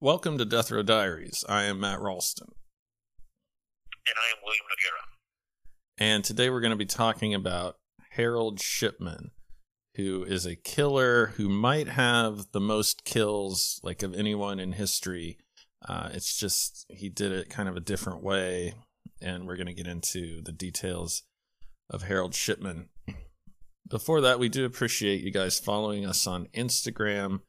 Welcome 0.00 0.38
to 0.38 0.44
death 0.44 0.70
row 0.70 0.82
diaries 0.82 1.44
i 1.48 1.64
am 1.64 1.78
matt 1.78 2.00
ralston 2.00 2.48
and 4.06 4.16
I 4.18 4.36
am 4.36 4.42
William 4.44 4.64
Noguera. 4.64 5.04
And 5.98 6.24
today 6.24 6.50
we're 6.50 6.60
going 6.60 6.70
to 6.70 6.76
be 6.76 6.86
talking 6.86 7.34
about 7.34 7.76
Harold 8.12 8.60
Shipman, 8.60 9.30
who 9.96 10.24
is 10.24 10.46
a 10.46 10.56
killer 10.56 11.26
who 11.36 11.48
might 11.48 11.88
have 11.88 12.50
the 12.52 12.60
most 12.60 13.04
kills 13.04 13.80
like 13.82 14.02
of 14.02 14.14
anyone 14.14 14.58
in 14.58 14.72
history. 14.72 15.38
Uh, 15.86 16.08
it's 16.12 16.36
just 16.36 16.86
he 16.88 17.08
did 17.08 17.30
it 17.30 17.50
kind 17.50 17.68
of 17.68 17.76
a 17.76 17.80
different 17.80 18.22
way, 18.22 18.74
and 19.22 19.46
we're 19.46 19.56
going 19.56 19.66
to 19.66 19.74
get 19.74 19.86
into 19.86 20.42
the 20.42 20.52
details 20.52 21.22
of 21.88 22.02
Harold 22.02 22.34
Shipman. 22.34 22.88
Before 23.88 24.20
that, 24.20 24.38
we 24.38 24.48
do 24.48 24.64
appreciate 24.64 25.20
you 25.20 25.30
guys 25.30 25.58
following 25.58 26.06
us 26.06 26.26
on 26.26 26.46
Instagram 26.54 27.40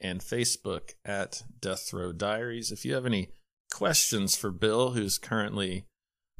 and 0.00 0.20
Facebook 0.20 0.94
at 1.04 1.42
Death 1.60 1.92
Row 1.92 2.12
Diaries. 2.12 2.70
If 2.70 2.84
you 2.84 2.94
have 2.94 3.06
any 3.06 3.30
questions 3.72 4.36
for 4.36 4.50
Bill, 4.50 4.90
who's 4.90 5.18
currently 5.18 5.86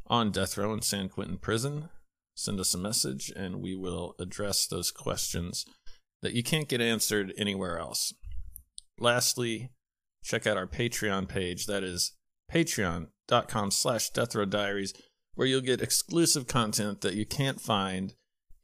on 0.07 0.31
death 0.31 0.57
row 0.57 0.73
in 0.73 0.83
San 0.83 1.09
Quentin 1.09 1.39
prison, 1.39 1.89
send 2.37 2.61
us 2.61 2.75
a 2.75 2.79
message 2.79 3.33
and 3.35 3.61
we 3.61 3.75
will 3.75 4.15
address 4.19 4.67
those 4.67 4.91
questions 4.91 5.65
that 6.23 6.35
you 6.35 6.43
can't 6.43 6.69
get 6.69 6.81
answered 6.81 7.33
anywhere 7.37 7.79
else. 7.79 8.13
Lastly, 8.99 9.71
check 10.23 10.47
out 10.47 10.57
our 10.57 10.67
Patreon 10.67 11.29
page. 11.29 11.67
That 11.67 11.83
is 11.83 12.13
patreon.com 12.53 13.71
slash 13.71 14.11
death 14.11 14.35
row 14.35 14.45
diaries, 14.45 14.95
where 15.35 15.47
you'll 15.47 15.61
get 15.61 15.83
exclusive 15.83 16.47
content 16.47 17.01
that 17.03 17.15
you 17.15 17.27
can't 17.27 17.61
find 17.61 18.15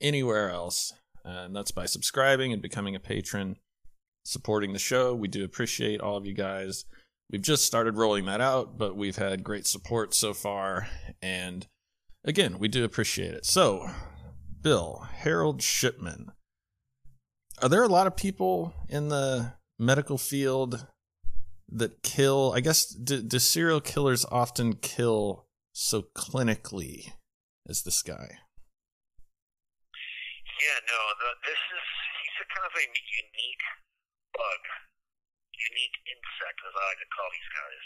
anywhere 0.00 0.50
else. 0.50 0.92
Uh, 1.24 1.44
and 1.44 1.56
that's 1.56 1.70
by 1.70 1.86
subscribing 1.86 2.52
and 2.52 2.62
becoming 2.62 2.96
a 2.96 3.00
patron, 3.00 3.56
supporting 4.24 4.72
the 4.72 4.78
show. 4.78 5.14
We 5.14 5.28
do 5.28 5.44
appreciate 5.44 6.00
all 6.00 6.16
of 6.16 6.26
you 6.26 6.34
guys. 6.34 6.84
We've 7.30 7.42
just 7.42 7.64
started 7.64 7.96
rolling 7.96 8.26
that 8.26 8.40
out, 8.40 8.76
but 8.76 8.96
we've 8.96 9.16
had 9.16 9.42
great 9.42 9.66
support 9.66 10.14
so 10.14 10.34
far. 10.34 10.88
And 11.22 11.66
again, 12.24 12.58
we 12.58 12.68
do 12.68 12.84
appreciate 12.84 13.32
it. 13.32 13.46
So, 13.46 13.88
Bill, 14.60 15.06
Harold 15.14 15.62
Shipman. 15.62 16.32
Are 17.62 17.68
there 17.68 17.84
a 17.84 17.88
lot 17.88 18.06
of 18.06 18.16
people 18.16 18.74
in 18.88 19.08
the 19.08 19.54
medical 19.78 20.18
field 20.18 20.86
that 21.70 22.02
kill? 22.02 22.52
I 22.54 22.60
guess, 22.60 22.86
do, 22.86 23.22
do 23.22 23.38
serial 23.38 23.80
killers 23.80 24.26
often 24.30 24.74
kill 24.74 25.46
so 25.72 26.02
clinically 26.14 27.12
as 27.68 27.82
this 27.82 28.02
guy? 28.02 28.38
Yeah, 30.62 30.78
no, 30.86 31.00
the, 31.18 31.28
this 31.48 31.58
is, 31.58 31.86
he's 32.22 32.38
a 32.44 32.46
kind 32.54 32.66
of 32.66 32.74
a 32.76 32.86
unique 32.86 33.64
bug, 34.32 34.62
unique 35.54 35.96
insect, 36.08 36.58
as 36.64 36.74
I 36.74 36.82
like 36.92 37.00
to 37.00 37.10
call 37.12 37.28
these 37.32 37.52
guys. 37.52 37.84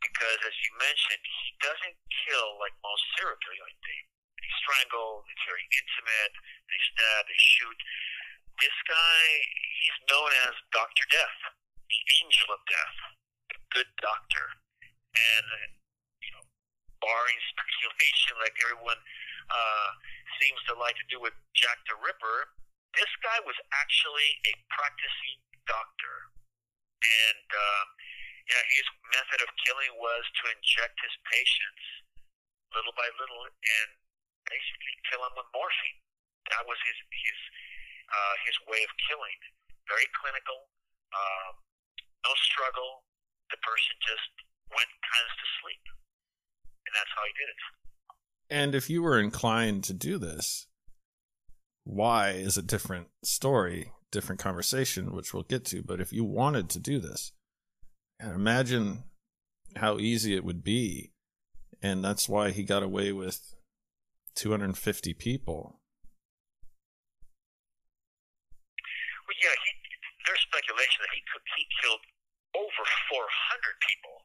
Because, 0.00 0.40
as 0.48 0.56
you 0.64 0.70
mentioned, 0.80 1.20
he 1.20 1.48
doesn't 1.60 1.96
kill 2.24 2.56
like 2.56 2.72
most 2.80 3.04
serial 3.16 3.36
killers. 3.44 3.60
Like 3.60 3.80
they, 3.84 4.00
they 4.40 4.50
strangle, 4.64 5.24
it's 5.28 5.44
very 5.44 5.66
intimate, 5.76 6.34
they 6.68 6.80
stab, 6.94 7.20
they 7.28 7.40
shoot. 7.40 7.78
This 8.60 8.76
guy, 8.88 9.20
he's 9.84 9.98
known 10.08 10.30
as 10.48 10.52
Dr. 10.72 11.04
Death, 11.12 11.38
the 11.88 12.00
angel 12.20 12.48
of 12.52 12.60
death, 12.68 12.96
the 13.52 13.58
good 13.76 13.90
doctor. 14.00 14.46
And, 15.10 15.46
you 16.24 16.30
know, 16.32 16.44
barring 17.04 17.40
speculation 17.52 18.40
like 18.40 18.56
everyone 18.64 19.00
uh, 19.52 19.88
seems 20.40 20.60
to 20.70 20.78
like 20.80 20.96
to 20.96 21.06
do 21.12 21.20
with 21.20 21.36
Jack 21.52 21.82
the 21.88 21.96
Ripper, 22.00 22.56
this 22.96 23.10
guy 23.22 23.38
was 23.46 23.54
actually 23.74 24.30
a 24.50 24.52
practicing 24.72 25.38
doctor. 25.70 26.14
And 27.00 27.48
uh, 27.48 27.84
yeah, 28.50 28.62
his 28.74 28.86
method 29.14 29.40
of 29.46 29.50
killing 29.62 29.94
was 30.02 30.26
to 30.42 30.42
inject 30.50 30.98
his 30.98 31.14
patients 31.30 31.84
little 32.74 32.94
by 32.98 33.06
little 33.18 33.46
and 33.46 33.88
basically 34.46 34.94
kill 35.10 35.22
them 35.22 35.34
with 35.38 35.46
morphine. 35.54 36.00
That 36.50 36.66
was 36.66 36.78
his 36.82 36.98
his 36.98 37.38
uh, 38.10 38.34
his 38.46 38.56
way 38.66 38.82
of 38.82 38.90
killing. 39.06 39.38
Very 39.86 40.06
clinical, 40.18 40.70
uh, 41.14 41.50
no 42.26 42.32
struggle. 42.50 43.06
The 43.54 43.58
person 43.62 43.94
just 44.02 44.30
went 44.70 44.90
kind 45.02 45.24
of 45.26 45.32
to 45.34 45.46
sleep, 45.62 45.84
and 46.86 46.92
that's 46.94 47.12
how 47.14 47.22
he 47.26 47.34
did 47.34 47.48
it. 47.50 47.60
And 48.50 48.74
if 48.74 48.90
you 48.90 49.02
were 49.02 49.18
inclined 49.18 49.82
to 49.84 49.94
do 49.94 50.18
this, 50.18 50.66
why 51.84 52.30
is 52.30 52.56
a 52.56 52.62
different 52.62 53.08
story, 53.22 53.92
different 54.10 54.40
conversation, 54.40 55.12
which 55.12 55.32
we'll 55.32 55.44
get 55.44 55.64
to. 55.66 55.82
But 55.82 56.00
if 56.00 56.12
you 56.12 56.24
wanted 56.24 56.68
to 56.70 56.78
do 56.78 56.98
this, 56.98 57.32
imagine 58.20 59.04
how 59.76 59.98
easy 59.98 60.34
it 60.34 60.44
would 60.44 60.64
be. 60.64 61.12
And 61.82 62.04
that's 62.04 62.28
why 62.28 62.50
he 62.50 62.62
got 62.62 62.82
away 62.82 63.12
with 63.12 63.54
250 64.34 65.14
people. 65.14 65.80
Well, 69.24 69.38
yeah, 69.40 69.54
he, 69.64 69.70
there's 70.26 70.44
speculation 70.44 71.00
that 71.00 71.12
he 71.14 71.22
could, 71.32 71.44
he 71.56 71.64
killed 71.80 72.04
over 72.52 72.84
400 73.08 73.24
people 73.80 74.16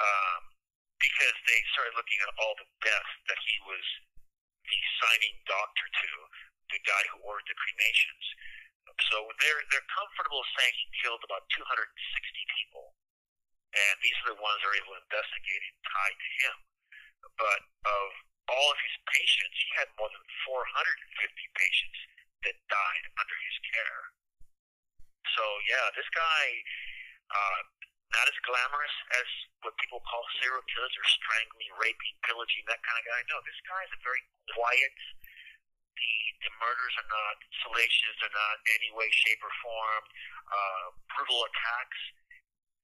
um, 0.00 0.42
because 0.98 1.36
they 1.46 1.60
started 1.76 1.94
looking 1.94 2.18
at 2.24 2.32
all 2.40 2.56
the 2.58 2.66
deaths 2.82 3.14
that 3.30 3.38
he 3.46 3.56
was 3.68 3.84
the 4.66 4.80
signing 4.98 5.36
doctor 5.46 5.86
to, 5.86 6.08
the 6.74 6.82
guy 6.82 7.02
who 7.14 7.22
ordered 7.22 7.46
the 7.46 7.54
cremations. 7.54 8.24
So 9.12 9.16
they're 9.42 9.62
they're 9.70 9.90
comfortable 9.92 10.42
saying 10.56 10.74
he 10.76 10.86
killed 11.04 11.20
about 11.26 11.44
260 11.52 11.66
people, 12.56 12.96
and 13.76 13.94
these 14.00 14.16
are 14.24 14.32
the 14.32 14.40
ones 14.40 14.58
that 14.62 14.68
are 14.72 14.78
able 14.78 14.96
to 14.96 15.02
investigate 15.04 15.62
and 15.68 15.78
tied 15.84 16.16
to 16.16 16.30
him. 16.42 16.56
But 17.36 17.60
of 17.84 18.06
all 18.48 18.68
of 18.72 18.78
his 18.80 18.96
patients, 19.10 19.56
he 19.58 19.68
had 19.76 19.90
more 19.98 20.08
than 20.08 20.24
450 20.48 21.58
patients 21.58 21.98
that 22.46 22.56
died 22.70 23.04
under 23.18 23.36
his 23.42 23.56
care. 23.74 24.00
So 25.34 25.44
yeah, 25.68 25.86
this 25.98 26.08
guy, 26.14 26.44
uh, 27.34 27.60
not 28.14 28.26
as 28.30 28.38
glamorous 28.46 28.96
as 29.18 29.28
what 29.66 29.74
people 29.82 29.98
call 30.06 30.22
serial 30.38 30.62
killers 30.70 30.94
or 30.94 31.06
strangling, 31.10 31.70
raping, 31.76 32.14
pillaging, 32.22 32.64
that 32.70 32.80
kind 32.86 32.96
of 32.96 33.04
guy. 33.04 33.20
No, 33.28 33.42
this 33.42 33.58
guy 33.66 33.82
is 33.82 33.92
a 33.92 34.00
very 34.06 34.22
quiet. 34.54 34.94
The 35.96 36.12
the 36.44 36.52
murders 36.60 36.94
are 37.00 37.10
not 37.10 37.36
salacious. 37.64 38.14
They're 38.20 38.36
not 38.36 38.56
any 38.76 38.92
way, 38.92 39.08
shape, 39.10 39.40
or 39.40 39.52
form 39.64 40.04
uh, 40.52 40.86
brutal 41.16 41.42
attacks. 41.48 42.00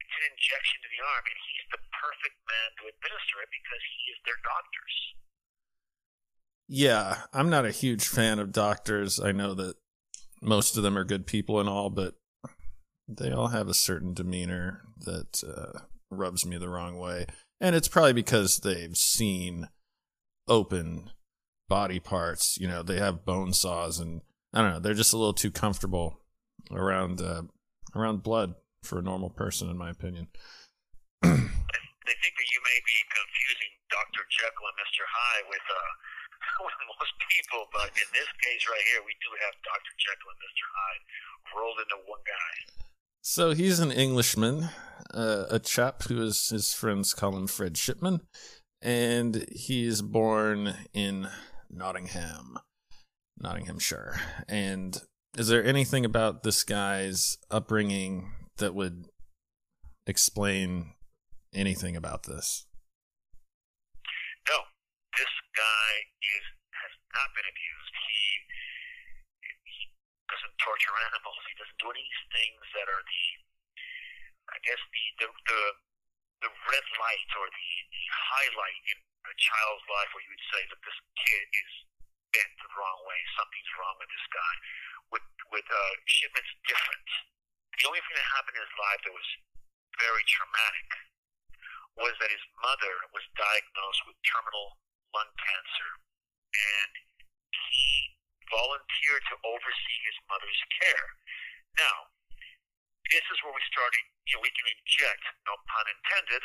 It's 0.00 0.16
an 0.18 0.32
injection 0.32 0.78
to 0.82 0.88
the 0.90 1.02
arm, 1.04 1.24
and 1.28 1.38
he's 1.46 1.66
the 1.76 1.82
perfect 1.92 2.36
man 2.48 2.68
to 2.80 2.82
administer 2.90 3.36
it 3.44 3.50
because 3.52 3.82
he 3.84 4.00
is 4.12 4.18
their 4.24 4.40
doctors. 4.42 4.96
Yeah, 6.68 7.06
I'm 7.32 7.50
not 7.52 7.68
a 7.68 7.74
huge 7.74 8.08
fan 8.08 8.40
of 8.40 8.52
doctors. 8.52 9.20
I 9.20 9.32
know 9.32 9.54
that 9.54 9.76
most 10.40 10.76
of 10.76 10.82
them 10.82 10.96
are 10.96 11.04
good 11.04 11.26
people 11.26 11.60
and 11.60 11.68
all, 11.68 11.90
but 11.90 12.16
they 13.08 13.30
all 13.30 13.48
have 13.48 13.68
a 13.68 13.74
certain 13.74 14.14
demeanor 14.14 14.82
that 14.98 15.42
uh, 15.44 15.80
rubs 16.10 16.46
me 16.46 16.56
the 16.56 16.68
wrong 16.68 16.98
way. 16.98 17.26
And 17.60 17.76
it's 17.76 17.88
probably 17.88 18.12
because 18.12 18.58
they've 18.58 18.96
seen 18.96 19.68
open 20.48 21.10
body 21.72 21.96
parts. 21.96 22.60
You 22.60 22.68
know, 22.68 22.84
they 22.84 23.00
have 23.00 23.24
bone 23.24 23.56
saws, 23.56 23.96
and 23.96 24.20
I 24.52 24.60
don't 24.60 24.76
know. 24.76 24.80
They're 24.84 24.92
just 24.92 25.16
a 25.16 25.16
little 25.16 25.32
too 25.32 25.48
comfortable 25.48 26.20
around 26.68 27.24
uh, 27.24 27.48
around 27.96 28.20
blood 28.20 28.60
for 28.84 29.00
a 29.00 29.02
normal 29.02 29.32
person, 29.32 29.72
in 29.72 29.80
my 29.80 29.88
opinion. 29.88 30.28
they 31.24 31.32
think 31.32 32.34
that 32.36 32.50
you 32.52 32.60
may 32.60 32.78
be 32.84 32.98
confusing 33.08 33.72
Dr. 33.88 34.20
Jekyll 34.28 34.68
and 34.68 34.78
Mr. 34.84 35.00
Hyde 35.00 35.48
with 35.48 35.64
uh, 35.64 35.92
with 36.68 36.76
most 36.92 37.16
people, 37.32 37.64
but 37.72 37.88
in 37.96 38.08
this 38.12 38.28
case 38.44 38.68
right 38.68 38.84
here, 38.92 39.00
we 39.08 39.16
do 39.24 39.32
have 39.40 39.56
Dr. 39.64 39.92
Jekyll 39.96 40.28
and 40.28 40.40
Mr. 40.44 40.64
Hyde 40.76 41.02
rolled 41.56 41.80
into 41.80 41.98
one 42.04 42.20
guy. 42.28 42.52
So 43.24 43.56
he's 43.56 43.80
an 43.80 43.92
Englishman, 43.92 44.68
uh, 45.14 45.48
a 45.48 45.58
chap 45.58 46.02
who 46.04 46.20
is 46.20 46.50
his 46.50 46.74
friends 46.74 47.14
call 47.16 47.32
him 47.32 47.46
Fred 47.46 47.78
Shipman, 47.78 48.20
and 48.82 49.46
he's 49.48 50.02
born 50.02 50.74
in 50.92 51.32
Nottingham, 51.72 52.58
Nottinghamshire. 53.40 54.20
And 54.48 55.00
is 55.36 55.48
there 55.48 55.64
anything 55.64 56.04
about 56.04 56.42
this 56.42 56.62
guy's 56.62 57.38
upbringing 57.50 58.30
that 58.58 58.74
would 58.74 59.08
explain 60.06 60.92
anything 61.54 61.96
about 61.96 62.28
this? 62.28 62.66
No, 64.48 64.58
this 65.16 65.32
guy 65.56 65.90
is 66.20 66.44
has 66.84 66.92
not 67.16 67.32
been 67.32 67.48
abused. 67.48 67.94
He 68.04 68.20
he 69.64 69.80
doesn't 70.28 70.56
torture 70.60 70.96
animals. 71.08 71.40
He 71.48 71.56
doesn't 71.56 71.80
do 71.80 71.88
any 71.88 72.04
things 72.36 72.62
that 72.76 72.86
are 72.92 73.04
the, 73.04 73.24
I 74.52 74.58
guess 74.60 74.80
the 74.92 75.04
the 75.24 75.28
the, 75.48 75.60
the 76.44 76.52
red 76.68 76.86
light 77.00 77.30
or 77.40 77.48
the, 77.48 77.70
the 77.88 78.04
highlight 78.12 78.84
in 78.92 78.98
a 79.26 79.34
child's 79.38 79.86
life 79.86 80.10
where 80.12 80.24
you 80.24 80.32
would 80.32 80.48
say 80.50 80.62
that 80.66 80.80
this 80.82 80.98
kid 81.18 81.44
is 81.52 81.72
bent 82.34 82.52
the 82.58 82.70
wrong 82.74 83.00
way. 83.06 83.20
Something's 83.38 83.72
wrong 83.78 83.96
with 84.00 84.10
this 84.10 84.28
guy. 84.32 84.54
With 85.12 85.26
with 85.52 85.68
uh, 85.68 85.94
Shipman's 86.08 86.54
different. 86.64 87.08
The 87.78 87.86
only 87.88 88.00
thing 88.04 88.16
that 88.16 88.28
happened 88.36 88.56
in 88.56 88.64
his 88.64 88.78
life 88.80 89.00
that 89.04 89.14
was 89.14 89.30
very 90.00 90.24
traumatic 90.28 90.88
was 92.00 92.16
that 92.24 92.32
his 92.32 92.44
mother 92.64 92.94
was 93.12 93.24
diagnosed 93.36 94.02
with 94.08 94.16
terminal 94.24 94.80
lung 95.12 95.28
cancer, 95.36 95.90
and 96.56 96.92
he 97.52 98.16
volunteered 98.48 99.24
to 99.28 99.36
oversee 99.44 99.98
his 100.08 100.16
mother's 100.28 100.62
care. 100.80 101.06
Now, 101.76 102.12
this 103.12 103.24
is 103.28 103.38
where 103.44 103.52
we 103.52 103.64
started, 103.68 104.04
you 104.28 104.36
know, 104.36 104.44
we 104.44 104.52
can 104.56 104.68
inject, 104.72 105.24
no 105.44 105.56
pun 105.68 105.84
intended, 105.88 106.44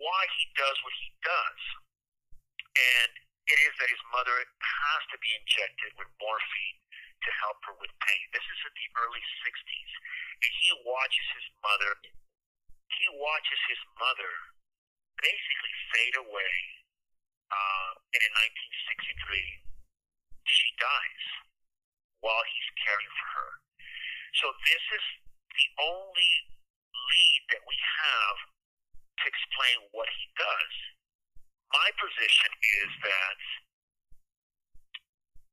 why 0.00 0.22
he 0.36 0.44
does 0.56 0.76
what 0.82 0.96
he 0.96 1.08
does. 1.20 1.62
And 2.74 3.12
it 3.50 3.58
is 3.66 3.74
that 3.82 3.90
his 3.90 4.04
mother 4.14 4.36
has 4.46 5.02
to 5.12 5.18
be 5.20 5.30
injected 5.34 5.90
with 5.98 6.08
morphine 6.22 6.80
to 7.20 7.30
help 7.44 7.58
her 7.68 7.76
with 7.76 7.92
pain. 8.00 8.24
This 8.32 8.46
is 8.46 8.60
in 8.64 8.74
the 8.74 8.88
early 8.96 9.24
60s. 9.44 9.92
And 10.40 10.52
he 10.56 10.68
watches 10.88 11.26
his 11.36 11.46
mother, 11.60 11.92
he 12.96 13.06
watches 13.20 13.60
his 13.68 13.82
mother 14.00 14.32
basically 15.20 15.74
fade 15.92 16.16
away 16.16 16.54
uh, 17.52 17.90
and 18.16 18.22
in 18.24 18.32
1963. 18.32 19.60
She 20.48 20.68
dies 20.80 21.26
while 22.24 22.44
he's 22.48 22.70
caring 22.80 23.12
for 23.12 23.28
her. 23.36 23.50
So 24.40 24.46
this 24.64 24.84
is 24.96 25.04
the 25.52 25.66
only 25.84 26.32
lead 26.94 27.42
that 27.52 27.62
we 27.68 27.76
have 27.76 28.36
to 29.20 29.26
explain 29.28 29.76
what 29.92 30.08
he 30.08 30.24
does. 30.36 30.74
My 31.70 31.88
position 32.00 32.50
is 32.82 32.90
that 33.04 33.38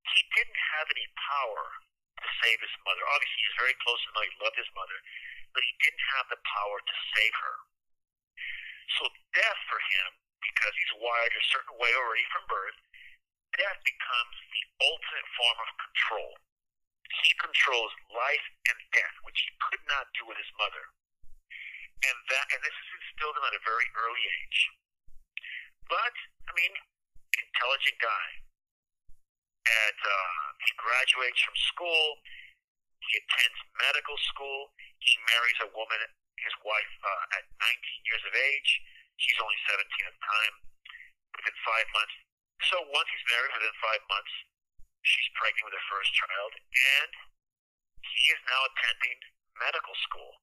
he 0.07 0.21
didn't 0.33 0.61
have 0.79 0.87
any 0.89 1.07
power 1.19 1.63
to 2.23 2.27
save 2.41 2.57
his 2.63 2.75
mother. 2.87 3.03
Obviously, 3.13 3.39
he 3.43 3.49
was 3.51 3.61
very 3.61 3.77
close 3.83 3.99
to 4.01 4.07
his 4.09 4.15
mother. 4.15 4.29
He 4.31 4.41
loved 4.41 4.57
his 4.57 4.73
mother, 4.73 4.97
but 5.53 5.61
he 5.61 5.73
didn't 5.83 6.05
have 6.17 6.27
the 6.31 6.41
power 6.47 6.77
to 6.81 6.95
save 7.13 7.35
her. 7.37 7.55
So 8.97 9.03
death 9.35 9.61
for 9.67 9.77
him, 9.77 10.09
because 10.41 10.73
he's 10.73 10.95
wired 11.03 11.35
a 11.35 11.49
certain 11.51 11.75
way 11.77 11.91
already 11.93 12.25
from 12.33 12.47
birth, 12.49 12.79
death 13.59 13.79
becomes 13.83 14.35
the 14.49 14.63
ultimate 14.89 15.27
form 15.37 15.57
of 15.59 15.69
control. 15.75 16.31
He 17.23 17.31
controls 17.39 17.93
life 18.11 18.47
and 18.67 18.79
death, 18.95 19.15
which 19.23 19.39
he 19.43 19.49
could 19.69 19.83
not 19.91 20.09
do 20.17 20.25
with 20.25 20.39
his 20.39 20.51
mother. 20.57 20.85
And 22.05 22.17
that, 22.29 22.45
and 22.53 22.61
this 22.61 22.77
is 22.77 22.87
instilled 23.17 23.33
in 23.33 23.41
him 23.41 23.49
at 23.49 23.57
a 23.57 23.63
very 23.65 23.87
early 23.97 24.23
age. 24.45 24.59
But, 25.89 26.13
I 26.45 26.51
mean, 26.53 26.73
intelligent 27.33 27.97
guy. 27.97 28.27
At, 29.65 29.97
uh, 29.97 30.45
he 30.61 30.71
graduates 30.77 31.41
from 31.41 31.57
school. 31.73 32.21
He 33.09 33.17
attends 33.17 33.57
medical 33.81 34.17
school. 34.29 34.69
He 35.01 35.17
marries 35.33 35.59
a 35.65 35.69
woman, 35.73 35.97
his 36.37 36.53
wife, 36.61 36.93
uh, 37.01 37.37
at 37.41 37.43
19 37.57 38.05
years 38.05 38.21
of 38.21 38.33
age. 38.37 38.69
She's 39.17 39.39
only 39.41 39.57
17 39.65 39.81
at 39.81 40.13
the 40.13 40.21
time. 40.21 40.53
Within 41.41 41.57
five 41.65 41.87
months. 41.97 42.15
So 42.69 42.77
once 42.93 43.09
he's 43.09 43.25
married, 43.33 43.53
within 43.57 43.77
five 43.81 44.03
months, 44.13 44.33
she's 45.01 45.29
pregnant 45.37 45.69
with 45.69 45.75
her 45.77 45.87
first 45.89 46.09
child, 46.13 46.51
and 46.57 47.11
he 48.01 48.23
is 48.33 48.41
now 48.45 48.61
attending 48.65 49.17
medical 49.57 49.93
school. 50.05 50.33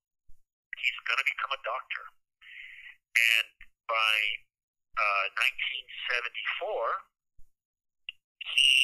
He's 0.78 0.98
going 1.06 1.18
to 1.18 1.26
become 1.26 1.50
a 1.54 1.60
doctor. 1.66 2.04
And 3.14 3.48
by 3.86 4.16
uh, 4.98 5.26
1974, 5.38 6.34
he 8.42 8.74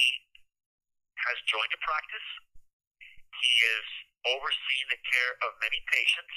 has 1.26 1.36
joined 1.50 1.72
a 1.74 1.80
practice. 1.82 2.28
He 3.02 3.52
is 3.74 3.86
overseeing 4.28 4.88
the 4.92 5.00
care 5.00 5.32
of 5.44 5.56
many 5.64 5.80
patients, 5.88 6.36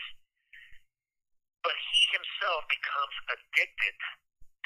but 1.62 1.76
he 1.76 2.00
himself 2.16 2.66
becomes 2.72 3.16
addicted 3.30 3.98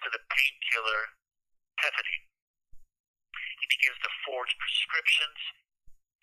to 0.06 0.07
the 0.13 0.21
painkiller 0.30 1.18
pethidine. 1.81 2.25
He 3.57 3.65
begins 3.73 3.97
to 4.06 4.12
forge 4.25 4.53
prescriptions 4.62 5.39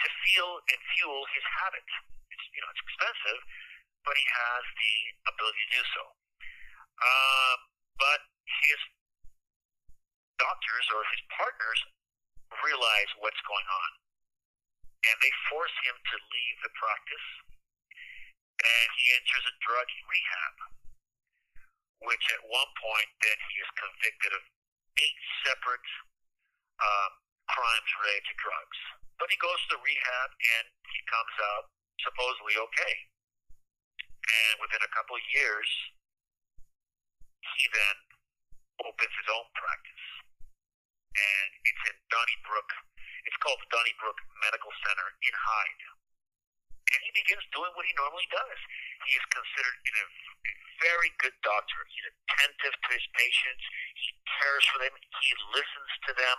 to 0.03 0.09
feel 0.27 0.51
and 0.71 0.81
fuel 0.95 1.23
his 1.35 1.47
habit. 1.63 1.89
It's 2.31 2.47
you 2.55 2.63
know 2.63 2.71
it's 2.71 2.83
expensive, 2.83 3.41
but 4.07 4.15
he 4.15 4.27
has 4.27 4.63
the 4.67 4.95
ability 5.35 5.61
to 5.67 5.71
do 5.75 5.85
so. 5.95 6.05
Uh, 7.01 7.55
but 7.99 8.21
his 8.45 8.81
doctors 10.39 10.87
or 10.95 11.03
his 11.11 11.23
partners 11.35 11.81
realize 12.63 13.11
what's 13.23 13.41
going 13.47 13.69
on, 13.69 13.91
and 15.11 15.17
they 15.21 15.33
force 15.51 15.75
him 15.85 15.97
to 15.97 16.17
leave 16.19 16.59
the 16.63 16.73
practice, 16.75 17.29
and 18.63 18.87
he 18.99 19.05
enters 19.15 19.45
a 19.47 19.55
drug 19.63 19.89
rehab, 20.07 20.55
which 22.07 22.25
at 22.35 22.43
one 22.47 22.71
point 22.79 23.09
then 23.21 23.39
he 23.51 23.55
is 23.61 23.71
convicted 23.79 24.33
of 24.35 24.43
eight 24.99 25.21
separate 25.47 25.89
uh, 26.79 27.09
crimes 27.51 27.91
related 28.01 28.25
to 28.31 28.35
drugs. 28.39 28.79
But 29.19 29.31
he 29.31 29.39
goes 29.39 29.61
to 29.71 29.79
rehab 29.79 30.31
and 30.59 30.65
he 30.91 31.01
comes 31.07 31.37
out 31.55 31.71
supposedly 32.03 32.59
okay. 32.59 32.95
And 34.25 34.55
within 34.59 34.83
a 34.83 34.91
couple 34.91 35.15
of 35.15 35.25
years, 35.31 35.69
he 37.57 37.65
then 37.73 37.97
opens 38.83 39.15
his 39.15 39.29
own 39.31 39.47
practice. 39.55 40.05
And 41.15 41.49
it's 41.63 41.85
in 41.89 41.97
Donneybrook. 42.11 42.71
It's 43.25 43.39
called 43.41 43.61
the 43.63 43.71
Donneybrook 43.71 44.19
Medical 44.43 44.73
Center 44.85 45.09
in 45.23 45.35
Hyde. 45.35 45.85
And 46.91 47.01
he 47.01 47.11
begins 47.17 47.45
doing 47.55 47.73
what 47.79 47.87
he 47.89 47.95
normally 47.97 48.29
does. 48.29 48.61
He 49.09 49.17
is 49.17 49.25
considered 49.33 49.77
a, 49.83 50.05
a 50.05 50.53
very 50.85 51.11
good 51.23 51.37
doctor. 51.41 51.79
He's 51.89 52.09
attentive 52.13 52.77
to 52.77 52.89
his 52.93 53.07
patients. 53.17 53.65
He 53.97 54.11
cares 54.37 54.65
for 54.69 54.79
them. 54.85 54.93
He 54.93 55.31
listens 55.57 55.91
to 56.11 56.13
them. 56.13 56.39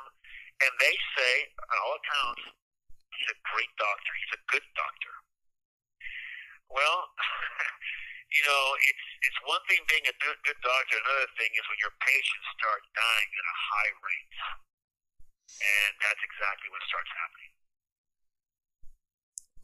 And 0.61 0.71
they 0.79 0.95
say, 1.17 1.33
on 1.49 1.75
all 1.81 1.97
accounts, 1.97 2.43
he's 3.17 3.31
a 3.33 3.39
great 3.51 3.73
doctor. 3.75 4.11
He's 4.15 4.35
a 4.37 4.43
good 4.47 4.67
doctor. 4.77 5.13
Well, 6.69 7.09
you 8.31 8.43
know, 8.45 8.63
it's 8.89 9.05
it's 9.25 9.39
one 9.45 9.61
thing 9.69 9.81
being 9.89 10.05
a 10.09 10.15
good, 10.21 10.37
good 10.45 10.59
doctor. 10.61 10.97
Another 10.97 11.29
thing 11.37 11.51
is 11.53 11.65
when 11.69 11.79
your 11.81 11.93
patients 12.01 12.47
start 12.57 12.81
dying 12.93 13.29
at 13.31 13.45
a 13.45 13.57
high 13.57 13.93
rate, 14.01 14.35
and 15.61 15.91
that's 16.01 16.23
exactly 16.25 16.67
what 16.73 16.81
starts 16.89 17.11
happening. 17.13 17.51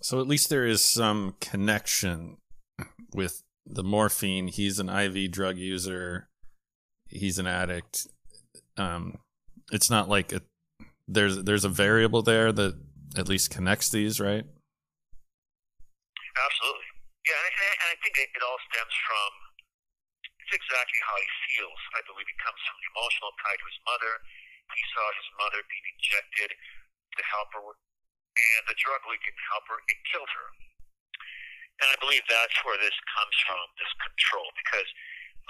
So 0.02 0.20
at 0.20 0.28
least 0.28 0.50
there 0.50 0.66
is 0.66 0.82
some 0.82 1.36
connection 1.40 2.38
with 3.14 3.44
the 3.66 3.84
morphine. 3.84 4.48
He's 4.48 4.80
an 4.80 4.90
IV 4.90 5.32
drug 5.32 5.58
user. 5.58 6.30
He's 7.08 7.38
an 7.38 7.46
addict. 7.46 8.08
Um, 8.78 9.20
it's 9.72 9.90
not 9.90 10.10
like 10.10 10.34
a, 10.34 10.42
there's 11.08 11.44
there's 11.44 11.66
a 11.66 11.70
variable 11.70 12.22
there 12.22 12.52
that 12.52 12.80
at 13.18 13.28
least 13.28 13.52
connects 13.52 13.90
these, 13.90 14.20
right? 14.20 14.46
Absolutely. 16.46 16.91
Yeah, 17.26 17.38
and 17.38 17.54
I, 17.54 17.72
and 17.78 17.90
I 17.94 17.98
think 18.02 18.18
it, 18.18 18.30
it 18.34 18.42
all 18.42 18.58
stems 18.72 18.96
from 19.06 19.32
it's 20.42 20.54
exactly 20.58 21.02
how 21.06 21.16
he 21.22 21.30
feels. 21.54 21.82
I 21.94 22.02
believe 22.10 22.26
it 22.26 22.40
comes 22.42 22.60
from 22.66 22.78
the 22.82 22.88
emotional 22.98 23.32
tie 23.46 23.58
to 23.62 23.68
his 23.70 23.80
mother. 23.86 24.14
He 24.74 24.84
saw 24.96 25.06
his 25.16 25.30
mother 25.38 25.62
being 25.70 25.88
injected 25.96 26.50
to 26.56 27.22
help 27.30 27.54
her, 27.54 27.72
and 27.78 28.62
the 28.66 28.78
drug 28.80 29.04
leak 29.06 29.22
didn't 29.22 29.48
help 29.54 29.68
her. 29.70 29.78
It 29.86 30.00
killed 30.10 30.32
her. 30.32 30.50
And 31.84 31.88
I 31.94 31.98
believe 32.02 32.24
that's 32.26 32.58
where 32.66 32.80
this 32.82 32.96
comes 33.14 33.36
from, 33.46 33.64
this 33.78 33.94
control, 34.02 34.48
because 34.58 34.90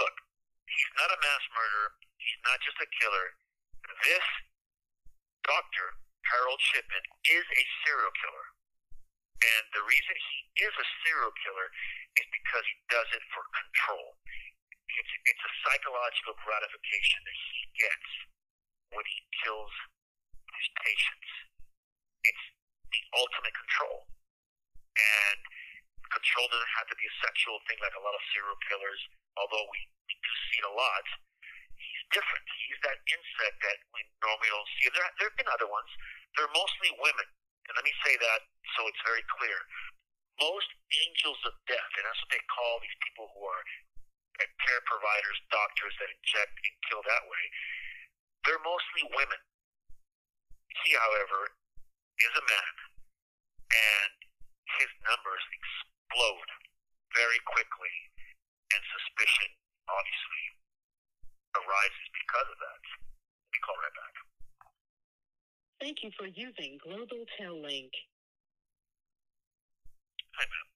look, 0.01 0.15
He's 0.71 0.93
not 0.95 1.11
a 1.11 1.19
mass 1.19 1.43
murderer. 1.51 1.91
He's 2.15 2.41
not 2.47 2.59
just 2.63 2.79
a 2.79 2.87
killer. 2.95 3.27
This 4.07 4.27
doctor, 5.43 5.87
Harold 6.31 6.61
Shipman, 6.63 7.05
is 7.27 7.43
a 7.43 7.63
serial 7.83 8.13
killer. 8.23 8.47
And 9.41 9.63
the 9.73 9.81
reason 9.89 10.13
he 10.13 10.39
is 10.61 10.73
a 10.77 10.87
serial 11.01 11.33
killer 11.41 11.67
is 12.17 12.27
because 12.29 12.65
he 12.69 12.77
does 12.93 13.09
it 13.17 13.23
for 13.33 13.41
control. 13.49 14.17
It's, 14.91 15.13
it's 15.25 15.43
a 15.47 15.53
psychological 15.65 16.35
gratification 16.45 17.19
that 17.25 17.37
he 17.49 17.61
gets 17.79 18.09
when 18.91 19.05
he 19.07 19.19
kills 19.41 19.73
his 20.51 20.67
patients. 20.83 21.29
It's 22.27 22.45
the 22.91 23.01
ultimate 23.17 23.55
control. 23.55 24.05
And 24.99 25.39
control 26.11 26.45
doesn't 26.51 26.75
have 26.75 26.89
to 26.91 26.97
be 26.99 27.07
a 27.07 27.15
sexual 27.23 27.57
thing 27.65 27.79
like 27.79 27.95
a 27.95 28.03
lot 28.03 28.13
of 28.13 28.21
serial 28.35 28.59
killers, 28.67 29.01
although 29.39 29.63
we, 29.71 29.79
we 30.11 30.13
do 30.19 30.31
see 30.51 30.59
it 30.59 30.67
a 30.67 30.75
lot. 30.75 31.05
He's 31.79 32.03
different. 32.11 32.45
He's 32.67 32.81
that 32.83 32.99
insect 33.07 33.57
that 33.63 33.77
we 33.95 34.03
normally 34.21 34.51
don't 34.51 34.69
see. 34.77 34.91
There, 34.91 35.07
there 35.17 35.31
have 35.31 35.39
been 35.39 35.49
other 35.49 35.71
ones. 35.71 35.89
They're 36.35 36.51
mostly 36.51 36.91
women. 36.99 37.25
And 37.69 37.73
let 37.77 37.85
me 37.85 37.93
say 38.05 38.17
that 38.17 38.41
so 38.77 38.87
it's 38.87 39.03
very 39.05 39.23
clear. 39.37 39.57
Most 40.39 40.69
angels 41.05 41.37
of 41.45 41.53
death, 41.69 41.91
and 41.99 42.03
that's 42.07 42.21
what 42.23 42.31
they 42.33 42.43
call 42.49 42.81
these 42.81 42.97
people 43.05 43.29
who 43.35 43.45
are 43.45 43.63
care 44.65 44.81
providers, 44.89 45.37
doctors 45.53 45.93
that 46.01 46.09
inject 46.09 46.53
and 46.65 46.73
kill 46.89 47.03
that 47.05 47.23
way, 47.29 47.43
they're 48.45 48.63
mostly 48.65 49.05
women. 49.13 49.41
He, 50.81 50.97
however, 50.97 51.53
is 52.17 52.33
a 52.33 52.45
man, 52.47 52.73
and 53.69 54.17
his 54.81 54.89
numbers 55.05 55.43
explode 55.51 56.49
very 57.13 57.37
quickly, 57.45 57.95
and 58.73 58.81
suspicion 58.81 59.51
obviously 59.85 60.43
arises 61.59 62.07
because 62.15 62.47
of 62.49 62.57
that. 62.57 62.81
Me 63.51 63.59
call 63.61 63.77
right 63.77 63.93
back. 63.93 64.30
Thank 65.81 66.03
you 66.03 66.11
for 66.17 66.27
using 66.27 66.77
Global 66.83 67.25
Tel 67.39 67.59
Link. 67.59 67.91
Hi, 70.37 70.43
ma'am. 70.43 70.67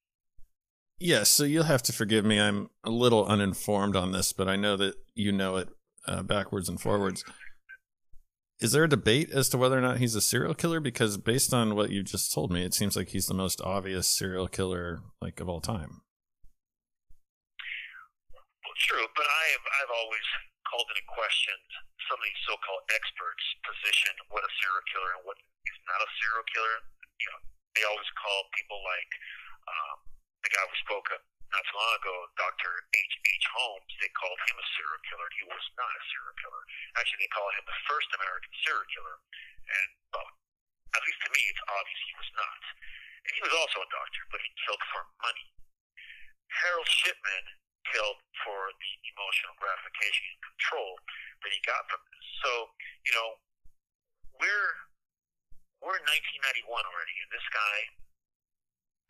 Yes, 0.98 1.30
so 1.30 1.44
you'll 1.44 1.66
have 1.66 1.84
to 1.84 1.94
forgive 1.94 2.26
me. 2.26 2.40
I'm 2.40 2.70
a 2.84 2.90
little 2.90 3.26
uninformed 3.26 3.96
on 3.96 4.14
this, 4.14 4.34
but 4.34 4.48
I 4.48 4.56
know 4.56 4.76
that 4.78 4.96
you 5.14 5.32
know 5.32 5.58
it 5.58 5.70
uh, 6.08 6.24
backwards 6.24 6.70
and 6.70 6.82
forwards. 6.82 7.24
Is 8.60 8.72
there 8.72 8.86
a 8.86 8.90
debate 8.90 9.30
as 9.32 9.50
to 9.50 9.58
whether 9.58 9.78
or 9.78 9.82
not 9.82 10.00
he's 10.00 10.16
a 10.16 10.22
serial 10.22 10.56
killer? 10.56 10.80
Because 10.80 11.18
based 11.18 11.54
on 11.54 11.76
what 11.76 11.92
you 11.92 12.02
just 12.02 12.34
told 12.34 12.52
me, 12.52 12.64
it 12.64 12.74
seems 12.74 12.96
like 12.96 13.10
he's 13.10 13.28
the 13.28 13.34
most 13.34 13.62
obvious 13.62 14.08
serial 14.08 14.48
killer 14.48 15.02
like 15.22 15.40
of 15.40 15.50
all 15.50 15.62
time. 15.62 16.02
Well, 18.32 18.74
true, 18.80 19.06
but 19.16 19.26
I 19.26 19.44
have 19.52 19.66
I've 19.84 19.94
always 19.94 20.26
called 20.72 20.88
into 20.90 21.04
question 21.14 21.54
some 22.10 22.18
of 22.22 22.26
these 22.26 22.42
so-called 22.46 22.84
experts' 22.94 23.48
position 23.66 24.14
what 24.30 24.46
a 24.46 24.52
serial 24.62 24.86
killer 24.90 25.12
and 25.18 25.24
what 25.26 25.38
is 25.40 25.80
not 25.90 26.00
a 26.02 26.10
serial 26.22 26.46
killer. 26.54 26.78
You 27.18 27.28
know, 27.32 27.40
they 27.74 27.84
always 27.88 28.10
call 28.20 28.46
people 28.54 28.80
like 28.86 29.12
um, 29.66 29.98
the 30.46 30.50
guy 30.54 30.64
we 30.66 30.78
spoke 30.86 31.08
of 31.16 31.22
not 31.54 31.64
too 31.72 31.78
long 31.78 31.94
ago, 32.02 32.16
Dr. 32.36 32.72
H. 32.92 33.14
H. 33.22 33.46
Holmes, 33.56 33.94
they 34.02 34.12
called 34.12 34.40
him 34.50 34.58
a 34.60 34.66
serial 34.76 35.02
killer. 35.08 35.30
He 35.40 35.46
was 35.48 35.66
not 35.80 35.88
a 35.88 36.04
serial 36.12 36.36
killer. 36.42 36.64
Actually, 37.00 37.22
they 37.24 37.32
call 37.32 37.48
him 37.54 37.64
the 37.64 37.80
first 37.88 38.10
American 38.12 38.52
serial 38.66 38.88
killer. 38.92 39.18
And, 39.66 39.90
well, 40.12 40.30
at 40.94 41.02
least 41.06 41.20
to 41.26 41.30
me, 41.32 41.42
it's 41.48 41.64
obvious 41.70 42.02
he 42.12 42.16
was 42.20 42.32
not. 42.36 42.62
And 43.26 43.32
he 43.40 43.42
was 43.46 43.56
also 43.56 43.78
a 43.82 43.90
doctor, 43.90 44.22
but 44.36 44.42
he 44.44 44.50
killed 44.68 44.84
for 44.92 45.02
money. 45.24 45.48
Harold 46.50 46.90
Shipman 46.92 47.46
killed 47.94 48.20
for 48.46 48.60
the 48.74 48.92
emotional 49.13 49.56
gratification 49.58 50.24
and 50.34 50.39
control 50.42 50.92
that 51.44 51.51
he 51.51 51.60
got 51.65 51.84
from 51.89 52.01
this. 52.13 52.25
So, 52.42 52.51
you 53.06 53.13
know, 53.13 53.30
we're 54.42 54.72
we're 55.84 56.01
in 56.01 56.06
1991 56.65 56.65
already, 56.65 57.15
and 57.22 57.30
this 57.30 57.46
guy, 57.54 57.77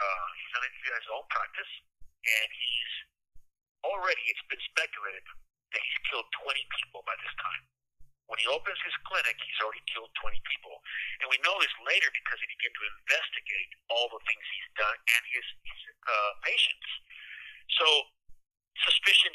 uh, 0.02 0.28
he's 0.36 0.54
on 0.60 0.64
his 0.68 1.10
own 1.16 1.24
practice 1.32 1.72
and 2.26 2.50
he's 2.52 2.94
already, 3.86 4.22
it's 4.28 4.42
been 4.50 4.62
speculated 4.74 5.24
that 5.72 5.82
he's 5.82 6.00
killed 6.10 6.26
20 6.42 6.58
people 6.82 7.06
by 7.06 7.14
this 7.22 7.34
time. 7.38 7.64
When 8.26 8.42
he 8.42 8.50
opens 8.50 8.82
his 8.82 8.98
clinic, 9.06 9.38
he's 9.38 9.60
already 9.62 9.86
killed 9.86 10.10
20 10.18 10.34
people. 10.50 10.82
And 11.22 11.30
we 11.30 11.38
know 11.46 11.54
this 11.62 11.74
later 11.86 12.10
because 12.10 12.42
he 12.42 12.50
began 12.58 12.74
to 12.74 12.84
investigate 13.06 13.70
all 13.94 14.10
the 14.10 14.22
things 14.26 14.42
he's 14.42 14.72
done 14.82 14.98
and 14.98 15.24
his, 15.30 15.46
his 15.62 15.82
uh, 16.10 16.32
patients. 16.42 16.90
So 17.78 17.86
suspicion 18.84 19.32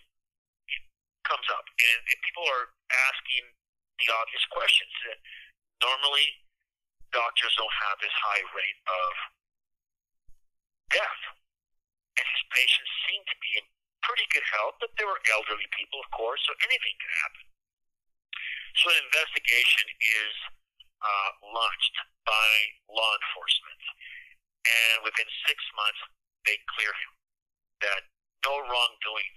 comes 1.25 1.47
up, 1.55 1.65
and, 1.65 2.01
and 2.11 2.19
people 2.27 2.45
are 2.45 2.75
asking 3.13 3.45
the 4.03 4.09
obvious 4.13 4.45
questions 4.51 4.93
that 5.07 5.19
normally 5.81 6.27
doctors 7.13 7.55
don't 7.57 7.77
have 7.89 7.97
this 8.01 8.15
high 8.15 8.45
rate 8.53 8.81
of 8.89 9.13
death 10.91 11.23
and 12.21 12.27
his 12.27 12.45
patients 12.53 12.91
seemed 13.09 13.27
to 13.33 13.39
be 13.41 13.51
in 13.57 13.65
pretty 14.05 14.27
good 14.33 14.45
health, 14.53 14.77
but 14.81 14.93
they 15.01 15.07
were 15.09 15.21
elderly 15.33 15.69
people, 15.73 16.01
of 16.05 16.09
course, 16.13 16.41
so 16.45 16.53
anything 16.65 16.97
could 17.01 17.15
happen. 17.25 17.45
So 18.77 18.93
an 18.93 19.01
investigation 19.09 19.87
is 19.89 20.35
uh, 21.01 21.31
launched 21.49 21.97
by 22.29 22.49
law 22.93 23.13
enforcement, 23.17 23.83
and 24.69 24.97
within 25.05 25.29
six 25.49 25.59
months, 25.77 26.01
they 26.45 26.57
clear 26.77 26.93
him 26.93 27.20
no 28.45 28.55
wrongdoing 28.65 29.35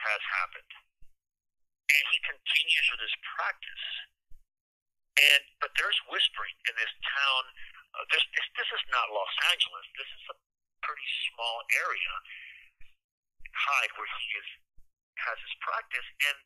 has 0.00 0.22
happened. 0.40 0.72
And 1.88 2.04
he 2.10 2.18
continues 2.24 2.86
with 2.92 3.02
his 3.04 3.16
practice. 3.36 3.86
And 5.14 5.42
but 5.62 5.70
there's 5.78 5.98
whispering 6.10 6.56
in 6.66 6.74
this 6.74 6.90
town. 7.06 7.42
Uh, 7.94 8.02
this, 8.10 8.24
this 8.34 8.46
this 8.58 8.70
is 8.74 8.82
not 8.90 9.14
Los 9.14 9.34
Angeles. 9.54 9.86
This 9.94 10.10
is 10.10 10.24
a 10.32 10.36
pretty 10.82 11.10
small 11.30 11.62
area, 11.86 12.14
Hyde, 13.54 13.94
where 13.94 14.10
he 14.10 14.26
is 14.34 14.48
has 15.22 15.38
his 15.38 15.54
practice, 15.62 16.08
and 16.26 16.36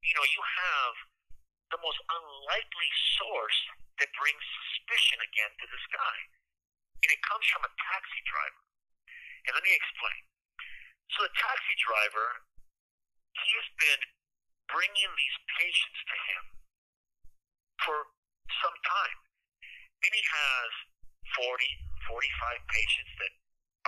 you 0.00 0.14
know 0.16 0.24
you 0.24 0.40
have 0.40 0.94
the 1.76 1.80
most 1.84 2.00
unlikely 2.00 2.90
source 3.20 3.60
that 4.00 4.08
brings 4.16 4.40
suspicion 4.40 5.20
again 5.20 5.52
to 5.60 5.66
this 5.68 5.84
guy, 5.92 6.16
and 7.04 7.12
it 7.12 7.20
comes 7.28 7.44
from 7.52 7.68
a 7.68 7.72
taxi 7.92 8.20
driver. 8.24 8.62
And 9.44 9.52
let 9.52 9.64
me 9.68 9.76
explain. 9.76 10.31
So 11.12 11.28
the 11.28 11.34
taxi 11.36 11.76
driver, 11.76 12.28
he 13.36 13.48
has 13.60 13.68
been 13.76 14.02
bringing 14.72 15.12
these 15.12 15.36
patients 15.60 16.00
to 16.08 16.16
him 16.32 16.44
for 17.84 17.96
some 18.64 18.76
time, 18.88 19.18
and 20.04 20.10
he 20.12 20.24
has 20.24 20.70
40, 21.36 21.68
45 22.08 22.72
patients 22.72 23.12
that 23.20 23.32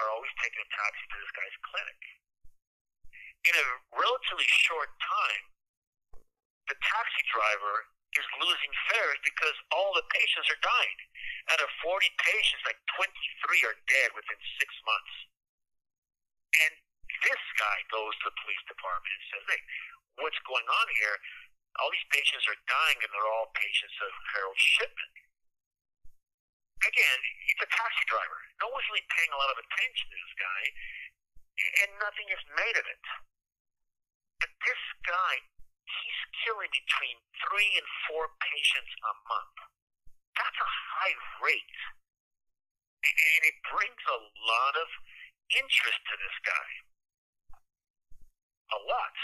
are 0.05 0.09
always 0.13 0.33
taking 0.43 0.61
a 0.61 0.69
taxi 0.69 1.05
to 1.09 1.17
this 1.17 1.33
guy's 1.33 1.59
clinic. 1.65 2.01
In 3.49 3.55
a 3.57 3.67
relatively 3.97 4.49
short 4.69 4.93
time, 5.01 5.45
the 6.69 6.77
taxi 6.81 7.25
driver 7.33 7.89
is 8.17 8.27
losing 8.41 8.73
fares 8.93 9.21
because 9.25 9.57
all 9.73 9.93
the 9.97 10.07
patients 10.13 10.49
are 10.49 10.61
dying. 10.65 10.99
Out 11.53 11.61
of 11.61 11.71
40 11.85 12.05
patients, 12.21 12.63
like 12.65 12.81
23 12.97 13.69
are 13.69 13.77
dead 13.89 14.11
within 14.17 14.41
six 14.61 14.71
months. 14.87 15.15
And 16.55 16.84
this 17.23 17.43
guy 17.61 17.79
goes 17.93 18.15
to 18.25 18.33
the 18.33 18.37
police 18.43 18.65
department 18.67 19.13
and 19.15 19.25
says, 19.31 19.45
hey, 19.55 19.63
what's 20.19 20.41
going 20.49 20.67
on 20.67 20.87
here? 20.99 21.17
All 21.83 21.91
these 21.91 22.11
patients 22.11 22.47
are 22.47 22.59
dying, 22.71 22.99
and 23.03 23.11
they're 23.11 23.33
all 23.35 23.51
patients 23.55 23.99
of 24.03 24.11
Harold 24.35 24.59
Shipman 24.59 25.15
again, 26.89 27.21
it's 27.49 27.65
a 27.65 27.71
taxi 27.71 28.05
driver. 28.09 28.39
No 28.61 28.69
one's 28.73 28.87
really 28.93 29.07
paying 29.13 29.33
a 29.33 29.41
lot 29.41 29.53
of 29.53 29.59
attention 29.59 30.07
to 30.09 30.17
this 30.17 30.35
guy, 30.37 30.63
and 31.85 31.91
nothing 32.01 32.29
is 32.29 32.43
made 32.55 32.77
of 32.77 32.87
it. 32.87 33.05
But 34.41 34.53
this 34.65 34.83
guy, 35.07 35.35
he's 35.85 36.21
killing 36.45 36.73
between 36.73 37.17
three 37.49 37.71
and 37.81 37.89
four 38.09 38.33
patients 38.41 38.93
a 39.01 39.13
month. 39.29 39.59
That's 40.37 40.61
a 40.61 40.71
high 40.99 41.17
rate. 41.41 41.79
And 43.05 43.43
it 43.45 43.57
brings 43.69 44.03
a 44.09 44.21
lot 44.49 44.75
of 44.81 44.89
interest 45.53 46.01
to 46.09 46.15
this 46.17 46.37
guy. 46.41 46.69
A 48.73 48.79
lot. 48.89 49.15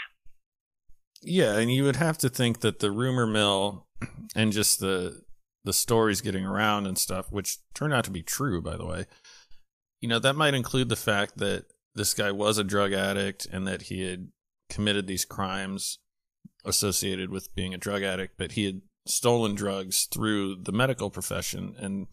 Yeah, 1.23 1.57
and 1.57 1.71
you 1.71 1.83
would 1.83 1.97
have 1.97 2.17
to 2.19 2.29
think 2.29 2.61
that 2.61 2.79
the 2.79 2.91
rumor 2.91 3.27
mill 3.27 3.87
and 4.35 4.51
just 4.51 4.79
the 4.79 5.21
the 5.63 5.73
stories 5.73 6.21
getting 6.21 6.45
around 6.45 6.87
and 6.87 6.97
stuff, 6.97 7.31
which 7.31 7.57
turned 7.75 7.93
out 7.93 8.03
to 8.05 8.11
be 8.11 8.23
true, 8.23 8.61
by 8.61 8.75
the 8.75 8.85
way, 8.85 9.05
you 9.99 10.09
know, 10.09 10.17
that 10.17 10.35
might 10.35 10.55
include 10.55 10.89
the 10.89 10.95
fact 10.95 11.37
that 11.37 11.65
this 11.93 12.13
guy 12.13 12.31
was 12.31 12.57
a 12.57 12.63
drug 12.63 12.93
addict 12.93 13.45
and 13.51 13.67
that 13.67 13.83
he 13.83 14.01
had 14.09 14.29
committed 14.69 15.05
these 15.05 15.25
crimes 15.25 15.99
associated 16.65 17.29
with 17.29 17.53
being 17.53 17.73
a 17.73 17.77
drug 17.77 18.01
addict, 18.01 18.35
but 18.37 18.53
he 18.53 18.65
had 18.65 18.81
stolen 19.05 19.55
drugs 19.55 20.07
through 20.11 20.55
the 20.55 20.71
medical 20.71 21.09
profession. 21.09 21.75
And, 21.77 22.07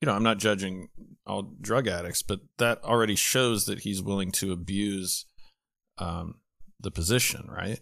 you 0.00 0.06
know, 0.06 0.14
I'm 0.14 0.22
not 0.22 0.38
judging 0.38 0.88
all 1.26 1.54
drug 1.60 1.86
addicts, 1.88 2.22
but 2.22 2.40
that 2.58 2.82
already 2.84 3.16
shows 3.16 3.66
that 3.66 3.80
he's 3.80 4.02
willing 4.02 4.30
to 4.32 4.52
abuse 4.52 5.26
um, 5.98 6.40
the 6.80 6.90
position, 6.90 7.48
right? 7.48 7.80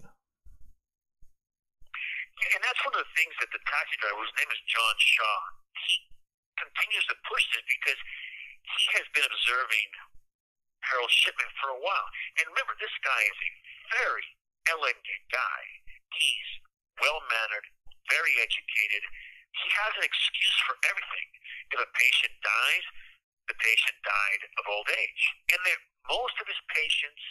Yeah, 2.35 2.51
and 2.59 2.63
that's 2.67 2.83
one 2.83 2.95
of 2.95 3.03
the 3.03 3.15
things 3.15 3.35
that 3.41 3.51
the 3.55 3.63
taxi 3.63 3.97
driver, 4.03 4.19
whose 4.19 4.35
name 4.39 4.51
is 4.51 4.61
John 4.67 4.97
Shaw, 4.99 5.39
continues 6.59 7.07
to 7.11 7.17
push 7.27 7.45
this 7.55 7.65
because 7.67 8.01
he 8.65 8.85
has 8.99 9.07
been 9.15 9.27
observing 9.27 9.89
Harold 10.87 11.11
Shipman 11.11 11.51
for 11.59 11.73
a 11.75 11.81
while. 11.81 12.09
And 12.39 12.51
remember, 12.53 12.77
this 12.79 12.93
guy 13.03 13.23
is 13.25 13.39
a 13.39 13.51
very 13.99 14.27
elegant 14.71 15.25
guy. 15.33 15.63
He's 16.15 16.51
well 17.01 17.21
mannered, 17.27 17.67
very 18.11 18.35
educated. 18.39 19.03
He 19.55 19.69
has 19.71 19.93
an 19.99 20.05
excuse 20.07 20.59
for 20.67 20.77
everything. 20.91 21.29
If 21.75 21.79
a 21.83 21.91
patient 21.95 22.35
dies, 22.43 22.87
the 23.47 23.57
patient 23.59 23.97
died 24.03 24.43
of 24.59 24.65
old 24.71 24.89
age. 24.91 25.23
And 25.55 25.61
most 26.11 26.37
of 26.43 26.47
his 26.47 26.59
patients 26.71 27.23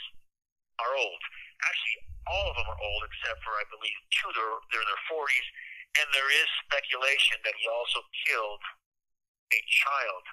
are 0.84 0.96
old. 1.00 1.22
Actually, 1.64 1.98
all 2.28 2.46
of 2.52 2.56
them 2.60 2.68
are 2.68 2.82
old 2.84 3.02
except 3.08 3.40
for, 3.44 3.56
I 3.56 3.66
believe, 3.72 3.98
two. 4.12 4.30
They're, 4.36 4.60
they're 4.72 4.84
in 4.84 4.92
their 4.92 5.06
40s. 5.12 5.48
And 6.04 6.08
there 6.12 6.32
is 6.32 6.48
speculation 6.66 7.38
that 7.46 7.56
he 7.60 7.70
also 7.70 8.02
killed 8.28 8.64
a 9.54 9.60
child 9.70 10.26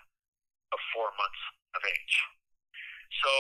of 0.73 0.79
four 0.97 1.13
months 1.15 1.43
of 1.77 1.83
age. 1.85 2.17
So, 3.21 3.31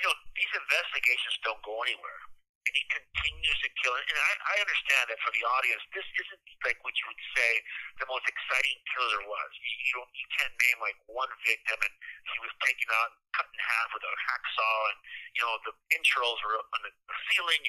you 0.00 0.04
know, 0.08 0.16
these 0.34 0.52
investigations 0.56 1.36
don't 1.44 1.60
go 1.62 1.76
anywhere 1.84 2.31
and 2.62 2.74
he 2.78 2.84
continues 2.94 3.58
to 3.58 3.70
kill. 3.82 3.94
And 3.98 4.06
I, 4.06 4.32
I 4.54 4.56
understand 4.62 5.10
that 5.10 5.18
for 5.18 5.34
the 5.34 5.42
audience, 5.42 5.82
this 5.90 6.06
isn't 6.06 6.42
like 6.62 6.78
what 6.86 6.94
you 6.94 7.06
would 7.10 7.24
say 7.34 7.50
the 7.98 8.06
most 8.06 8.22
exciting 8.30 8.78
killer 8.94 9.20
was. 9.26 9.50
You, 9.58 9.74
you, 9.90 9.96
you 10.14 10.26
can't 10.38 10.54
name 10.62 10.78
like 10.78 10.98
one 11.10 11.30
victim 11.42 11.78
and 11.82 11.94
he 12.22 12.38
was 12.38 12.54
taken 12.62 12.86
out 12.94 13.10
and 13.10 13.18
cut 13.34 13.50
in 13.50 13.58
half 13.58 13.88
with 13.90 14.06
a 14.06 14.14
hacksaw 14.30 14.78
and, 14.94 14.98
you 15.34 15.42
know, 15.42 15.54
the 15.66 15.74
entrails 15.90 16.38
were 16.46 16.62
on 16.62 16.80
the 16.86 16.92
ceiling. 17.30 17.62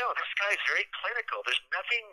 No, 0.00 0.16
this 0.16 0.32
guy 0.40 0.50
is 0.56 0.62
very 0.64 0.86
clinical. 0.96 1.44
There's 1.44 1.64
nothing 1.68 2.04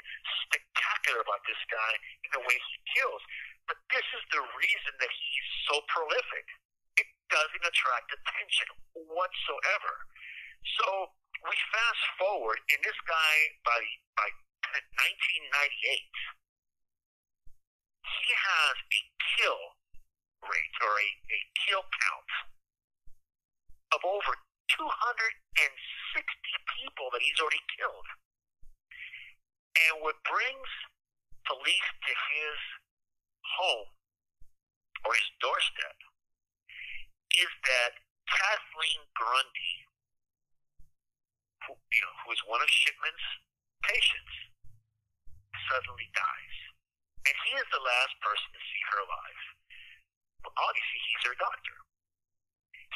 spectacular 0.43 1.23
about 1.23 1.39
this 1.47 1.61
guy 1.71 1.91
in 2.27 2.29
the 2.35 2.43
way 2.43 2.55
he 2.59 2.75
kills. 2.99 3.23
But 3.63 3.79
this 3.89 4.05
is 4.11 4.23
the 4.35 4.43
reason 4.43 4.93
that 4.99 5.09
he's 5.09 5.47
so 5.71 5.79
prolific. 5.87 6.45
It 6.99 7.07
doesn't 7.31 7.63
attract 7.63 8.11
attention 8.11 8.67
whatsoever. 8.93 9.93
So 10.81 11.13
we 11.45 11.57
fast 11.69 12.05
forward, 12.17 12.59
and 12.73 12.79
this 12.81 12.97
guy 13.05 13.33
by 13.61 13.81
by 14.17 14.29
1998, 14.73 15.45
he 18.01 18.27
has 18.33 18.75
a 18.75 19.01
kill 19.37 19.61
rate 20.43 20.77
or 20.81 20.93
a, 20.99 21.09
a 21.31 21.39
kill 21.65 21.85
count 21.85 22.31
of 23.93 24.01
over 24.03 24.33
260 24.73 24.91
people 26.75 27.07
that 27.13 27.21
he's 27.21 27.39
already 27.39 27.63
killed. 27.77 28.09
And 29.87 30.01
what 30.01 30.17
brings 30.25 30.71
police 31.45 31.89
to 32.09 32.13
his 32.13 32.59
home 33.45 33.91
or 35.05 35.13
his 35.13 35.29
doorstep 35.39 35.97
is 37.37 37.51
that 37.69 38.01
Kathleen 38.25 39.05
Grundy 39.13 39.84
you 41.73 42.01
know, 42.01 42.13
who 42.23 42.29
is 42.33 42.41
one 42.45 42.61
of 42.61 42.69
Shipman's 42.69 43.25
patients, 43.81 44.35
suddenly 45.69 46.07
dies. 46.13 46.57
And 47.25 47.35
he 47.49 47.51
is 47.57 47.67
the 47.73 47.81
last 47.81 48.13
person 48.21 48.49
to 48.53 48.61
see 48.61 48.81
her 48.93 48.99
alive. 49.01 49.41
Well, 50.45 50.55
obviously, 50.61 50.99
he's 51.09 51.25
her 51.25 51.37
doctor. 51.41 51.77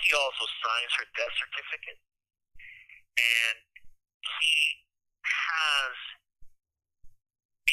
He 0.06 0.14
also 0.14 0.46
signs 0.62 0.92
her 1.02 1.08
death 1.18 1.34
certificate. 1.34 2.00
And 3.18 3.58
he 4.22 4.86
has 5.26 5.96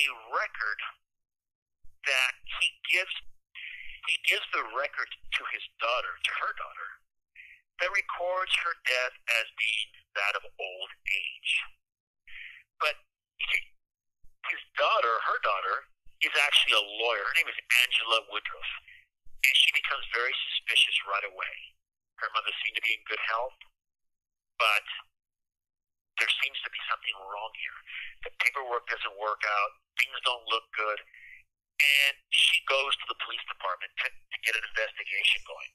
a 0.00 0.06
record 0.32 0.80
that 2.08 2.34
he 2.60 2.68
gives 2.88 3.14
he 4.06 4.16
gives 4.30 4.46
the 4.54 4.62
record 4.78 5.10
to 5.10 5.42
his 5.50 5.64
daughter, 5.82 6.14
to 6.14 6.32
her 6.38 6.52
daughter, 6.54 6.88
that 7.80 7.90
records 7.92 8.52
her 8.64 8.74
death 8.88 9.14
as 9.40 9.46
being 9.60 9.90
that 10.16 10.34
of 10.38 10.44
old 10.48 10.90
age. 11.04 11.52
But 12.80 12.96
his 14.48 14.62
daughter, 14.78 15.14
her 15.28 15.40
daughter, 15.44 15.76
is 16.24 16.32
actually 16.48 16.76
a 16.76 16.84
lawyer. 17.04 17.24
Her 17.24 17.36
name 17.36 17.52
is 17.52 17.60
Angela 17.84 18.24
Woodruff. 18.32 18.70
And 19.44 19.54
she 19.54 19.70
becomes 19.76 20.04
very 20.16 20.32
suspicious 20.50 20.96
right 21.04 21.26
away. 21.28 21.56
Her 22.18 22.32
mother 22.32 22.52
seemed 22.64 22.80
to 22.80 22.84
be 22.84 22.96
in 22.96 23.02
good 23.04 23.20
health, 23.28 23.60
but 24.56 24.86
there 26.16 26.32
seems 26.40 26.56
to 26.64 26.70
be 26.72 26.80
something 26.88 27.12
wrong 27.20 27.52
here. 27.60 27.78
The 28.24 28.32
paperwork 28.40 28.88
doesn't 28.88 29.20
work 29.20 29.44
out, 29.44 29.70
things 30.00 30.16
don't 30.24 30.42
look 30.48 30.64
good, 30.72 30.98
and 31.76 32.14
she 32.32 32.64
goes 32.64 32.96
to 32.96 33.06
the 33.12 33.20
police 33.20 33.44
department 33.44 33.92
to, 34.00 34.08
to 34.08 34.38
get 34.48 34.56
an 34.56 34.64
investigation 34.64 35.44
going. 35.44 35.72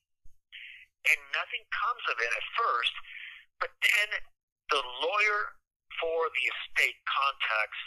And 1.10 1.20
nothing 1.34 1.66
comes 1.74 2.04
of 2.14 2.18
it 2.22 2.30
at 2.30 2.46
first, 2.54 2.94
but 3.58 3.74
then 3.82 4.10
the 4.70 4.84
lawyer 5.02 5.58
for 5.98 6.30
the 6.34 6.46
estate 6.46 6.98
contacts 7.10 7.82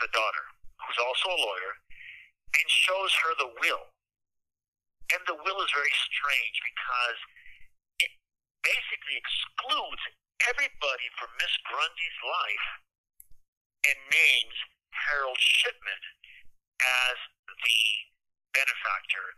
the 0.00 0.10
daughter, 0.12 0.44
who's 0.80 1.00
also 1.00 1.28
a 1.28 1.42
lawyer, 1.44 1.72
and 2.56 2.66
shows 2.68 3.12
her 3.24 3.32
the 3.36 3.52
will. 3.60 3.84
And 5.12 5.20
the 5.24 5.36
will 5.40 5.60
is 5.64 5.72
very 5.72 5.92
strange 5.92 6.56
because 6.64 7.18
it 8.04 8.12
basically 8.64 9.16
excludes 9.16 10.02
everybody 10.48 11.08
from 11.16 11.32
Miss 11.40 11.52
Grundy's 11.64 12.18
life 12.24 12.68
and 13.88 13.98
names 14.12 14.56
Harold 14.92 15.40
Shipman 15.40 16.02
as 16.80 17.16
the 17.46 17.80
benefactor 18.52 19.36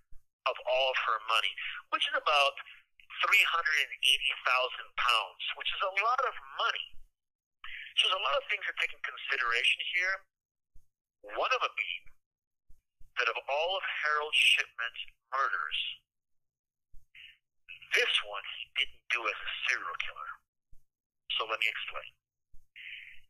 of 0.48 0.56
all 0.66 0.90
of 0.90 0.98
her 1.06 1.20
money, 1.28 1.52
which 1.92 2.08
is 2.08 2.16
about 2.16 2.56
380,000 2.56 2.79
pounds, 4.96 5.44
which 5.56 5.70
is 5.72 5.82
a 5.84 5.92
lot 6.00 6.22
of 6.24 6.34
money. 6.56 6.88
So 7.98 8.08
there's 8.08 8.20
a 8.20 8.24
lot 8.24 8.38
of 8.40 8.44
things 8.48 8.64
to 8.64 8.74
take 8.80 8.92
in 8.94 9.02
consideration 9.02 9.80
here. 9.92 10.14
One 11.36 11.52
of 11.52 11.60
them 11.60 11.74
being 11.76 12.04
that 13.20 13.28
of 13.28 13.36
all 13.36 13.70
of 13.76 13.84
Harold 13.84 14.32
Shipman's 14.32 15.02
murders, 15.28 15.78
this 17.92 18.12
one 18.24 18.44
he 18.56 18.64
didn't 18.80 19.04
do 19.12 19.20
as 19.26 19.36
a 19.36 19.50
serial 19.68 19.98
killer. 20.00 20.30
So 21.36 21.44
let 21.44 21.60
me 21.60 21.68
explain. 21.68 22.10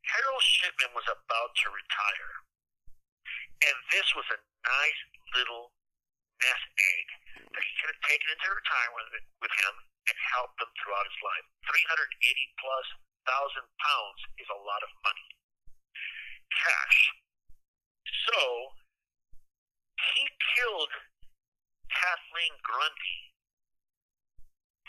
Harold 0.07 0.45
Shipman 0.45 0.93
was 0.95 1.09
about 1.11 1.53
to 1.65 1.67
retire, 1.75 2.35
and 3.67 3.77
this 3.91 4.07
was 4.15 4.27
a 4.31 4.39
nice 4.39 5.03
little 5.35 5.75
nest 6.39 6.67
egg 6.79 7.07
that 7.55 7.65
he 7.65 7.73
could 7.83 7.91
have 7.91 8.05
taken 8.07 8.29
into 8.31 8.47
retirement 8.51 9.07
with, 9.43 9.55
him 9.55 9.75
and 10.07 10.17
helped 10.39 10.57
them 10.63 10.71
throughout 10.81 11.07
his 11.07 11.21
life. 11.21 11.47
380 11.67 12.07
plus 12.63 12.87
thousand 13.27 13.67
pounds 13.83 14.21
is 14.39 14.49
a 14.49 14.61
lot 14.65 14.81
of 14.87 14.91
money. 15.03 15.29
Cash. 16.51 16.99
So, 18.31 18.41
he 20.15 20.23
killed 20.57 20.93
Kathleen 21.91 22.55
Grundy 22.65 23.19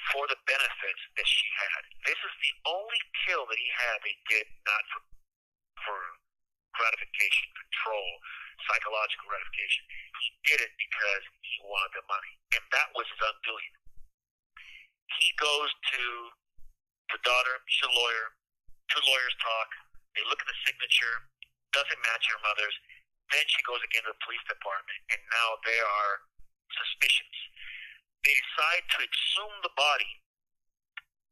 for 0.10 0.26
the 0.30 0.40
benefits 0.50 1.04
that 1.18 1.28
she 1.28 1.48
had. 1.58 1.82
This 2.06 2.18
is 2.18 2.34
the 2.42 2.54
only 2.70 3.02
kill 3.26 3.46
that 3.46 3.60
he 3.60 3.70
had 3.70 4.02
they 4.02 4.18
did 4.28 4.48
not 4.66 4.84
for, 4.90 5.02
for 5.86 5.98
gratification, 6.74 7.48
control, 7.54 8.10
psychological 8.68 9.28
gratification. 9.30 9.84
He 10.22 10.28
did 10.46 10.60
it 10.62 10.74
because 10.78 11.24
he 11.42 11.56
wanted 11.66 11.94
the 11.98 12.06
money, 12.08 12.34
and 12.58 12.64
that 12.74 12.90
was 12.94 13.08
his 13.10 13.22
undoing. 13.22 13.72
He 15.20 15.30
goes 15.38 15.70
to 15.70 16.04
the 17.12 17.20
daughter, 17.28 17.60
she's 17.68 17.88
a 17.88 17.94
lawyer. 17.94 18.36
Two 18.92 19.04
lawyers 19.04 19.36
talk. 19.40 19.70
They 20.16 20.24
look 20.28 20.40
at 20.40 20.48
the 20.48 20.60
signature, 20.68 21.28
doesn't 21.72 22.02
match 22.04 22.28
her 22.32 22.40
mother's. 22.44 22.76
Then 23.32 23.48
she 23.48 23.64
goes 23.64 23.80
again 23.88 24.04
to 24.04 24.12
the 24.12 24.24
police 24.28 24.44
department, 24.48 25.00
and 25.16 25.22
now 25.32 25.50
there 25.64 25.88
are 25.88 26.14
suspicions. 26.76 27.36
They 28.28 28.36
decide 28.36 28.84
to 28.96 28.98
exhume 29.08 29.56
the 29.64 29.72
body, 29.80 30.12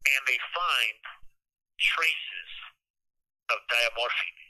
and 0.08 0.22
they 0.24 0.40
find 0.56 1.00
traces 1.80 2.52
of 3.52 3.60
diamorphine. 3.68 4.49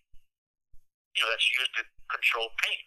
You 1.17 1.25
know, 1.25 1.29
that's 1.33 1.49
used 1.49 1.73
to 1.79 1.83
control 2.09 2.49
pain. 2.61 2.85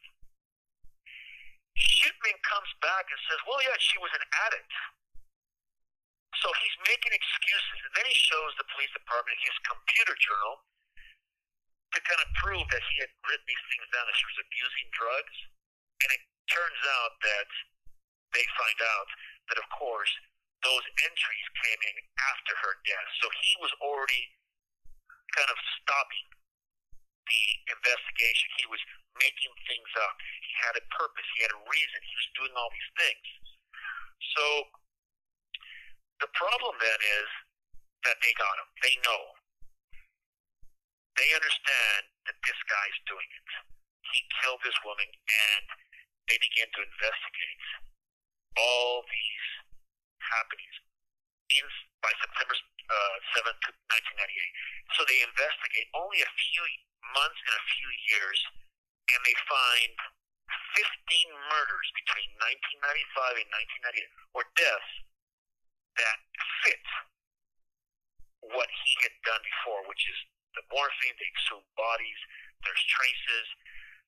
Shipman 1.75 2.39
comes 2.47 2.71
back 2.85 3.09
and 3.09 3.19
says, 3.27 3.41
well, 3.49 3.59
yeah, 3.65 3.79
she 3.81 3.99
was 3.99 4.13
an 4.15 4.25
addict. 4.47 4.73
So 6.39 6.51
he's 6.59 6.77
making 6.91 7.13
excuses. 7.15 7.79
And 7.87 7.93
then 7.99 8.07
he 8.09 8.17
shows 8.17 8.53
the 8.59 8.67
police 8.75 8.91
department 8.95 9.39
his 9.43 9.57
computer 9.67 10.17
journal 10.19 10.65
to 11.93 11.99
kind 12.03 12.21
of 12.25 12.29
prove 12.41 12.67
that 12.73 12.83
he 12.89 13.05
had 13.05 13.13
written 13.29 13.45
these 13.45 13.65
things 13.69 13.87
down, 13.93 14.09
that 14.09 14.17
she 14.17 14.27
was 14.27 14.41
abusing 14.41 14.89
drugs. 14.97 15.37
And 16.03 16.09
it 16.17 16.23
turns 16.49 16.83
out 16.99 17.13
that 17.21 17.49
they 18.33 18.47
find 18.57 18.79
out 18.81 19.09
that, 19.53 19.61
of 19.61 19.69
course, 19.77 20.11
those 20.65 20.85
entries 21.05 21.49
came 21.63 21.81
in 21.85 21.97
after 22.33 22.53
her 22.65 22.75
death. 22.87 23.09
So 23.21 23.29
he 23.29 23.53
was 23.61 23.73
already 23.85 24.25
kind 25.37 25.51
of 25.53 25.59
stopping 25.83 26.32
the 27.27 27.45
investigation. 27.71 28.49
He 28.59 28.67
was 28.69 28.83
making 29.19 29.53
things 29.69 29.91
up. 30.03 30.15
He 30.43 30.53
had 30.63 30.75
a 30.79 30.85
purpose. 30.95 31.27
He 31.37 31.45
had 31.45 31.55
a 31.55 31.63
reason. 31.69 31.99
He 32.03 32.17
was 32.17 32.29
doing 32.39 32.53
all 32.57 32.71
these 32.73 32.93
things. 32.99 33.27
So 34.37 34.45
the 36.23 36.31
problem 36.39 36.75
then 36.79 37.01
is 37.23 37.29
that 38.07 38.19
they 38.23 38.35
got 38.39 38.55
him. 38.59 38.69
They 38.83 38.95
know. 39.03 39.23
They 41.19 41.29
understand 41.37 42.03
that 42.27 42.39
this 42.43 42.61
guy's 42.67 42.99
doing 43.05 43.29
it. 43.29 43.49
He 44.11 44.21
killed 44.41 44.63
this 44.65 44.77
woman, 44.83 45.07
and 45.07 45.67
they 46.27 46.39
begin 46.41 46.69
to 46.73 46.81
investigate 46.83 47.63
all 48.57 49.05
these 49.07 49.47
happenings 50.21 50.77
in, 51.59 51.65
by 52.01 52.13
September 52.21 52.55
uh, 52.57 53.17
7th, 53.37 53.63
1998. 54.17 54.97
So 54.97 55.05
they 55.05 55.21
investigate 55.25 55.89
only 55.97 56.21
a 56.25 56.31
few 56.37 56.65
months 57.11 57.41
and 57.43 57.57
a 57.59 57.65
few 57.77 57.91
years, 58.15 58.39
and 59.11 59.21
they 59.27 59.37
find 59.51 59.93
15 60.79 61.53
murders 61.53 61.89
between 61.99 62.31
1995 62.81 63.43
and 63.43 63.49
1998, 63.91 64.39
or 64.39 64.43
deaths 64.57 64.93
that 65.99 66.19
fit 66.65 66.85
what 68.43 68.71
he 68.71 68.93
had 69.07 69.15
done 69.23 69.43
before, 69.43 69.87
which 69.87 70.03
is 70.09 70.19
the 70.59 70.65
morphine, 70.73 71.17
they 71.17 71.29
exhumed 71.31 71.69
bodies, 71.79 72.21
there's 72.65 72.85
traces. 72.91 73.47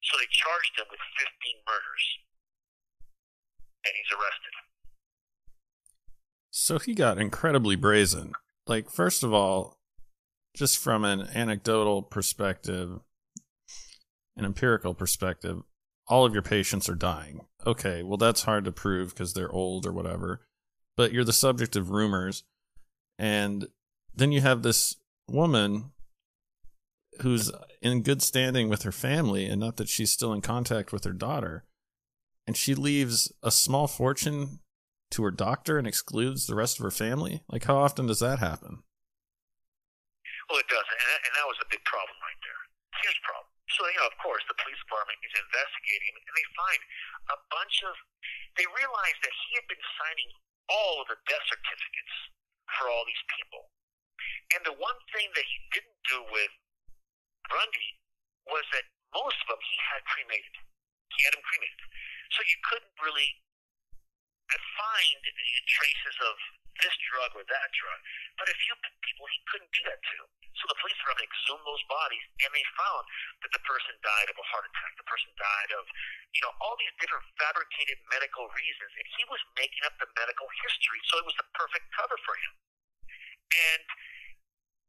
So 0.03 0.19
they 0.21 0.29
charged 0.29 0.75
him 0.77 0.89
with 0.91 1.01
15 1.01 1.65
murders, 1.65 2.05
and 3.89 3.93
he's 3.97 4.13
arrested. 4.13 4.55
So 6.51 6.79
he 6.79 6.93
got 6.93 7.17
incredibly 7.17 7.77
brazen. 7.77 8.33
Like, 8.67 8.91
first 8.91 9.25
of 9.25 9.33
all, 9.33 9.79
just 10.55 10.79
from 10.79 11.05
an 11.05 11.29
anecdotal 11.35 12.03
perspective, 12.03 13.01
an 14.37 14.45
empirical 14.45 14.95
perspective, 14.95 15.63
all 16.07 16.25
of 16.25 16.33
your 16.33 16.43
patients 16.43 16.89
are 16.89 16.95
dying. 16.95 17.47
Okay, 17.67 18.03
well, 18.03 18.19
that's 18.19 18.43
hard 18.43 18.65
to 18.65 18.73
prove 18.73 19.11
because 19.11 19.35
they're 19.35 19.51
old 19.51 19.87
or 19.87 19.93
whatever, 19.93 20.43
but 20.97 21.13
you're 21.13 21.25
the 21.25 21.33
subject 21.33 21.77
of 21.77 21.91
rumors. 21.91 22.45
And 23.19 23.69
then 24.15 24.33
you 24.33 24.41
have 24.41 24.63
this 24.63 24.97
woman 25.29 25.93
who's 27.21 27.51
in 27.81 28.03
good 28.03 28.23
standing 28.23 28.69
with 28.69 28.83
her 28.83 28.93
family, 28.93 29.47
and 29.47 29.61
not 29.61 29.77
that 29.77 29.89
she's 29.89 30.11
still 30.11 30.33
in 30.33 30.41
contact 30.41 30.93
with 30.93 31.05
her 31.05 31.13
daughter. 31.13 31.65
And 32.47 32.57
she 32.57 32.75
leaves 32.75 33.33
a 33.43 33.51
small 33.51 33.87
fortune 33.87 34.61
to 35.15 35.23
her 35.23 35.31
doctor 35.31 35.79
and 35.79 35.87
excludes 35.87 36.47
the 36.47 36.55
rest 36.55 36.79
of 36.79 36.85
her 36.85 36.91
family? 36.91 37.43
Like, 37.49 37.65
how 37.65 37.77
often 37.77 38.07
does 38.07 38.19
that 38.19 38.41
happen? 38.41 38.83
Well, 40.49 40.61
it 40.61 40.69
does, 40.69 40.85
and 40.85 41.09
that, 41.09 41.21
and 41.25 41.33
that 41.41 41.47
was 41.49 41.59
a 41.65 41.69
big 41.73 41.81
problem 41.89 42.17
right 42.21 42.41
there. 42.45 42.63
Huge 43.01 43.21
problem. 43.25 43.49
So, 43.75 43.89
you 43.89 43.97
know, 43.97 44.09
of 44.09 44.17
course, 44.21 44.45
the 44.47 44.57
police 44.61 44.79
department 44.85 45.19
is 45.25 45.35
investigating, 45.35 46.15
and 46.15 46.35
they 46.37 46.47
find 46.53 46.81
a 47.33 47.39
bunch 47.49 47.81
of. 47.89 47.97
They 48.61 48.69
realize 48.71 49.19
that 49.25 49.35
he 49.35 49.51
had 49.59 49.67
been 49.67 49.83
signing 49.99 50.31
all 50.71 51.03
of 51.03 51.11
the 51.11 51.19
death 51.27 51.43
certificates 51.49 52.15
for 52.79 52.87
all 52.93 53.03
these 53.09 53.25
people. 53.35 53.73
And 54.55 54.63
the 54.63 54.77
one 54.79 54.99
thing 55.11 55.27
that 55.35 55.47
he 55.49 55.59
didn't 55.75 56.01
do 56.07 56.23
with 56.31 56.53
Grundy 57.51 57.91
was 58.47 58.65
that 58.77 58.87
most 59.17 59.37
of 59.43 59.57
them 59.57 59.63
he 59.65 59.77
had 59.91 60.01
cremated. 60.07 60.55
He 61.19 61.21
had 61.27 61.35
them 61.35 61.45
cremated. 61.45 61.83
So 62.37 62.41
you 62.47 62.59
couldn't 62.69 62.95
really 63.01 63.31
find 64.79 65.19
traces 65.67 66.17
of 66.23 66.35
this 66.83 66.95
drug 67.11 67.31
or 67.39 67.45
that 67.47 67.69
drug. 67.75 67.99
But 68.39 68.51
a 68.51 68.57
few 68.59 68.75
people 69.03 69.25
he 69.31 69.41
couldn't 69.51 69.73
do 69.75 69.83
that 69.87 70.01
to. 70.03 70.19
So 70.55 70.71
the 70.71 70.79
police 70.79 70.95
department 71.03 71.27
exhumed 71.27 71.67
those 71.67 71.85
bodies 71.91 72.25
and 72.47 72.51
they 72.55 72.67
found 72.79 73.05
that 73.43 73.53
the 73.55 73.63
person 73.67 73.95
died 74.03 74.29
of 74.31 74.37
a 74.39 74.47
heart 74.55 74.67
attack. 74.67 74.93
The 74.99 75.09
person 75.11 75.31
died 75.35 75.71
of, 75.75 75.85
you 76.35 76.43
know, 76.47 76.53
all 76.63 76.79
these 76.79 76.95
different 77.03 77.27
fabricated 77.39 77.99
medical 78.11 78.47
reasons. 78.55 78.91
And 78.95 79.07
he 79.19 79.23
was 79.27 79.43
making 79.59 79.83
up 79.87 79.99
the 79.99 80.09
medical 80.15 80.47
history. 80.63 81.01
So 81.11 81.19
it 81.23 81.27
was 81.27 81.37
the 81.39 81.49
perfect 81.59 81.87
cover 81.95 82.19
for 82.23 82.35
him. 82.39 82.55
And 83.55 83.87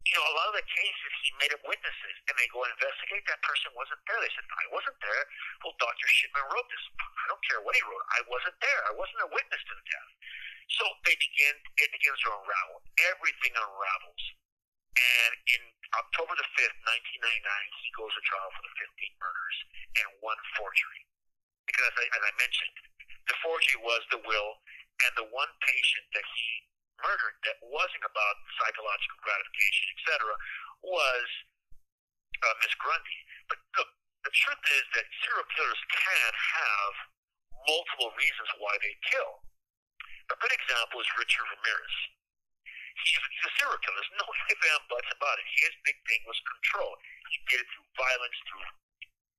you 0.06 0.14
know, 0.14 0.26
a 0.30 0.36
lot 0.38 0.48
of 0.54 0.56
the 0.62 0.68
cases 0.70 1.12
he 1.26 1.34
made 1.42 1.50
up 1.50 1.66
witnesses, 1.66 2.16
and 2.30 2.34
they 2.38 2.46
go 2.54 2.62
and 2.62 2.72
investigate. 2.78 3.26
That 3.26 3.42
person 3.42 3.74
wasn't 3.74 4.02
there. 4.06 4.22
They 4.22 4.30
said, 4.38 4.46
"I 4.46 4.66
wasn't 4.70 4.98
there." 5.02 5.24
Well, 5.66 5.74
Doctor 5.82 6.06
Shipman 6.06 6.46
wrote 6.54 6.70
this. 6.70 6.84
I 7.02 7.26
don't 7.34 7.46
care 7.50 7.62
what 7.66 7.74
he 7.74 7.82
wrote. 7.90 8.06
I 8.14 8.22
wasn't 8.30 8.58
there. 8.62 8.82
I 8.86 8.94
wasn't 8.94 9.26
a 9.26 9.30
witness 9.34 9.62
to 9.66 9.74
the 9.74 9.86
death. 9.90 10.12
So 10.70 10.86
they 11.10 11.18
begin. 11.18 11.56
It 11.82 11.90
begins 11.90 12.22
to 12.22 12.30
unravel. 12.38 12.86
Everything 13.10 13.54
unravels. 13.58 14.24
And 14.96 15.34
in 15.58 15.62
October 15.98 16.38
the 16.38 16.48
fifth, 16.56 16.78
nineteen 16.86 17.22
ninety 17.26 17.44
nine, 17.44 17.70
he 17.82 17.90
goes 17.98 18.14
to 18.14 18.22
trial 18.24 18.50
for 18.54 18.62
the 18.62 18.74
fifteen 18.78 19.14
murders 19.18 19.58
and 20.00 20.08
one 20.22 20.40
forgery. 20.56 21.04
Because 21.66 21.90
as 21.92 21.98
I, 21.98 22.06
as 22.14 22.24
I 22.24 22.34
mentioned, 22.38 22.78
the 23.26 23.36
forgery 23.42 23.82
was 23.82 24.06
the 24.14 24.22
will, 24.22 24.62
and 25.02 25.12
the 25.18 25.28
one 25.34 25.50
patient 25.66 26.06
that 26.14 26.24
he 26.24 26.70
murdered 27.02 27.38
that 27.48 27.58
wasn't 27.64 28.06
about 28.06 28.36
psychological 28.60 29.20
gratification, 29.24 29.86
etc., 29.98 30.34
was 30.86 31.28
uh, 32.44 32.56
Miss 32.62 32.74
Grundy. 32.78 33.20
But 33.50 33.60
look, 33.80 33.90
the 34.26 34.34
truth 34.34 34.64
is 34.76 34.86
that 34.98 35.06
serial 35.24 35.48
killers 35.54 35.82
can 35.92 36.32
have 36.34 36.94
multiple 37.66 38.12
reasons 38.18 38.50
why 38.62 38.74
they 38.82 38.94
kill. 39.10 39.46
A 40.34 40.38
good 40.42 40.54
example 40.54 40.98
is 41.02 41.10
Richard 41.22 41.46
Ramirez. 41.54 41.96
He's, 43.06 43.22
a 43.22 43.52
serial 43.60 43.78
killer. 43.84 44.00
There's 44.02 44.18
no 44.18 44.28
ifs 44.32 44.66
and 44.66 44.84
buts 44.90 45.12
about 45.14 45.38
it. 45.38 45.48
His 45.62 45.74
big 45.86 45.98
thing 46.10 46.22
was 46.26 46.40
control. 46.48 46.96
He 47.30 47.38
did 47.52 47.62
it 47.62 47.68
through 47.76 47.90
violence, 47.94 48.40
through 48.50 48.66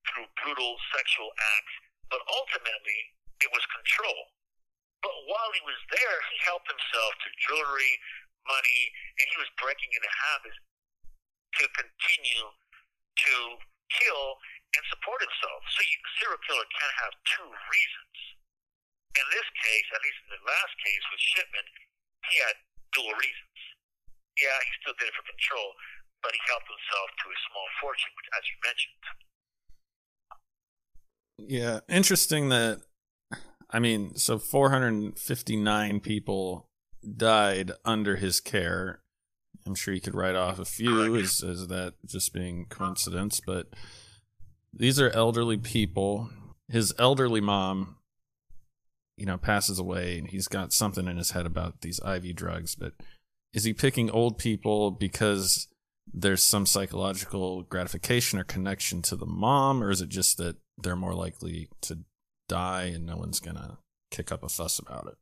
through 0.06 0.28
brutal 0.38 0.78
sexual 0.94 1.30
acts, 1.58 1.74
but 2.14 2.22
ultimately 2.30 3.00
it 3.42 3.50
was 3.50 3.64
control. 3.74 4.35
But 5.04 5.14
while 5.28 5.50
he 5.54 5.62
was 5.64 5.80
there, 5.92 6.18
he 6.32 6.36
helped 6.46 6.66
himself 6.66 7.12
to 7.22 7.28
jewelry, 7.46 7.92
money, 8.46 8.82
and 9.20 9.26
he 9.30 9.36
was 9.38 9.50
breaking 9.60 9.90
into 9.92 10.10
habits 10.10 10.58
to 11.60 11.64
continue 11.72 12.46
to 12.52 13.34
kill 13.90 14.26
and 14.76 14.82
support 14.92 15.22
himself. 15.22 15.60
So 15.72 15.80
you, 15.86 15.96
serial 16.20 16.40
killer 16.44 16.66
can 16.68 16.90
have 17.06 17.12
two 17.32 17.48
reasons. 17.48 18.16
In 19.16 19.26
this 19.32 19.48
case, 19.64 19.88
at 19.96 20.04
least 20.04 20.18
in 20.28 20.30
the 20.36 20.44
last 20.44 20.74
case 20.84 21.04
with 21.08 21.22
Shipman, 21.22 21.66
he 22.28 22.36
had 22.44 22.56
dual 22.92 23.16
reasons. 23.16 23.58
Yeah, 24.36 24.52
he 24.60 24.70
still 24.84 24.92
did 25.00 25.08
it 25.08 25.16
for 25.16 25.24
control, 25.24 25.72
but 26.20 26.36
he 26.36 26.40
helped 26.44 26.68
himself 26.68 27.08
to 27.24 27.26
a 27.32 27.38
small 27.48 27.68
fortune, 27.80 28.12
which, 28.12 28.28
as 28.36 28.44
you 28.44 28.56
mentioned. 28.60 29.04
Yeah, 31.40 31.80
interesting 31.88 32.52
that 32.52 32.84
I 33.76 33.78
mean, 33.78 34.16
so 34.16 34.38
459 34.38 36.00
people 36.00 36.70
died 37.14 37.72
under 37.84 38.16
his 38.16 38.40
care. 38.40 39.02
I'm 39.66 39.74
sure 39.74 39.92
you 39.92 40.00
could 40.00 40.14
write 40.14 40.34
off 40.34 40.58
a 40.58 40.64
few 40.64 41.14
as, 41.16 41.42
as 41.42 41.68
that 41.68 41.92
just 42.06 42.32
being 42.32 42.64
coincidence, 42.70 43.38
but 43.44 43.66
these 44.72 44.98
are 44.98 45.10
elderly 45.10 45.58
people. 45.58 46.30
His 46.70 46.94
elderly 46.98 47.42
mom, 47.42 47.96
you 49.18 49.26
know, 49.26 49.36
passes 49.36 49.78
away 49.78 50.16
and 50.16 50.28
he's 50.28 50.48
got 50.48 50.72
something 50.72 51.06
in 51.06 51.18
his 51.18 51.32
head 51.32 51.44
about 51.44 51.82
these 51.82 52.00
IV 52.00 52.34
drugs, 52.34 52.74
but 52.76 52.94
is 53.52 53.64
he 53.64 53.74
picking 53.74 54.10
old 54.10 54.38
people 54.38 54.90
because 54.90 55.68
there's 56.14 56.42
some 56.42 56.64
psychological 56.64 57.64
gratification 57.64 58.38
or 58.38 58.44
connection 58.44 59.02
to 59.02 59.16
the 59.16 59.26
mom, 59.26 59.84
or 59.84 59.90
is 59.90 60.00
it 60.00 60.08
just 60.08 60.38
that 60.38 60.56
they're 60.78 60.96
more 60.96 61.14
likely 61.14 61.68
to 61.82 61.98
die 62.48 62.94
and 62.94 63.06
no 63.06 63.16
one's 63.16 63.40
gonna 63.40 63.78
kick 64.10 64.30
up 64.30 64.42
a 64.42 64.48
fuss 64.48 64.78
about 64.78 65.06
it. 65.10 65.18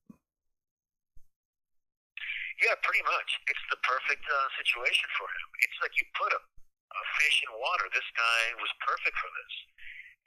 Yeah, 2.62 2.76
pretty 2.80 3.04
much. 3.04 3.30
It's 3.50 3.66
the 3.68 3.80
perfect 3.82 4.24
uh, 4.24 4.48
situation 4.56 5.08
for 5.18 5.26
him. 5.26 5.48
It's 5.66 5.78
like 5.82 5.92
you 5.98 6.06
put 6.14 6.32
a, 6.32 6.40
a 6.40 7.02
fish 7.18 7.42
in 7.42 7.50
water. 7.58 7.90
This 7.90 8.06
guy 8.14 8.40
was 8.62 8.70
perfect 8.80 9.16
for 9.18 9.30
this, 9.34 9.54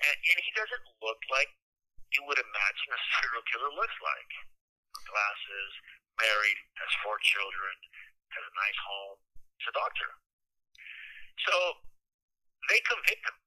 and, 0.05 0.15
and 0.15 0.37
he 0.43 0.51
doesn't 0.53 0.85
look 1.01 1.21
like 1.31 1.49
you 2.13 2.21
would 2.27 2.39
imagine 2.39 2.89
a 2.91 3.01
serial 3.17 3.45
killer 3.47 3.71
looks 3.73 3.97
like. 4.03 4.31
Glasses, 5.07 5.71
married, 6.19 6.59
has 6.83 6.91
four 6.99 7.15
children, 7.23 7.73
has 8.35 8.43
a 8.43 8.53
nice 8.59 8.79
home. 8.85 9.17
He's 9.57 9.71
a 9.71 9.75
doctor. 9.77 10.09
So 11.47 11.55
they 12.67 12.83
convict 12.83 13.23
him. 13.23 13.37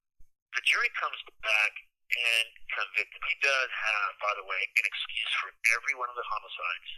The 0.57 0.63
jury 0.65 0.89
comes 0.97 1.21
back 1.45 1.73
and 2.11 2.47
convict 2.75 3.11
him. 3.15 3.23
He 3.23 3.39
does 3.39 3.69
have, 3.71 4.11
by 4.19 4.33
the 4.35 4.45
way, 4.47 4.61
an 4.61 4.85
excuse 4.85 5.31
for 5.39 5.49
every 5.75 5.95
one 5.95 6.11
of 6.11 6.17
the 6.19 6.27
homicides. 6.27 6.91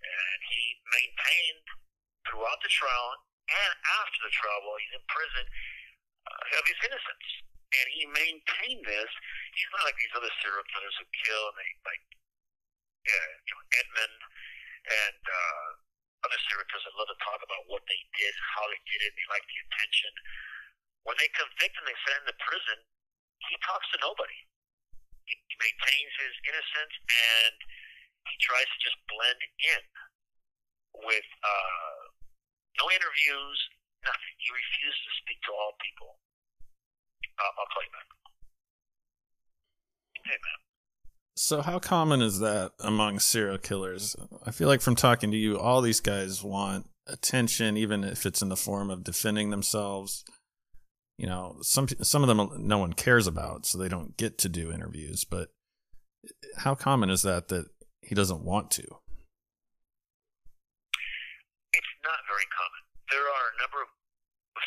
And 0.00 0.38
he 0.50 0.64
maintained 0.90 1.66
throughout 2.26 2.60
the 2.64 2.72
trial 2.72 3.10
and 3.50 3.72
after 4.02 4.18
the 4.26 4.32
trial 4.34 4.60
while 4.66 4.78
he's 4.80 4.94
in 4.94 5.04
prison 5.10 5.46
uh, 6.26 6.58
of 6.58 6.64
his 6.66 6.80
innocence. 6.82 7.28
And 7.70 7.86
he 7.94 8.02
maintained 8.10 8.82
this. 8.82 9.10
He's 9.54 9.70
not 9.70 9.86
like 9.86 9.98
these 9.98 10.14
other 10.18 10.32
serial 10.42 10.66
killers 10.74 10.96
who 10.98 11.06
kill 11.22 11.44
and 11.54 11.56
they, 11.58 11.70
like, 11.86 12.04
yeah, 13.06 13.26
Edmund 13.78 14.18
and 14.90 15.22
uh, 15.22 15.68
other 16.26 16.40
serial 16.50 16.66
killers 16.66 16.86
that 16.90 16.98
love 16.98 17.10
to 17.10 17.18
talk 17.22 17.40
about 17.46 17.62
what 17.70 17.86
they 17.86 18.00
did, 18.18 18.34
how 18.58 18.66
they 18.66 18.82
did 18.90 19.06
it, 19.06 19.14
they 19.14 19.26
like 19.30 19.46
the 19.46 19.58
attention. 19.70 20.12
When 21.06 21.16
they 21.16 21.30
convict 21.32 21.74
and 21.78 21.86
they 21.86 21.98
send 22.04 22.16
him 22.22 22.26
to 22.28 22.36
prison, 22.42 22.78
he 23.48 23.56
talks 23.64 23.86
to 23.94 23.98
nobody. 24.04 24.38
He, 25.24 25.34
he 25.36 25.56
maintains 25.56 26.12
his 26.20 26.34
innocence 26.44 26.94
and 27.08 27.54
he 28.28 28.34
tries 28.44 28.68
to 28.68 28.78
just 28.84 28.98
blend 29.08 29.40
in 29.40 29.82
with 31.06 31.28
uh, 31.40 32.00
no 32.82 32.90
interviews, 32.92 33.58
nothing. 34.04 34.34
He 34.42 34.48
refuses 34.52 35.00
to 35.00 35.12
speak 35.24 35.38
to 35.48 35.52
all 35.54 35.72
people. 35.80 36.20
I'll 37.40 37.72
you 37.80 37.92
back. 37.92 38.08
Hey, 40.24 40.36
man. 40.36 40.60
So, 41.36 41.62
how 41.62 41.78
common 41.78 42.20
is 42.20 42.40
that 42.40 42.72
among 42.80 43.18
serial 43.18 43.56
killers? 43.56 44.14
I 44.44 44.50
feel 44.50 44.68
like 44.68 44.82
from 44.82 44.94
talking 44.94 45.30
to 45.30 45.36
you, 45.36 45.58
all 45.58 45.80
these 45.80 46.00
guys 46.00 46.44
want 46.44 46.86
attention, 47.06 47.76
even 47.76 48.04
if 48.04 48.26
it's 48.26 48.42
in 48.42 48.50
the 48.50 48.56
form 48.56 48.90
of 48.90 49.04
defending 49.04 49.50
themselves. 49.50 50.24
You 51.20 51.28
know, 51.28 51.60
some 51.60 51.84
some 52.00 52.24
of 52.24 52.32
them 52.32 52.64
no 52.64 52.80
one 52.80 52.96
cares 52.96 53.28
about, 53.28 53.68
so 53.68 53.76
they 53.76 53.92
don't 53.92 54.16
get 54.16 54.40
to 54.40 54.48
do 54.48 54.72
interviews. 54.72 55.28
But 55.28 55.52
how 56.64 56.72
common 56.72 57.12
is 57.12 57.20
that 57.28 57.52
that 57.52 57.68
he 58.00 58.16
doesn't 58.16 58.40
want 58.40 58.72
to? 58.80 58.88
It's 61.76 61.94
not 62.08 62.24
very 62.24 62.48
common. 62.48 62.80
There 63.12 63.20
are 63.20 63.46
a 63.52 63.56
number 63.60 63.84
of 63.84 63.92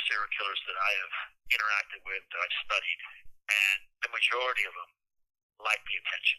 serial 0.06 0.30
killers 0.38 0.62
that 0.70 0.78
I 0.78 0.92
have 1.02 1.13
interacted 1.58 2.06
with, 2.06 2.22
that 2.22 2.38
I've 2.46 2.58
studied, 2.70 3.02
and 3.50 3.80
the 4.06 4.13
majority 4.13 4.70
of 4.70 4.78
them 4.78 4.94
like 5.58 5.82
the 5.89 5.98
attention. 6.06 6.38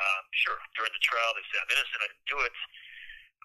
Um, 0.00 0.24
sure, 0.32 0.56
during 0.80 0.96
the 0.96 1.04
trial 1.04 1.36
they 1.36 1.44
say 1.52 1.60
I'm 1.60 1.68
innocent, 1.76 2.00
I 2.00 2.08
didn't 2.08 2.32
do 2.32 2.40
it, 2.40 2.56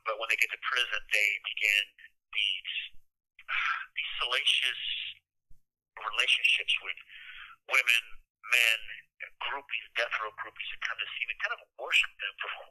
but 0.08 0.16
when 0.24 0.32
they 0.32 0.40
get 0.40 0.56
to 0.56 0.62
prison, 0.72 1.04
they 1.12 1.30
begin 1.44 1.84
these 2.32 2.72
these 4.00 4.12
salacious 4.24 5.01
relationships 6.00 6.74
with 6.82 6.98
women, 7.70 8.04
men, 8.52 8.80
groupies, 9.44 9.86
death 9.98 10.14
row 10.22 10.34
groupies 10.40 10.70
that 10.74 10.82
come 10.86 10.98
to 10.98 11.10
see 11.18 11.24
me, 11.30 11.36
kind 11.42 11.56
of 11.56 11.62
worship 11.78 12.12
them 12.18 12.34
for 12.42 12.50
who 12.62 12.68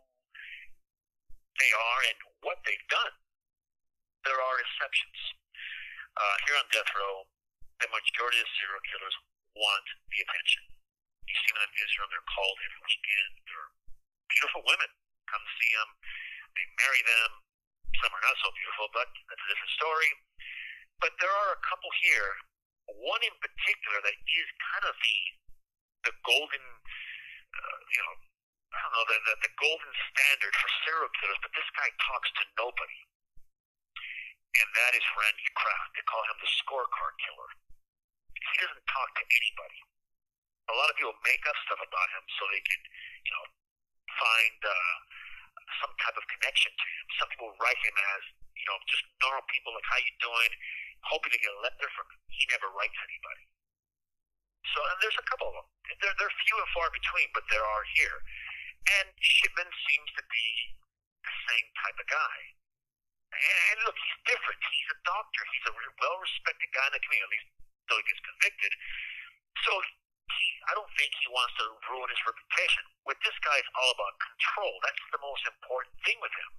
they 1.61 1.73
are 1.75 2.01
and 2.09 2.19
what 2.43 2.59
they've 2.65 2.89
done. 2.89 3.15
There 4.25 4.37
are 4.37 4.57
exceptions. 4.61 5.19
Uh, 6.17 6.37
here 6.45 6.57
on 6.59 6.67
death 6.75 6.91
row, 6.97 7.29
the 7.81 7.89
majority 7.89 8.41
of 8.43 8.49
serial 8.59 8.83
killers 8.93 9.17
want 9.57 9.87
the 10.13 10.21
attention. 10.21 10.65
You 11.25 11.35
see 11.37 11.49
them 11.55 11.63
in 11.63 11.71
the 11.71 11.77
newsroom, 11.79 12.09
they're 12.11 12.33
called 12.35 12.59
every 12.61 12.83
weekend. 12.85 13.33
They're 13.47 13.71
beautiful 14.29 14.63
women. 14.67 14.91
Come 15.31 15.45
see 15.63 15.71
them. 15.79 15.91
They 16.59 16.67
marry 16.83 17.03
them. 17.07 17.31
Some 18.03 18.11
are 18.11 18.25
not 18.25 18.37
so 18.43 18.51
beautiful, 18.57 18.87
but 18.91 19.09
that's 19.15 19.45
a 19.45 19.49
different 19.55 19.75
story. 19.79 20.11
But 20.99 21.13
there 21.23 21.31
are 21.33 21.51
a 21.55 21.63
couple 21.65 21.91
here. 22.03 22.31
One 22.99 23.23
in 23.23 23.35
particular 23.39 23.99
that 24.03 24.17
is 24.19 24.49
kind 24.59 24.85
of 24.91 24.95
the 24.99 25.19
the 26.09 26.15
golden, 26.25 26.65
uh, 27.53 27.79
you 27.93 28.01
know, 28.01 28.15
I 28.73 28.79
don't 28.81 28.95
know, 28.97 29.05
the, 29.05 29.19
the, 29.21 29.35
the 29.45 29.53
golden 29.61 29.93
standard 30.09 30.55
for 30.57 30.69
serial 30.87 31.13
killers. 31.21 31.41
But 31.45 31.53
this 31.53 31.69
guy 31.77 31.89
talks 32.01 32.31
to 32.41 32.45
nobody, 32.57 33.01
and 34.57 34.69
that 34.81 34.93
is 34.97 35.05
Randy 35.13 35.49
Kraft. 35.53 35.93
They 35.93 36.07
call 36.09 36.25
him 36.25 36.39
the 36.41 36.51
scorecard 36.65 37.15
killer. 37.21 37.51
He 38.33 38.57
doesn't 38.65 38.87
talk 38.89 39.11
to 39.21 39.25
anybody. 39.29 39.81
A 40.73 40.75
lot 40.79 40.89
of 40.89 40.97
people 40.97 41.13
make 41.27 41.45
up 41.45 41.59
stuff 41.67 41.83
about 41.83 42.09
him 42.17 42.25
so 42.39 42.49
they 42.49 42.63
can, 42.65 42.81
you 43.27 43.33
know, 43.37 43.45
find 44.17 44.59
uh, 44.65 44.97
some 45.85 45.93
type 46.01 46.17
of 46.17 46.25
connection 46.31 46.73
to 46.73 46.87
him. 46.87 47.05
Some 47.21 47.29
people 47.35 47.53
write 47.61 47.81
him 47.85 47.97
as, 48.17 48.23
you 48.57 48.65
know, 48.71 48.79
just 48.89 49.05
normal 49.21 49.45
people 49.51 49.75
like, 49.75 49.89
how 49.91 50.01
you 50.01 50.15
doing? 50.23 50.53
Hoping 51.09 51.33
to 51.33 51.41
get 51.41 51.51
a 51.51 51.61
letter 51.65 51.89
from 51.97 52.07
him. 52.13 52.21
He 52.29 52.45
never 52.53 52.69
writes 52.77 52.97
anybody. 53.01 53.45
So, 54.75 54.79
and 54.85 54.99
there's 55.01 55.19
a 55.19 55.27
couple 55.27 55.49
of 55.51 55.55
them. 55.57 55.69
They're, 55.99 56.17
they're 56.21 56.37
few 56.47 56.57
and 56.61 56.71
far 56.77 56.89
between, 56.93 57.29
but 57.33 57.45
there 57.49 57.65
are 57.65 57.85
here. 57.97 58.19
And 59.01 59.09
Shipman 59.19 59.71
seems 59.89 60.09
to 60.17 60.25
be 60.29 60.49
the 61.25 61.35
same 61.51 61.67
type 61.83 61.99
of 61.99 62.09
guy. 62.09 62.39
And, 63.35 63.61
and 63.75 63.79
look, 63.89 63.97
he's 63.97 64.19
different. 64.29 64.61
He's 64.61 64.91
a 64.93 64.99
doctor. 65.03 65.43
He's 65.51 65.67
a 65.71 65.75
well-respected 65.75 66.71
guy 66.71 66.87
in 66.89 66.95
the 66.95 67.03
community, 67.03 67.27
at 67.27 67.33
least 67.35 67.49
until 67.85 67.99
he 67.99 68.07
gets 68.07 68.23
convicted. 68.23 68.73
So 69.67 69.73
he, 70.31 70.47
I 70.71 70.73
don't 70.79 70.93
think 70.95 71.11
he 71.19 71.29
wants 71.35 71.55
to 71.59 71.67
ruin 71.91 72.09
his 72.13 72.23
reputation. 72.23 72.85
With 73.09 73.19
this 73.27 73.35
guy, 73.43 73.57
it's 73.59 73.73
all 73.75 73.93
about 73.97 74.15
control. 74.23 74.75
That's 74.87 75.05
the 75.11 75.23
most 75.25 75.43
important 75.51 75.95
thing 76.07 76.19
with 76.23 76.35
him. 76.37 76.51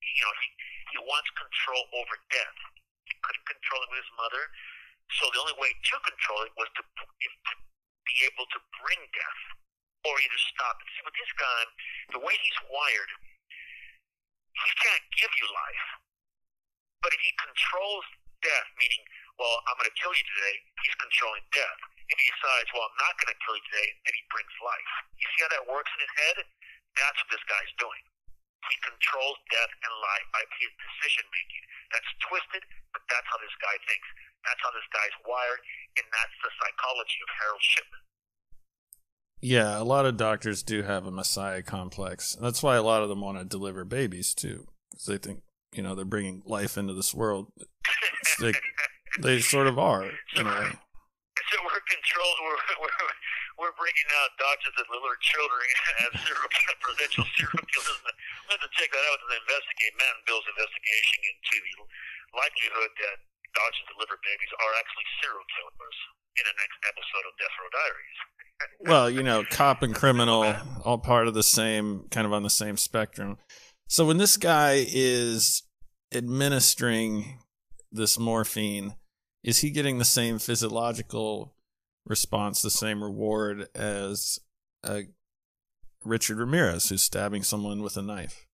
You 0.00 0.24
know, 0.24 0.34
he, 0.40 0.48
he 0.96 0.98
wants 1.04 1.28
control 1.36 1.84
over 2.00 2.16
death. 2.32 2.58
Couldn't 3.22 3.46
control 3.46 3.80
it 3.84 3.88
with 3.92 4.00
his 4.02 4.12
mother, 4.16 4.42
so 5.18 5.26
the 5.34 5.40
only 5.42 5.56
way 5.58 5.70
to 5.74 5.96
control 6.06 6.40
it 6.46 6.52
was 6.56 6.70
to, 6.78 6.82
be 8.10 8.26
able 8.26 8.46
to 8.50 8.60
bring 8.82 9.00
death 9.14 9.42
or 10.02 10.12
either 10.18 10.40
stop 10.50 10.80
it. 10.82 10.86
See, 10.96 11.04
with 11.06 11.14
this 11.14 11.32
guy, 11.38 11.60
the 12.16 12.22
way 12.22 12.34
he's 12.34 12.60
wired, 12.66 13.12
he 14.50 14.70
can't 14.82 15.04
give 15.14 15.30
you 15.38 15.46
life. 15.54 15.86
But 17.04 17.14
if 17.14 17.20
he 17.22 17.32
controls 17.38 18.04
death, 18.42 18.68
meaning, 18.80 19.04
well, 19.38 19.62
I'm 19.68 19.76
going 19.80 19.88
to 19.88 19.98
kill 20.00 20.12
you 20.12 20.26
today, 20.36 20.54
he's 20.84 20.96
controlling 21.00 21.44
death 21.52 21.80
If 22.12 22.16
he 22.18 22.26
decides, 22.28 22.68
well, 22.76 22.88
I'm 22.88 23.00
not 23.00 23.14
going 23.20 23.32
to 23.32 23.40
kill 23.40 23.56
you 23.56 23.64
today, 23.72 23.88
then 24.04 24.14
he 24.16 24.24
brings 24.28 24.52
life. 24.60 24.92
You 25.16 25.26
see 25.32 25.40
how 25.44 25.50
that 25.54 25.64
works 25.68 25.92
in 25.96 26.00
his 26.04 26.14
head? 26.16 26.36
That's 26.98 27.18
what 27.24 27.30
this 27.32 27.44
guy's 27.48 27.72
doing. 27.80 28.02
He 28.68 28.76
controls 28.84 29.38
death 29.48 29.72
and 29.72 29.92
life 30.04 30.26
by 30.36 30.44
his 30.60 30.72
decision 30.76 31.24
making. 31.32 31.64
That's 31.90 32.10
twisted, 32.26 32.62
but 32.94 33.02
that's 33.10 33.26
how 33.30 33.38
this 33.42 33.54
guy 33.58 33.76
thinks. 33.86 34.08
That's 34.46 34.62
how 34.62 34.72
this 34.72 34.88
guy's 34.94 35.16
wired, 35.26 35.60
and 35.98 36.06
that's 36.08 36.36
the 36.40 36.50
psychology 36.56 37.20
of 37.20 37.30
Harold 37.38 37.62
Shipman. 37.62 38.02
Yeah, 39.42 39.72
a 39.80 39.84
lot 39.84 40.06
of 40.06 40.16
doctors 40.16 40.62
do 40.62 40.82
have 40.82 41.06
a 41.06 41.10
messiah 41.10 41.62
complex. 41.62 42.36
That's 42.40 42.62
why 42.62 42.76
a 42.76 42.82
lot 42.82 43.02
of 43.02 43.08
them 43.08 43.20
want 43.20 43.38
to 43.38 43.44
deliver 43.44 43.84
babies 43.84 44.34
too, 44.34 44.68
because 44.90 45.06
they 45.06 45.18
think 45.18 45.42
you 45.72 45.82
know 45.82 45.94
they're 45.94 46.04
bringing 46.04 46.42
life 46.46 46.76
into 46.76 46.94
this 46.94 47.14
world. 47.14 47.52
they, 48.40 48.52
they 49.20 49.40
sort 49.40 49.66
of 49.66 49.78
are 49.78 50.04
in 50.36 50.46
a 50.46 50.50
way 50.50 50.70
so 51.50 51.58
we're 51.66 51.82
control. 51.90 52.30
We're, 52.46 52.86
we're 52.86 52.98
we're 53.60 53.76
bringing 53.76 54.08
out 54.24 54.32
doctors 54.40 54.72
that 54.72 54.88
deliver 54.88 55.12
children 55.20 55.64
as 56.08 56.12
serial 56.24 56.48
potential 56.80 57.28
serial 57.36 57.64
killers. 57.68 58.00
We'll 58.00 58.56
have 58.56 58.64
to 58.64 58.72
check 58.72 58.88
that 58.88 59.04
out 59.12 59.20
and 59.20 59.36
investigate 59.36 59.92
Matt 60.00 60.16
and 60.16 60.24
Bill's 60.24 60.48
investigation 60.48 61.18
into 61.28 61.54
the 61.60 61.76
likelihood 62.40 62.90
that 63.04 63.16
doctors 63.52 63.84
that 63.84 63.92
deliver 64.00 64.16
babies 64.24 64.52
are 64.56 64.72
actually 64.80 65.06
serial 65.20 65.44
killers 65.52 65.98
in 66.40 66.44
the 66.48 66.56
next 66.56 66.78
episode 66.88 67.24
of 67.28 67.32
Death 67.36 67.54
Row 67.60 67.70
Diaries. 67.70 68.18
well, 68.88 69.06
you 69.12 69.22
know, 69.22 69.44
cop 69.44 69.84
and 69.84 69.92
criminal, 69.92 70.56
all 70.82 70.98
part 70.98 71.28
of 71.28 71.36
the 71.36 71.44
same, 71.44 72.08
kind 72.10 72.24
of 72.24 72.32
on 72.32 72.42
the 72.42 72.52
same 72.52 72.80
spectrum. 72.80 73.36
So 73.92 74.06
when 74.06 74.16
this 74.16 74.36
guy 74.40 74.86
is 74.88 75.62
administering 76.14 77.38
this 77.92 78.18
morphine 78.18 78.94
is 79.42 79.58
he 79.58 79.70
getting 79.70 79.98
the 79.98 80.04
same 80.04 80.38
physiological 80.38 81.54
response, 82.06 82.62
the 82.62 82.70
same 82.70 83.02
reward 83.02 83.68
as 83.74 84.38
uh, 84.84 85.08
Richard 86.04 86.38
Ramirez, 86.38 86.88
who's 86.88 87.02
stabbing 87.02 87.42
someone 87.42 87.82
with 87.82 87.96
a 87.96 88.02
knife? 88.02 88.46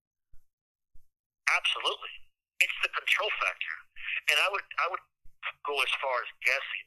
Absolutely, 1.47 2.15
it's 2.59 2.79
the 2.83 2.91
control 2.91 3.31
factor, 3.39 3.77
and 4.31 4.37
I 4.43 4.49
would 4.51 4.67
I 4.83 4.87
would 4.91 5.05
go 5.63 5.79
as 5.79 5.93
far 6.03 6.17
as 6.27 6.31
guessing 6.43 6.87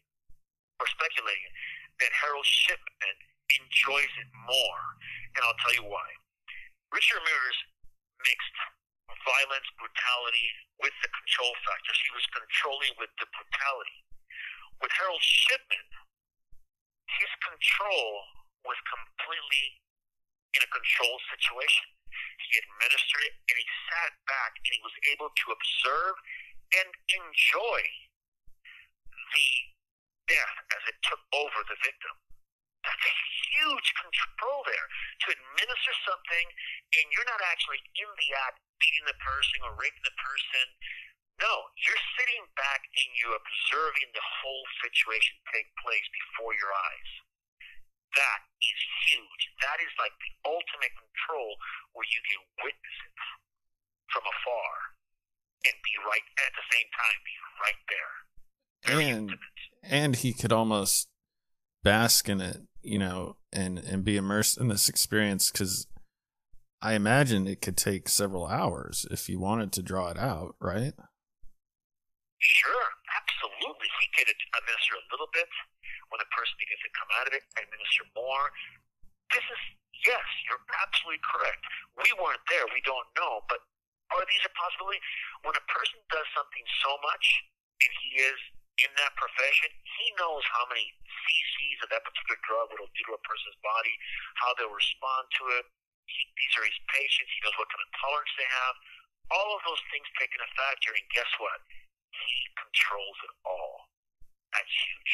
or 0.84 0.88
speculating 0.92 1.52
that 2.04 2.12
Harold 2.12 2.48
Shipman 2.48 3.18
enjoys 3.56 4.12
it 4.20 4.30
more, 4.48 4.84
and 5.36 5.42
I'll 5.44 5.60
tell 5.64 5.76
you 5.76 5.88
why. 5.88 6.08
Richard 6.92 7.24
Ramirez 7.24 7.60
mixed 8.24 8.58
violence, 9.24 9.68
brutality 9.80 10.48
with 10.80 10.96
the 11.04 11.12
control 11.12 11.54
factor. 11.68 11.92
She 11.96 12.12
was 12.16 12.26
controlling 12.32 12.94
with 13.00 13.12
the 13.20 13.28
brutality. 13.32 14.00
With 14.80 14.92
Harold 14.96 15.22
Shipman, 15.22 15.88
his 17.18 17.32
control 17.42 18.12
was 18.68 18.78
completely 18.86 19.66
in 20.54 20.62
a 20.62 20.70
controlled 20.70 21.24
situation. 21.34 21.88
He 22.50 22.58
administered 22.58 23.24
it 23.30 23.34
and 23.50 23.58
he 23.58 23.68
sat 23.90 24.12
back 24.26 24.52
and 24.58 24.72
he 24.74 24.82
was 24.82 24.96
able 25.14 25.30
to 25.30 25.46
observe 25.54 26.16
and 26.74 26.90
enjoy 26.90 27.82
the 29.10 29.50
death 30.30 30.56
as 30.74 30.82
it 30.90 30.98
took 31.06 31.22
over 31.34 31.60
the 31.70 31.78
victim. 31.82 32.16
That's 32.82 33.06
a 33.06 33.16
huge 33.54 33.90
control 34.00 34.66
there 34.66 34.88
to 34.90 35.28
administer 35.36 35.94
something 36.08 36.46
and 36.98 37.06
you're 37.14 37.30
not 37.30 37.44
actually 37.52 37.82
in 37.98 38.10
the 38.10 38.30
act 38.50 38.58
beating 38.80 39.06
the 39.06 39.18
person 39.20 39.60
or 39.68 39.76
raping 39.78 40.06
the 40.08 40.16
person. 40.18 40.66
No, 41.40 41.54
you're 41.88 42.06
sitting 42.20 42.44
back 42.60 42.84
and 42.84 43.10
you're 43.16 43.36
observing 43.40 44.12
the 44.12 44.26
whole 44.44 44.66
situation 44.84 45.40
take 45.56 45.72
place 45.80 46.04
before 46.12 46.52
your 46.60 46.68
eyes. 46.72 47.12
That 48.20 48.42
is 48.60 48.80
huge. 49.08 49.44
That 49.64 49.80
is 49.80 49.94
like 50.02 50.12
the 50.20 50.32
ultimate 50.52 50.92
control 51.00 51.56
where 51.96 52.08
you 52.12 52.20
can 52.28 52.42
witness 52.60 52.98
it 53.08 53.14
from 54.12 54.24
afar. 54.28 54.98
and 55.66 55.76
be 55.84 55.96
right 56.08 56.24
at 56.44 56.52
the 56.56 56.66
same 56.72 56.88
time, 56.96 57.18
be 57.24 57.36
right 57.64 57.82
there. 57.92 58.14
Very 58.84 59.04
And 59.12 59.20
intimate. 59.32 59.40
and 59.84 60.12
he 60.16 60.34
could 60.34 60.52
almost 60.52 61.08
bask 61.84 62.28
in 62.30 62.40
it, 62.42 62.62
you 62.82 62.98
know, 63.00 63.38
and 63.54 63.78
and 63.80 64.04
be 64.04 64.18
immersed 64.18 64.58
in 64.58 64.68
this 64.70 64.88
experience 64.90 65.52
because 65.52 65.86
I 66.82 66.94
imagine 66.94 67.46
it 67.48 67.62
could 67.62 67.76
take 67.78 68.08
several 68.10 68.48
hours 68.48 69.06
if 69.12 69.28
you 69.30 69.38
wanted 69.40 69.72
to 69.74 69.84
draw 69.84 70.10
it 70.10 70.18
out, 70.18 70.56
right? 70.60 70.94
Sure, 72.40 72.88
absolutely. 73.20 73.90
He 74.00 74.08
could 74.16 74.32
administer 74.32 74.96
a 74.96 75.06
little 75.12 75.28
bit 75.36 75.48
when 76.08 76.24
the 76.24 76.30
person 76.32 76.56
begins 76.56 76.80
to 76.88 76.92
come 76.96 77.12
out 77.20 77.28
of 77.28 77.34
it, 77.36 77.44
administer 77.60 78.08
more. 78.16 78.48
This 79.30 79.44
is, 79.44 79.62
yes, 80.08 80.24
you're 80.48 80.64
absolutely 80.80 81.22
correct. 81.22 81.62
We 82.00 82.10
weren't 82.16 82.42
there, 82.48 82.66
we 82.72 82.82
don't 82.88 83.06
know, 83.20 83.44
but 83.52 83.60
are 84.16 84.26
these 84.26 84.42
a 84.42 84.52
possibility? 84.58 84.98
When 85.46 85.54
a 85.54 85.66
person 85.70 86.02
does 86.10 86.26
something 86.34 86.66
so 86.82 86.98
much, 87.06 87.26
and 87.84 87.92
he 88.02 88.10
is 88.24 88.40
in 88.82 88.92
that 88.98 89.14
profession, 89.20 89.70
he 90.00 90.08
knows 90.18 90.42
how 90.50 90.66
many 90.72 90.88
cc's 91.06 91.80
of 91.84 91.92
that 91.92 92.02
particular 92.08 92.40
drug 92.48 92.72
will 92.74 92.90
do 92.90 93.04
to 93.06 93.14
a 93.14 93.22
person's 93.28 93.60
body, 93.62 93.94
how 94.40 94.56
they'll 94.56 94.74
respond 94.74 95.28
to 95.38 95.44
it. 95.60 95.68
He, 96.10 96.22
these 96.40 96.54
are 96.58 96.66
his 96.66 96.80
patients. 96.90 97.30
He 97.38 97.40
knows 97.46 97.54
what 97.60 97.70
kind 97.70 97.84
of 97.86 97.92
tolerance 98.02 98.34
they 98.40 98.50
have. 98.50 98.76
All 99.30 99.54
of 99.54 99.62
those 99.68 99.84
things 99.94 100.08
take 100.18 100.34
in 100.34 100.42
a 100.42 100.52
factor, 100.58 100.90
and 100.90 101.06
guess 101.14 101.30
what? 101.38 101.60
He 102.26 102.40
controls 102.56 103.18
it 103.24 103.34
all. 103.46 103.90
That's 104.54 104.76
huge. 104.76 105.14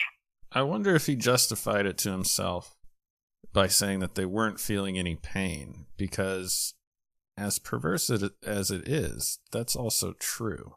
I 0.51 0.61
wonder 0.63 0.95
if 0.95 1.05
he 1.05 1.15
justified 1.15 1.85
it 1.85 1.97
to 1.99 2.11
himself 2.11 2.75
by 3.51 3.67
saying 3.67 3.99
that 3.99 4.15
they 4.15 4.25
weren't 4.25 4.59
feeling 4.59 4.97
any 4.97 5.15
pain 5.15 5.85
because 5.97 6.73
as 7.37 7.59
perverse 7.59 8.09
as 8.09 8.71
it 8.71 8.87
is, 8.87 9.39
that's 9.51 9.75
also 9.75 10.13
true. 10.19 10.75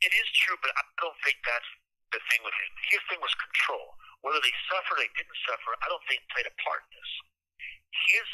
It 0.00 0.12
is 0.14 0.28
true, 0.32 0.56
but 0.62 0.72
I 0.72 0.82
don't 1.02 1.18
think 1.26 1.36
that's 1.44 1.70
the 2.14 2.22
thing 2.32 2.40
with 2.46 2.54
him. 2.56 2.72
His 2.88 3.02
thing 3.10 3.20
was 3.20 3.34
control. 3.36 3.98
Whether 4.24 4.40
they 4.40 4.54
suffered 4.72 4.96
or 4.96 5.04
they 5.04 5.12
didn't 5.14 5.40
suffer, 5.44 5.76
I 5.84 5.86
don't 5.92 6.02
think 6.08 6.24
played 6.32 6.48
a 6.48 6.54
part 6.64 6.82
in 6.88 6.96
this. 6.96 7.12
His 8.14 8.28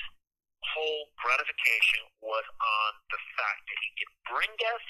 whole 0.73 1.11
gratification 1.21 2.09
was 2.23 2.47
on 2.47 2.91
the 3.11 3.21
fact 3.37 3.61
that 3.69 3.79
he 3.83 3.91
could 3.99 4.13
bring 4.31 4.53
death 4.57 4.87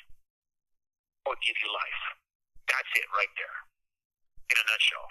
or 1.27 1.35
give 1.47 1.57
you 1.63 1.71
life. 1.73 2.03
That's 2.69 2.93
it 2.97 3.07
right 3.13 3.33
there. 3.37 3.57
In 4.51 4.57
a 4.59 4.65
nutshell. 4.71 5.09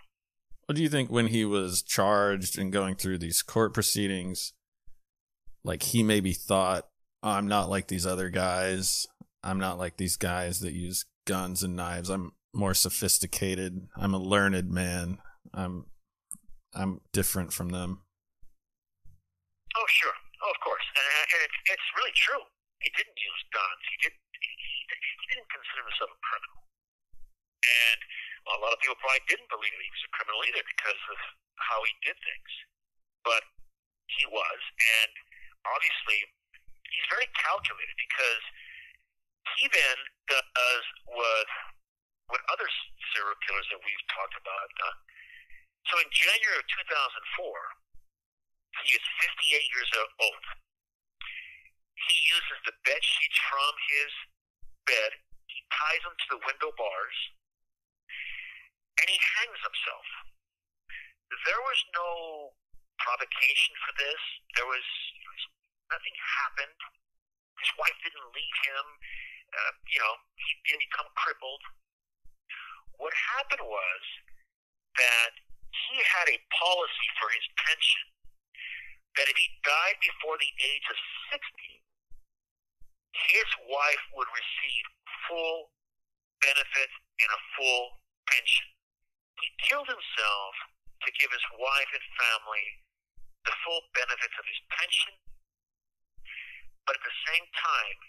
What 0.65 0.75
do 0.75 0.83
you 0.83 0.89
think 0.89 1.09
when 1.09 1.27
he 1.27 1.43
was 1.45 1.81
charged 1.81 2.57
and 2.57 2.71
going 2.71 2.95
through 2.95 3.17
these 3.17 3.41
court 3.41 3.73
proceedings? 3.73 4.53
Like 5.63 5.83
he 5.83 6.03
maybe 6.03 6.33
thought, 6.33 6.87
I'm 7.21 7.47
not 7.47 7.69
like 7.69 7.87
these 7.87 8.05
other 8.05 8.29
guys. 8.29 9.07
I'm 9.43 9.59
not 9.59 9.77
like 9.77 9.97
these 9.97 10.17
guys 10.17 10.59
that 10.59 10.73
use 10.73 11.05
guns 11.25 11.63
and 11.63 11.75
knives. 11.75 12.09
I'm 12.09 12.33
more 12.53 12.73
sophisticated. 12.73 13.87
I'm 13.97 14.13
a 14.13 14.19
learned 14.19 14.71
man. 14.71 15.19
I'm 15.53 15.85
I'm 16.73 17.01
different 17.11 17.53
from 17.53 17.69
them. 17.69 18.01
Oh, 19.75 19.87
sure. 19.89 20.13
Oh, 20.43 20.49
of 20.49 20.59
course. 20.61 20.85
And, 20.93 21.05
and 21.33 21.41
it's, 21.45 21.59
it's 21.69 21.89
really 21.97 22.13
true. 22.17 22.43
He 22.81 22.89
didn't 22.97 23.17
use 23.17 23.41
guns. 23.53 23.81
He 23.89 23.97
didn't. 24.09 24.32
Didn't 25.33 25.49
consider 25.49 25.81
himself 25.81 26.13
a 26.13 26.19
criminal. 26.21 26.61
And 27.65 27.99
a 28.53 28.61
lot 28.61 28.69
of 28.69 28.79
people 28.85 29.01
probably 29.01 29.25
didn't 29.25 29.49
believe 29.49 29.73
he 29.73 29.89
was 29.89 30.05
a 30.05 30.13
criminal 30.13 30.45
either 30.45 30.61
because 30.61 31.01
of 31.09 31.17
how 31.57 31.81
he 31.89 31.93
did 32.05 32.13
things. 32.21 32.51
But 33.25 33.41
he 34.13 34.29
was, 34.29 34.61
and 35.01 35.11
obviously 35.65 36.21
he's 36.85 37.07
very 37.09 37.25
calculated 37.33 37.97
because 37.97 38.43
he 39.57 39.65
then 39.73 39.97
does 40.29 40.85
what 41.09 41.49
what 42.29 42.45
other 42.53 42.69
serial 43.11 43.37
killers 43.49 43.67
that 43.73 43.81
we've 43.81 44.05
talked 44.13 44.37
about 44.37 44.59
have 44.69 44.77
done. 44.77 44.97
So 45.89 45.93
in 45.97 46.09
January 46.13 46.61
of 46.61 46.67
2004, 46.69 46.85
he 48.85 48.87
is 48.95 49.03
58 49.49 49.75
years 49.75 49.91
old. 49.97 50.45
He 51.97 52.15
uses 52.37 52.59
the 52.69 52.75
bed 52.85 53.01
sheets 53.01 53.39
from 53.49 53.73
his 53.89 54.11
bed. 54.85 55.11
He 55.47 55.59
ties 55.69 56.03
them 56.03 56.15
to 56.15 56.27
the 56.35 56.41
window 56.43 56.71
bars, 56.75 57.17
and 58.99 59.07
he 59.09 59.17
hangs 59.17 59.61
himself. 59.61 60.07
There 61.45 61.63
was 61.65 61.79
no 61.97 62.09
provocation 63.01 63.73
for 63.83 63.93
this. 63.97 64.21
There 64.55 64.69
was 64.69 64.85
nothing 65.89 66.15
happened. 66.17 66.79
His 67.59 67.71
wife 67.77 67.97
didn't 68.01 68.29
leave 68.33 68.57
him. 68.69 68.85
Uh, 69.53 69.73
you 69.89 69.99
know, 70.01 70.15
he 70.39 70.51
didn't 70.65 70.85
become 70.89 71.09
crippled. 71.13 71.61
What 72.97 73.13
happened 73.13 73.65
was 73.65 74.01
that 74.97 75.33
he 75.73 75.97
had 76.01 76.29
a 76.29 76.37
policy 76.53 77.07
for 77.17 77.29
his 77.33 77.45
pension 77.57 78.13
that 79.17 79.29
if 79.29 79.37
he 79.37 79.49
died 79.61 79.97
before 80.01 80.37
the 80.41 80.49
age 80.57 80.85
of 80.89 80.97
60, 81.29 81.82
his 83.13 83.49
wife 83.69 84.03
would 84.17 84.29
receive 84.33 84.83
full 85.29 85.69
benefits 86.41 86.95
and 87.21 87.29
a 87.29 87.41
full 87.55 87.85
pension. 88.27 88.67
He 89.39 89.49
killed 89.69 89.87
himself 89.87 90.53
to 91.05 91.17
give 91.19 91.29
his 91.29 91.47
wife 91.59 91.91
and 91.93 92.05
family 92.17 92.65
the 93.43 93.55
full 93.67 93.83
benefits 93.91 94.35
of 94.39 94.45
his 94.47 94.59
pension, 94.71 95.13
but 96.87 96.95
at 96.95 97.03
the 97.03 97.19
same 97.27 97.47
time, 97.51 97.99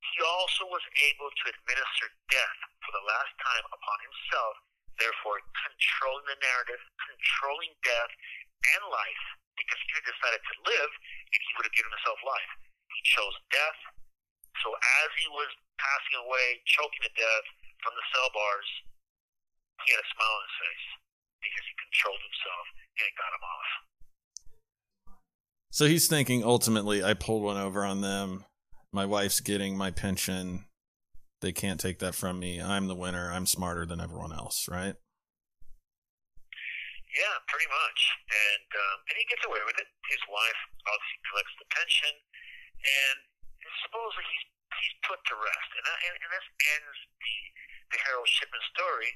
he 0.00 0.24
also 0.24 0.64
was 0.72 0.84
able 1.12 1.28
to 1.28 1.52
administer 1.52 2.08
death 2.32 2.58
for 2.80 2.92
the 2.96 3.04
last 3.04 3.32
time 3.44 3.64
upon 3.68 3.98
himself, 4.00 4.54
therefore 4.96 5.44
controlling 5.52 6.24
the 6.24 6.40
narrative, 6.40 6.80
controlling 6.96 7.72
death 7.84 8.12
and 8.76 8.82
life, 8.88 9.24
because 9.60 9.80
he 9.84 9.92
had 9.92 10.08
decided 10.08 10.40
to 10.40 10.56
live 10.64 10.92
and 11.28 11.40
he 11.44 11.52
would 11.60 11.68
have 11.68 11.76
given 11.76 11.92
himself 11.92 12.20
life. 12.24 12.52
He 12.88 13.00
chose 13.04 13.36
death. 13.52 13.80
So 14.60 14.68
as 14.76 15.10
he 15.16 15.26
was 15.32 15.50
passing 15.80 16.16
away, 16.24 16.60
choking 16.68 17.02
to 17.08 17.12
death 17.16 17.46
from 17.80 17.96
the 17.96 18.04
cell 18.12 18.28
bars, 18.36 18.70
he 19.86 19.96
had 19.96 20.00
a 20.00 20.08
smile 20.12 20.34
on 20.36 20.44
his 20.44 20.56
face 20.60 20.86
because 21.40 21.64
he 21.64 21.74
controlled 21.88 22.20
himself 22.20 22.66
and 23.00 23.04
it 23.08 23.14
got 23.16 23.32
him 23.32 23.44
off. 23.44 23.70
So 25.72 25.86
he's 25.86 26.10
thinking 26.10 26.44
ultimately, 26.44 27.02
I 27.02 27.14
pulled 27.14 27.46
one 27.46 27.56
over 27.56 27.84
on 27.84 28.02
them. 28.02 28.44
My 28.92 29.06
wife's 29.06 29.40
getting 29.40 29.78
my 29.78 29.90
pension. 29.90 30.66
They 31.40 31.52
can't 31.52 31.80
take 31.80 32.00
that 32.00 32.14
from 32.14 32.38
me. 32.42 32.60
I'm 32.60 32.90
the 32.90 32.98
winner. 32.98 33.32
I'm 33.32 33.46
smarter 33.46 33.86
than 33.86 34.00
everyone 34.00 34.34
else, 34.34 34.68
right? 34.68 34.98
Yeah, 37.16 37.36
pretty 37.48 37.70
much. 37.70 38.00
And 38.28 38.68
um, 38.76 38.98
and 39.08 39.16
he 39.16 39.24
gets 39.30 39.46
away 39.46 39.62
with 39.64 39.78
it. 39.80 39.88
His 40.10 40.22
wife 40.28 40.60
obviously 40.84 41.20
collects 41.30 41.54
the 41.58 41.66
pension, 41.72 42.14
and 42.82 43.29
supposedly 43.86 44.26
he's 44.26 44.46
he's 44.80 44.96
put 45.06 45.20
to 45.30 45.34
rest. 45.36 45.70
And 45.76 45.84
and, 45.86 46.14
and 46.20 46.30
this 46.34 46.48
ends 46.78 46.98
the 47.20 47.36
the 47.96 47.98
Harold 48.06 48.28
Shipman 48.28 48.64
story. 48.74 49.10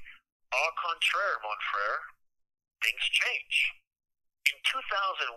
Au 0.53 0.69
contraire, 0.77 1.41
mon 1.41 1.59
frere, 1.71 1.99
things 2.83 3.05
change. 3.11 3.55
In 4.51 4.57
2001, 4.61 5.35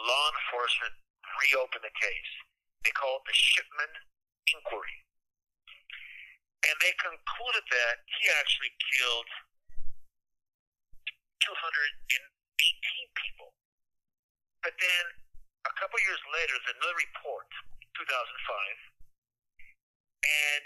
law 0.00 0.26
enforcement 0.32 0.96
reopened 1.38 1.84
the 1.84 1.92
case. 1.92 2.32
They 2.82 2.94
called 2.96 3.22
it 3.24 3.30
the 3.30 3.36
Shipman 3.36 3.92
Inquiry. 4.48 5.04
And 6.64 6.76
they 6.80 6.96
concluded 6.96 7.64
that 7.68 7.96
he 8.08 8.24
actually 8.40 8.72
killed 8.80 9.28
218 11.44 11.52
people. 13.12 13.52
But 14.64 14.72
then, 14.80 15.04
couple 15.84 16.00
years 16.00 16.24
later, 16.32 16.56
there's 16.56 16.80
another 16.80 16.96
report, 16.96 17.44
2005, 17.92 18.16
and 20.24 20.62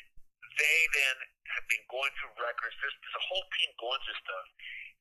they 0.55 0.79
then 0.95 1.17
have 1.59 1.67
been 1.67 1.83
going 1.91 2.15
through 2.23 2.39
records. 2.39 2.79
There's, 2.79 2.95
there's 3.03 3.19
a 3.19 3.27
whole 3.27 3.43
team 3.59 3.75
going 3.83 3.99
through 4.07 4.15
stuff. 4.15 4.47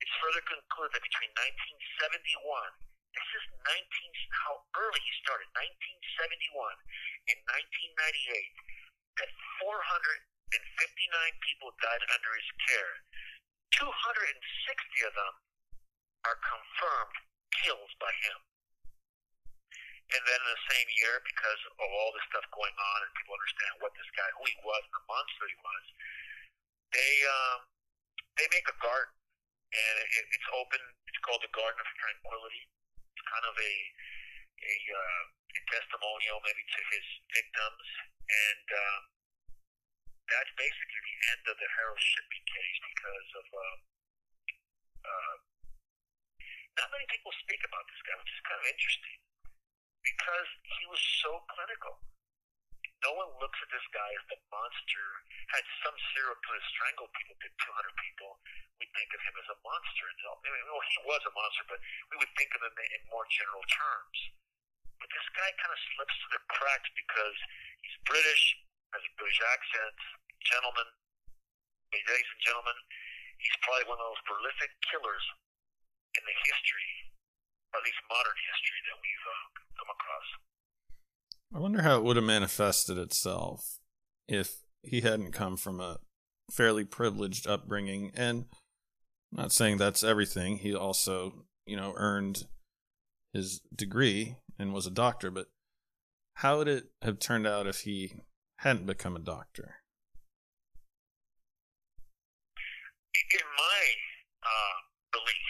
It's 0.01 0.17
further 0.17 0.41
concluded 0.41 0.97
that 0.97 1.05
between 1.05 1.29
1971, 1.37 2.33
this 3.13 3.29
is 3.29 3.45
19, 3.61 3.77
how 4.41 4.65
early 4.81 4.97
he 5.05 5.13
started, 5.21 5.45
1971 5.53 6.49
and 7.29 7.37
1998, 8.01 9.21
that 9.21 9.29
459 9.61 11.45
people 11.45 11.77
died 11.77 12.01
under 12.09 12.33
his 12.33 12.49
care. 12.65 13.05
260 13.69 14.33
of 15.05 15.13
them 15.13 15.33
are 16.25 16.41
confirmed 16.41 17.21
kills 17.53 17.93
by 18.01 18.09
him. 18.25 18.41
And 20.07 20.21
then 20.23 20.39
in 20.39 20.51
the 20.55 20.65
same 20.71 20.87
year, 21.03 21.19
because 21.19 21.61
of 21.67 21.89
all 21.91 22.09
this 22.15 22.23
stuff 22.31 22.47
going 22.55 22.71
on 22.71 22.97
and 23.03 23.11
people 23.19 23.35
understand 23.35 23.73
what 23.83 23.91
this 23.99 24.07
guy, 24.15 24.27
who 24.39 24.47
he 24.47 24.57
was, 24.63 24.83
the 24.87 25.03
monster 25.03 25.45
he 25.51 25.57
was, 25.59 25.83
they 26.95 27.13
um, 27.27 27.59
they 28.39 28.47
make 28.55 28.63
a 28.71 28.77
garden, 28.79 29.11
and 29.75 29.95
it, 30.07 30.25
it's 30.31 30.49
open. 30.55 30.79
It's 31.11 31.19
called 31.27 31.43
the 31.43 31.51
Garden 31.51 31.75
of 31.83 31.87
Tranquility. 31.99 32.63
It's 33.11 33.25
kind 33.27 33.45
of 33.51 33.55
a 33.59 33.73
a, 34.63 34.75
uh, 34.95 35.23
a 35.27 35.59
testimonial 35.75 36.39
maybe 36.41 36.63
to 36.63 36.81
his 36.95 37.05
victims 37.35 37.87
and 38.27 38.67
um, 38.75 39.03
that's 40.27 40.51
basically 40.59 41.01
the 41.07 41.17
end 41.31 41.43
of 41.47 41.55
the 41.55 41.69
Harold 41.79 42.01
Shipman 42.01 42.43
case 42.43 42.79
because 42.91 43.29
of 43.39 43.45
uh, 43.47 43.77
uh, 45.07 45.35
not 46.75 46.91
many 46.91 47.07
people 47.07 47.31
speak 47.39 47.63
about 47.63 47.87
this 47.87 48.01
guy, 48.03 48.15
which 48.19 48.31
is 48.35 48.41
kind 48.43 48.59
of 48.59 48.67
interesting 48.67 49.19
because 50.07 50.49
he 50.63 50.83
was 50.87 51.01
so 51.19 51.31
clinical. 51.51 51.99
No 53.05 53.13
one 53.13 53.29
looks 53.37 53.59
at 53.61 53.69
this 53.69 53.85
guy 53.93 54.09
as 54.17 54.25
the 54.31 54.39
monster. 54.49 55.05
Had 55.53 55.63
some 55.83 55.95
serial 56.11 56.37
killer 56.43 56.63
strangled 56.73 57.13
people, 57.13 57.35
did 57.39 57.53
200 57.61 58.03
people, 58.03 58.31
we 58.77 58.85
think 58.93 59.09
of 59.13 59.21
him 59.25 59.35
as 59.37 59.47
a 59.53 59.57
monster. 59.65 60.05
I 60.05 60.49
mean, 60.49 60.65
well, 60.69 60.83
he 60.85 60.97
was 61.05 61.21
a 61.25 61.33
monster, 61.33 61.65
but 61.65 61.79
we 62.13 62.15
would 62.21 62.31
think 62.37 62.51
of 62.57 62.61
him 62.61 62.75
in 62.77 63.01
more 63.09 63.25
general 63.29 63.63
terms. 63.69 64.17
But 64.97 65.09
this 65.13 65.27
guy 65.33 65.49
kind 65.61 65.73
of 65.73 65.81
slips 65.93 66.15
through 66.17 66.33
the 66.37 66.43
cracks 66.49 66.89
because 66.97 67.37
he's 67.85 67.97
British, 68.05 68.43
has 68.93 69.01
a 69.05 69.13
British 69.17 69.41
accent, 69.45 69.97
gentleman. 70.45 70.89
Ladies 71.93 72.29
and 72.33 72.41
gentlemen, 72.43 72.77
he's 73.39 73.57
probably 73.63 73.87
one 73.87 74.01
of 74.01 74.07
those 74.11 74.23
prolific 74.27 74.71
killers 74.89 75.25
in 76.17 76.23
the 76.25 76.35
history, 76.49 76.91
or 76.91 77.06
at 77.75 77.81
least 77.83 77.99
modern 78.09 78.37
history, 78.51 78.79
that 78.87 78.97
we've 79.01 79.25
uh, 79.27 79.45
come 79.77 79.89
across. 79.91 80.27
I 81.55 81.59
wonder 81.59 81.81
how 81.81 81.97
it 81.97 82.03
would 82.03 82.15
have 82.15 82.25
manifested 82.25 82.97
itself 82.97 83.79
if 84.27 84.63
he 84.83 85.01
hadn't 85.01 85.31
come 85.31 85.57
from 85.57 85.79
a 85.79 85.99
fairly 86.51 86.83
privileged 86.83 87.47
upbringing. 87.47 88.11
And 88.15 88.45
I'm 89.31 89.43
not 89.43 89.51
saying 89.51 89.77
that's 89.77 90.03
everything. 90.03 90.57
He 90.57 90.73
also, 90.75 91.45
you 91.65 91.75
know, 91.75 91.93
earned 91.95 92.45
his 93.33 93.61
degree 93.75 94.37
and 94.57 94.73
was 94.73 94.87
a 94.87 94.91
doctor, 94.91 95.29
but 95.31 95.47
how 96.35 96.57
would 96.57 96.67
it 96.67 96.85
have 97.01 97.19
turned 97.19 97.47
out 97.47 97.67
if 97.67 97.81
he 97.81 98.21
hadn't 98.57 98.85
become 98.85 99.15
a 99.15 99.19
doctor? 99.19 99.75
In 103.33 103.47
my 103.57 103.81
uh, 104.43 104.77
belief, 105.11 105.49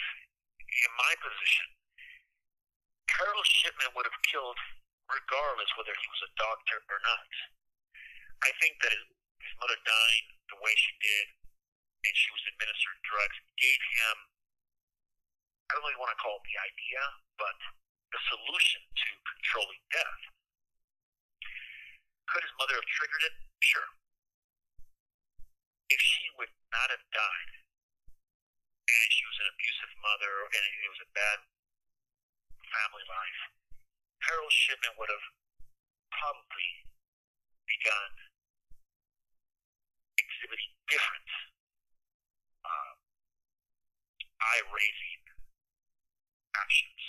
in 0.58 0.90
my 0.98 1.14
position, 1.22 1.77
Harold 3.18 3.50
Shipman 3.50 3.90
would 3.98 4.06
have 4.06 4.26
killed 4.30 4.58
regardless 5.10 5.74
whether 5.74 5.90
he 5.90 6.06
was 6.06 6.22
a 6.22 6.36
doctor 6.38 6.78
or 6.86 7.00
not. 7.02 7.30
I 8.46 8.54
think 8.62 8.78
that 8.78 8.94
his 8.94 9.10
mother 9.58 9.74
dying 9.82 10.26
the 10.46 10.60
way 10.62 10.70
she 10.78 10.94
did, 11.02 11.26
and 12.06 12.14
she 12.14 12.30
was 12.30 12.46
administered 12.46 12.98
drugs, 13.02 13.38
gave 13.58 13.82
him, 13.98 14.16
I 15.66 15.74
don't 15.74 15.82
really 15.82 15.98
want 15.98 16.14
to 16.14 16.22
call 16.22 16.38
it 16.38 16.46
the 16.46 16.62
idea, 16.62 17.02
but 17.34 17.58
the 18.14 18.22
solution 18.30 18.86
to 18.86 19.08
controlling 19.26 19.82
death. 19.90 20.22
Could 22.30 22.46
his 22.46 22.54
mother 22.54 22.78
have 22.78 22.86
triggered 22.86 23.24
it? 23.26 23.34
Sure. 23.58 23.90
If 25.90 25.98
she 25.98 26.30
would 26.38 26.54
not 26.70 26.94
have 26.94 27.02
died, 27.10 27.52
and 28.86 29.06
she 29.10 29.26
was 29.26 29.42
an 29.42 29.50
abusive 29.50 29.92
mother, 29.98 30.34
and 30.54 30.62
it 30.86 30.90
was 30.92 31.02
a 31.02 31.10
bad 31.16 31.42
family 32.70 33.04
life, 33.08 33.40
Harold 34.28 34.52
Shipman 34.52 34.94
would 34.98 35.10
have 35.10 35.26
probably 36.12 36.70
begun 37.64 38.10
exhibiting 40.18 40.72
different 40.88 41.28
uh, 42.64 42.92
eye-raising 44.42 45.22
actions, 46.56 47.02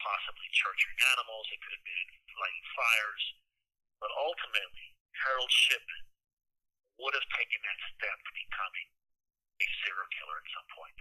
possibly 0.00 0.48
torturing 0.60 1.00
animals. 1.16 1.46
It 1.50 1.60
could 1.60 1.74
have 1.74 1.86
been 1.86 2.10
lighting 2.38 2.66
fires, 2.76 3.24
but 3.98 4.10
ultimately, 4.14 4.94
Harold 5.24 5.50
Shipman 5.50 6.04
would 7.02 7.14
have 7.16 7.28
taken 7.34 7.58
that 7.64 7.80
step 7.96 8.18
to 8.22 8.32
becoming 8.34 8.88
a 9.58 9.66
serial 9.82 10.10
killer 10.14 10.38
at 10.38 10.48
some 10.54 10.68
point. 10.74 11.00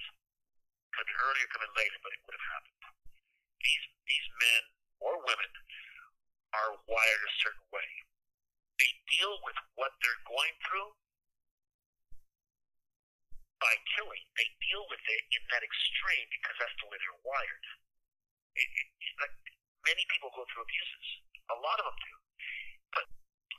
Could 0.94 1.06
been 1.10 1.22
earlier, 1.22 1.46
could 1.50 1.64
been 1.66 1.78
later, 1.78 2.00
but 2.02 2.14
it 2.14 2.22
would 2.26 2.38
have 2.38 2.50
happened. 2.54 3.03
These 3.64 3.86
these 4.06 4.28
men 4.40 4.64
or 5.00 5.14
women 5.24 5.52
are 6.54 6.78
wired 6.86 7.24
a 7.24 7.34
certain 7.42 7.68
way. 7.74 7.90
They 8.78 8.92
deal 9.18 9.40
with 9.42 9.58
what 9.80 9.96
they're 10.04 10.24
going 10.28 10.56
through 10.68 10.92
by 13.64 13.74
killing. 13.96 14.24
They 14.36 14.50
deal 14.60 14.84
with 14.92 15.00
it 15.08 15.24
in 15.32 15.44
that 15.56 15.64
extreme 15.64 16.28
because 16.30 16.56
that's 16.60 16.78
the 16.84 16.88
way 16.92 17.00
they're 17.00 17.24
wired. 17.24 17.66
It, 18.60 18.68
it, 18.68 18.88
like 19.24 19.34
many 19.88 20.04
people 20.12 20.30
go 20.36 20.44
through 20.52 20.68
abuses. 20.68 21.08
A 21.56 21.58
lot 21.64 21.80
of 21.80 21.88
them 21.88 22.00
do. 22.04 22.16
But 22.92 23.08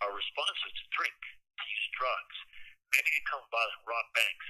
our 0.05 0.13
response 0.13 0.59
is 0.69 0.75
to 0.77 0.85
drink, 0.93 1.17
to 1.17 1.65
use 1.65 1.87
drugs, 1.97 2.37
maybe 2.93 3.11
to 3.17 3.23
come 3.27 3.45
by 3.49 3.65
rob 3.89 4.07
banks. 4.13 4.47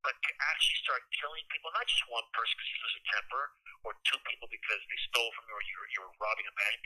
But 0.00 0.16
to 0.16 0.30
actually 0.48 0.80
start 0.80 1.04
killing 1.12 1.44
people, 1.52 1.68
not 1.76 1.84
just 1.84 2.04
one 2.08 2.24
person 2.32 2.56
because 2.56 2.72
he 2.72 2.78
loses 2.80 3.00
a 3.00 3.04
temper, 3.12 3.42
or 3.84 3.92
two 4.04 4.20
people 4.28 4.48
because 4.48 4.80
they 4.88 5.00
stole 5.08 5.28
from 5.36 5.44
you 5.48 5.54
or 5.56 5.64
you 5.64 5.76
were, 5.76 5.90
you 5.92 6.00
were 6.04 6.14
robbing 6.20 6.48
a 6.48 6.56
bank, 6.56 6.80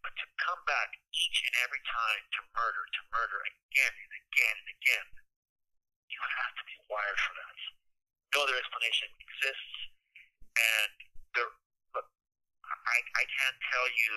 but 0.00 0.12
to 0.16 0.26
come 0.40 0.60
back 0.64 0.96
each 1.12 1.38
and 1.44 1.54
every 1.64 1.80
time 1.84 2.22
to 2.36 2.40
murder, 2.56 2.82
to 2.84 3.00
murder 3.12 3.38
again 3.44 3.92
and 3.92 4.12
again 4.24 4.56
and 4.56 4.70
again, 4.76 5.08
you 6.08 6.20
have 6.20 6.52
to 6.56 6.64
be 6.64 6.76
wired 6.88 7.20
for 7.20 7.32
that. 7.36 7.58
No 8.36 8.46
other 8.46 8.56
explanation 8.56 9.10
exists, 9.20 9.74
and 10.54 10.92
there, 11.34 11.50
look, 11.96 12.06
I, 12.64 12.98
I 13.18 13.24
can't 13.26 13.58
tell 13.74 13.88
you 13.90 14.12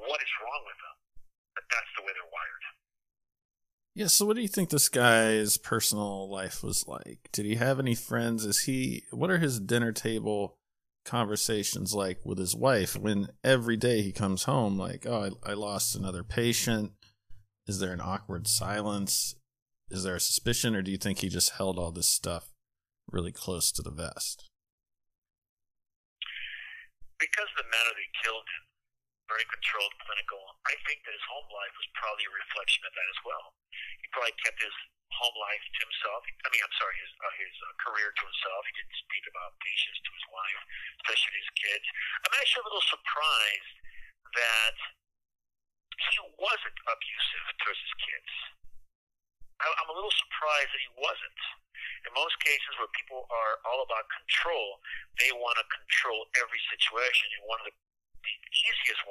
what 0.00 0.18
is 0.18 0.32
wrong 0.42 0.62
with 0.66 0.78
them, 0.80 0.96
but 1.54 1.64
that's 1.70 1.92
the 1.94 2.02
way 2.02 2.12
they're 2.16 2.34
wired. 2.34 2.64
Yeah, 3.96 4.08
so 4.08 4.26
what 4.26 4.34
do 4.34 4.42
you 4.42 4.48
think 4.48 4.70
this 4.70 4.88
guy's 4.88 5.56
personal 5.56 6.28
life 6.28 6.64
was 6.64 6.88
like? 6.88 7.28
Did 7.32 7.46
he 7.46 7.54
have 7.54 7.78
any 7.78 7.94
friends? 7.94 8.44
Is 8.44 8.62
he 8.62 9.04
what 9.12 9.30
are 9.30 9.38
his 9.38 9.60
dinner 9.60 9.92
table 9.92 10.58
conversations 11.04 11.94
like 11.94 12.18
with 12.24 12.38
his 12.38 12.56
wife 12.56 12.96
when 12.96 13.28
every 13.44 13.76
day 13.76 14.02
he 14.02 14.10
comes 14.10 14.44
home 14.44 14.76
like, 14.76 15.06
"Oh, 15.06 15.30
I, 15.44 15.50
I 15.50 15.54
lost 15.54 15.94
another 15.94 16.24
patient." 16.24 16.92
Is 17.68 17.78
there 17.78 17.92
an 17.92 18.00
awkward 18.00 18.48
silence? 18.48 19.36
Is 19.90 20.02
there 20.02 20.16
a 20.16 20.20
suspicion 20.20 20.74
or 20.74 20.82
do 20.82 20.90
you 20.90 20.98
think 20.98 21.18
he 21.18 21.28
just 21.28 21.52
held 21.52 21.78
all 21.78 21.92
this 21.92 22.08
stuff 22.08 22.50
really 23.10 23.32
close 23.32 23.70
to 23.72 23.82
the 23.82 23.92
vest? 23.92 24.50
Because 27.20 27.48
the 27.56 27.62
manner 27.62 27.94
they 27.94 28.10
killed 28.22 28.42
him, 28.42 28.63
very 29.28 29.46
controlled, 29.48 29.94
clinical, 30.04 30.42
I 30.68 30.76
think 30.84 31.00
that 31.04 31.16
his 31.16 31.26
home 31.30 31.48
life 31.48 31.74
was 31.76 31.88
probably 31.96 32.28
a 32.28 32.34
reflection 32.34 32.84
of 32.84 32.92
that 32.92 33.08
as 33.08 33.20
well 33.24 33.44
he 34.04 34.06
probably 34.12 34.36
kept 34.44 34.60
his 34.60 34.76
home 35.14 35.36
life 35.38 35.64
to 35.64 35.80
himself. 35.86 36.20
I 36.44 36.48
mean, 36.50 36.62
I'm 36.62 36.76
sorry, 36.76 36.96
his 36.98 37.12
uh, 37.22 37.34
his 37.38 37.54
uh, 37.54 37.72
career 37.86 38.10
to 38.10 38.22
himself. 38.24 38.60
He 38.66 38.74
didn't 38.76 38.98
speak 38.98 39.24
about 39.30 39.56
patients 39.62 39.98
to 40.04 40.10
his 40.12 40.26
wife, 40.28 40.60
especially 41.02 41.34
his 41.38 41.52
kids. 41.56 41.86
I'm 42.26 42.34
actually 42.36 42.62
a 42.62 42.68
little 42.68 42.88
surprised 42.90 43.74
that 44.34 44.76
he 45.94 46.16
wasn't 46.36 46.78
abusive 46.90 47.44
towards 47.62 47.80
his 47.80 47.94
kids. 48.02 48.30
I, 49.62 49.66
I'm 49.80 49.90
a 49.90 49.96
little 49.96 50.12
surprised 50.12 50.70
that 50.74 50.82
he 50.82 50.92
wasn't. 50.98 51.40
In 52.04 52.12
most 52.12 52.36
cases, 52.44 52.76
where 52.76 52.90
people 52.92 53.24
are 53.32 53.54
all 53.64 53.80
about 53.80 54.04
control, 54.12 54.82
they 55.16 55.32
want 55.32 55.56
to 55.56 55.66
control 55.72 56.28
every 56.36 56.60
situation. 56.68 57.32
And 57.38 57.48
one 57.48 57.62
of 57.64 57.72
the 57.72 57.74
the 58.24 58.36
easiest 58.72 59.03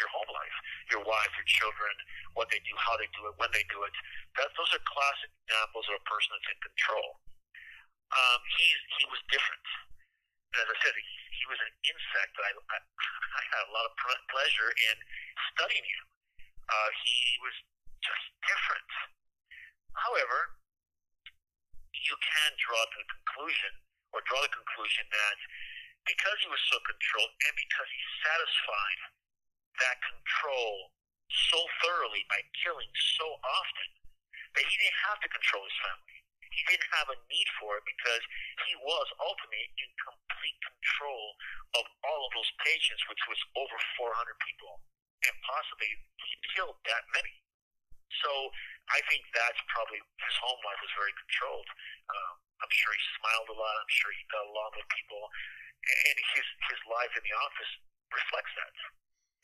your 0.00 0.10
home 0.12 0.30
life, 0.32 0.56
your 0.92 1.02
wife, 1.04 1.32
your 1.36 1.48
children, 1.48 1.92
what 2.36 2.48
they 2.52 2.60
do, 2.62 2.74
how 2.76 2.96
they 3.00 3.08
do 3.16 3.28
it, 3.28 3.34
when 3.40 3.50
they 3.52 3.64
do 3.68 3.82
it. 3.84 3.94
That, 4.36 4.52
those 4.54 4.70
are 4.76 4.82
classic 4.84 5.30
examples 5.46 5.86
of 5.90 6.00
a 6.00 6.04
person 6.04 6.30
that's 6.36 6.50
in 6.52 6.60
control. 6.60 7.08
Um, 8.12 8.40
he 8.56 8.66
he 9.00 9.04
was 9.10 9.20
different. 9.32 9.66
And 10.54 10.62
as 10.62 10.68
I 10.70 10.76
said, 10.80 10.94
he, 10.94 11.16
he 11.36 11.44
was 11.50 11.58
an 11.58 11.72
insect 11.84 12.30
that 12.38 12.44
I, 12.46 12.52
I, 12.54 12.78
I 13.40 13.42
had 13.50 13.62
a 13.66 13.72
lot 13.74 13.84
of 13.88 13.92
pleasure 14.30 14.70
in 14.70 14.96
studying 15.52 15.84
him. 15.84 16.04
Uh, 16.66 16.90
he 17.02 17.38
was 17.42 17.56
just 18.00 18.24
different. 18.46 18.90
However, 19.96 20.56
you 21.92 22.14
can 22.22 22.50
draw 22.62 22.82
the 22.94 23.02
conclusion, 23.10 23.72
or 24.14 24.22
draw 24.28 24.38
the 24.44 24.52
conclusion 24.52 25.04
that 25.10 25.36
because 26.06 26.38
he 26.38 26.48
was 26.48 26.62
so 26.70 26.78
controlled 26.86 27.34
and 27.34 27.54
because 27.58 27.88
he 27.90 28.02
satisfied 28.22 29.00
that 29.82 29.96
control 30.02 30.92
so 31.28 31.58
thoroughly 31.82 32.24
by 32.30 32.40
killing 32.62 32.88
so 33.18 33.26
often 33.42 33.90
that 34.54 34.64
he 34.64 34.74
didn't 34.80 35.00
have 35.10 35.20
to 35.20 35.28
control 35.28 35.64
his 35.64 35.78
family. 35.84 36.16
He 36.40 36.62
didn't 36.72 36.88
have 36.96 37.12
a 37.12 37.18
need 37.28 37.48
for 37.60 37.76
it 37.76 37.84
because 37.84 38.22
he 38.64 38.72
was 38.80 39.06
ultimately 39.20 39.68
in 39.76 39.90
complete 40.00 40.56
control 40.64 41.36
of 41.76 41.84
all 42.08 42.22
of 42.24 42.32
those 42.32 42.48
patients, 42.64 43.04
which 43.12 43.20
was 43.28 43.36
over 43.60 43.76
400 44.00 44.08
people. 44.48 44.80
And 45.28 45.34
possibly 45.44 45.90
he 45.92 46.32
killed 46.56 46.80
that 46.88 47.04
many. 47.12 47.34
So 48.24 48.30
I 48.88 49.04
think 49.12 49.28
that's 49.36 49.60
probably 49.68 50.00
his 50.00 50.36
home 50.40 50.60
life 50.64 50.80
was 50.80 50.94
very 50.96 51.12
controlled. 51.12 51.68
Um, 52.08 52.34
I'm 52.64 52.72
sure 52.72 52.92
he 52.96 53.04
smiled 53.20 53.52
a 53.52 53.56
lot. 53.58 53.74
I'm 53.76 53.92
sure 53.92 54.08
he 54.16 54.24
got 54.32 54.48
along 54.48 54.72
with 54.80 54.88
people 54.88 55.28
and 55.86 56.16
his 56.34 56.46
his 56.70 56.80
life 56.90 57.12
in 57.14 57.22
the 57.22 57.34
office 57.36 57.72
reflects 58.10 58.54
that. 58.58 58.74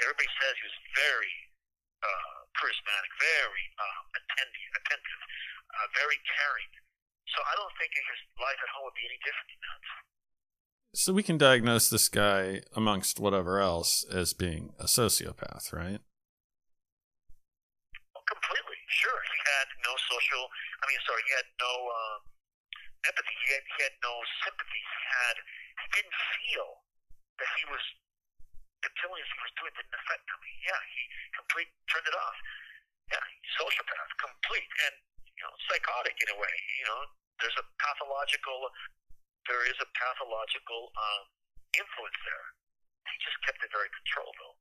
Everybody 0.02 0.30
says 0.42 0.52
he 0.58 0.66
was 0.66 0.78
very, 0.98 1.34
uh, 2.02 2.42
charismatic, 2.58 3.12
very 3.22 3.64
um, 3.78 4.02
attentive, 4.18 4.72
attentive, 4.82 5.22
uh, 5.72 5.86
very 5.96 6.18
caring. 6.26 6.72
So 7.30 7.40
I 7.46 7.54
don't 7.56 7.72
think 7.80 7.94
his 7.96 8.20
life 8.36 8.60
at 8.60 8.68
home 8.76 8.84
would 8.90 8.98
be 8.98 9.06
any 9.08 9.16
different 9.24 9.48
than 9.48 9.62
that. 9.62 9.80
So 10.92 11.16
we 11.16 11.24
can 11.24 11.40
diagnose 11.40 11.88
this 11.88 12.12
guy 12.12 12.60
amongst 12.76 13.16
whatever 13.16 13.64
else 13.64 14.04
as 14.12 14.36
being 14.36 14.76
a 14.76 14.84
sociopath, 14.84 15.72
right? 15.72 16.04
Well, 18.12 18.26
completely, 18.28 18.76
sure. 18.92 19.16
He 19.24 19.38
had 19.48 19.72
no 19.88 19.96
social. 19.96 20.52
I 20.52 20.84
mean, 20.84 21.00
sorry, 21.08 21.24
he 21.24 21.32
had 21.32 21.48
no 21.56 21.72
um, 21.88 22.20
empathy. 23.08 23.32
He 23.40 23.48
had, 23.56 23.64
he 23.64 23.80
had 23.88 23.96
no 24.04 24.12
sympathy. 24.44 24.82
He 24.84 25.02
had. 25.08 25.40
He 25.80 25.88
didn't 25.96 26.18
feel 26.36 26.84
that 27.40 27.48
he 27.56 27.64
was 27.72 27.80
the 28.82 28.92
killings 28.98 29.26
he 29.30 29.38
was 29.38 29.54
doing 29.58 29.72
didn't 29.78 29.94
affect 29.94 30.26
him. 30.26 30.40
Yeah, 30.66 30.80
he 30.92 31.02
complete 31.38 31.70
turned 31.90 32.06
it 32.06 32.16
off. 32.18 32.38
Yeah, 33.10 33.24
sociopath, 33.58 34.10
complete, 34.18 34.70
and 34.86 34.94
you 35.38 35.42
know, 35.42 35.54
psychotic 35.70 36.14
in 36.22 36.28
a 36.34 36.36
way. 36.38 36.54
You 36.82 36.86
know, 36.90 37.00
there's 37.42 37.58
a 37.58 37.66
pathological, 37.78 38.70
there 39.50 39.62
is 39.66 39.78
a 39.82 39.88
pathological 39.94 40.94
um, 40.94 41.22
influence 41.74 42.18
there. 42.26 42.46
He 43.10 43.16
just 43.22 43.38
kept 43.42 43.58
it 43.62 43.70
very 43.74 43.90
controlled, 43.90 44.36
though. 44.38 44.56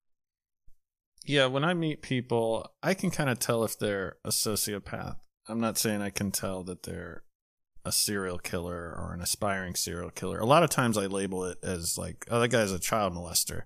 Yeah, 1.25 1.45
when 1.45 1.63
I 1.63 1.77
meet 1.77 2.01
people, 2.01 2.73
I 2.81 2.97
can 2.97 3.13
kind 3.13 3.29
of 3.29 3.37
tell 3.37 3.63
if 3.63 3.77
they're 3.77 4.17
a 4.25 4.33
sociopath. 4.33 5.21
I'm 5.47 5.61
not 5.61 5.77
saying 5.77 6.01
I 6.01 6.09
can 6.09 6.31
tell 6.31 6.63
that 6.63 6.83
they're 6.83 7.23
a 7.85 7.91
serial 7.91 8.37
killer 8.37 8.93
or 8.97 9.13
an 9.13 9.21
aspiring 9.21 9.75
serial 9.75 10.09
killer. 10.09 10.39
A 10.39 10.45
lot 10.45 10.63
of 10.63 10.69
times 10.69 10.97
I 10.97 11.05
label 11.05 11.45
it 11.45 11.57
as 11.63 11.97
like, 11.97 12.25
oh, 12.29 12.39
that 12.39 12.49
guy's 12.49 12.71
a 12.71 12.79
child 12.79 13.13
molester 13.13 13.63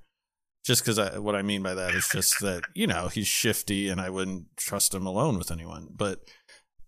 just 0.65 0.83
because 0.83 1.19
what 1.21 1.35
I 1.35 1.43
mean 1.43 1.61
by 1.61 1.75
that 1.75 1.93
is 1.93 2.09
just 2.11 2.39
that 2.41 2.63
you 2.73 2.87
know 2.87 3.07
he's 3.07 3.27
shifty 3.27 3.87
and 3.87 4.01
I 4.01 4.09
wouldn't 4.09 4.57
trust 4.57 4.93
him 4.93 5.05
alone 5.05 5.37
with 5.37 5.51
anyone. 5.51 5.87
But 5.95 6.25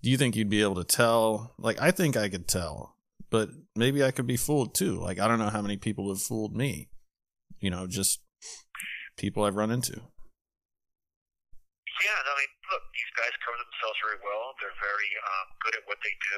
do 0.01 0.09
you 0.09 0.17
think 0.17 0.35
you'd 0.35 0.49
be 0.49 0.63
able 0.63 0.75
to 0.75 0.83
tell? 0.83 1.53
Like 1.57 1.79
I 1.79 1.91
think 1.91 2.17
I 2.17 2.27
could 2.27 2.47
tell, 2.47 2.97
but 3.29 3.49
maybe 3.75 4.03
I 4.03 4.11
could 4.11 4.27
be 4.27 4.35
fooled 4.35 4.73
too. 4.73 4.99
Like 4.99 5.19
I 5.19 5.27
don't 5.27 5.39
know 5.39 5.49
how 5.49 5.61
many 5.61 5.77
people 5.77 6.09
have 6.09 6.21
fooled 6.21 6.55
me. 6.55 6.89
You 7.59 7.69
know, 7.69 7.87
just 7.87 8.19
people 9.15 9.43
I've 9.43 9.55
run 9.55 9.71
into. 9.71 9.93
Yeah, 11.97 12.13
I 12.13 12.33
mean, 12.37 12.53
look, 12.69 12.85
these 12.93 13.13
guys 13.17 13.33
cover 13.41 13.57
themselves 13.57 13.97
very 14.05 14.21
well. 14.21 14.53
They're 14.61 14.77
very 14.77 15.09
um, 15.17 15.47
good 15.65 15.73
at 15.81 15.85
what 15.89 15.97
they 16.05 16.13
do 16.29 16.37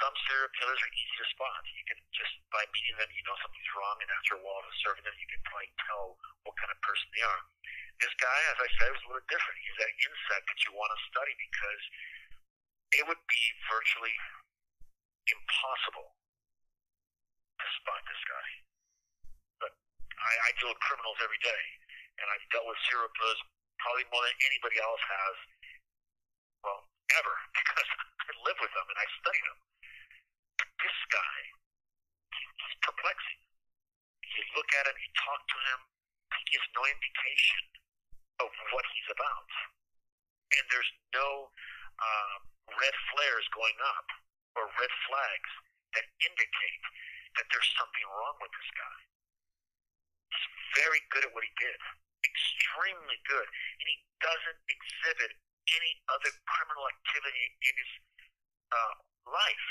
some 0.00 0.14
serial 0.24 0.48
killers 0.56 0.80
are 0.80 0.92
easy 0.96 1.16
to 1.20 1.26
spot. 1.36 1.60
You 1.68 1.84
can 1.84 1.98
just 2.16 2.32
by 2.48 2.64
meeting 2.72 2.96
them, 2.96 3.10
you 3.12 3.22
know 3.28 3.36
something's 3.44 3.72
wrong, 3.76 4.00
and 4.00 4.08
after 4.08 4.40
a 4.40 4.42
while 4.44 4.64
of 4.64 4.74
serving 4.80 5.04
them, 5.04 5.16
you 5.20 5.28
can 5.28 5.42
probably 5.44 5.68
tell 5.84 6.16
what 6.48 6.56
kind 6.56 6.72
of 6.72 6.78
person 6.80 7.08
they 7.12 7.24
are. 7.24 7.42
This 8.00 8.14
guy, 8.16 8.38
as 8.52 8.58
I 8.58 8.68
said, 8.80 8.88
was 8.88 9.02
a 9.04 9.08
little 9.12 9.28
different. 9.28 9.56
He's 9.60 9.78
that 9.78 9.92
insect 9.92 10.44
that 10.48 10.60
you 10.64 10.72
want 10.72 10.90
to 10.96 11.00
study 11.12 11.34
because 11.36 11.82
it 12.96 13.04
would 13.04 13.20
be 13.28 13.44
virtually 13.68 14.16
impossible 15.28 16.08
to 17.60 17.66
spot 17.78 18.00
this 18.08 18.22
guy. 18.26 18.48
But 19.60 19.72
I, 20.18 20.32
I 20.46 20.48
deal 20.56 20.72
with 20.72 20.80
criminals 20.82 21.20
every 21.20 21.40
day, 21.44 21.64
and 22.16 22.26
I've 22.32 22.46
dealt 22.48 22.64
with 22.64 22.80
serial 22.88 23.12
killers 23.12 23.40
probably 23.76 24.08
more 24.08 24.24
than 24.24 24.36
anybody 24.48 24.80
else 24.80 25.04
has. 25.04 25.36
Well, 26.64 26.80
ever, 27.18 27.34
because 27.60 27.88
I 28.24 28.30
live 28.40 28.58
with 28.58 28.72
them 28.72 28.86
and 28.88 28.98
I 28.98 29.06
study 29.20 29.42
them 29.46 29.60
this 30.92 31.04
guy, 31.08 31.38
he's 32.36 32.76
perplexing. 32.84 33.40
You 34.28 34.44
look 34.52 34.68
at 34.76 34.84
him, 34.84 34.96
you 35.00 35.10
talk 35.16 35.40
to 35.40 35.58
him, 35.72 35.80
he 36.36 36.42
gives 36.52 36.68
no 36.76 36.84
indication 36.84 37.64
of 38.44 38.48
what 38.76 38.84
he's 38.92 39.08
about. 39.08 39.48
And 40.52 40.64
there's 40.68 40.92
no 41.16 41.48
uh, 41.96 42.36
red 42.76 42.96
flares 43.12 43.44
going 43.56 43.76
up 43.96 44.08
or 44.60 44.68
red 44.76 44.92
flags 45.08 45.52
that 45.96 46.04
indicate 46.20 46.84
that 47.40 47.48
there's 47.48 47.70
something 47.80 48.04
wrong 48.12 48.36
with 48.44 48.52
this 48.52 48.70
guy. 48.76 48.98
He's 50.28 50.48
very 50.76 51.00
good 51.08 51.24
at 51.24 51.32
what 51.32 51.44
he 51.44 51.52
did, 51.56 51.80
extremely 52.20 53.16
good, 53.24 53.48
and 53.48 53.86
he 53.88 53.96
doesn't 54.20 54.60
exhibit 54.68 55.32
any 55.72 55.92
other 56.12 56.32
criminal 56.44 56.84
activity 56.84 57.44
in 57.64 57.74
his 57.80 57.92
uh, 58.72 58.92
life 59.28 59.68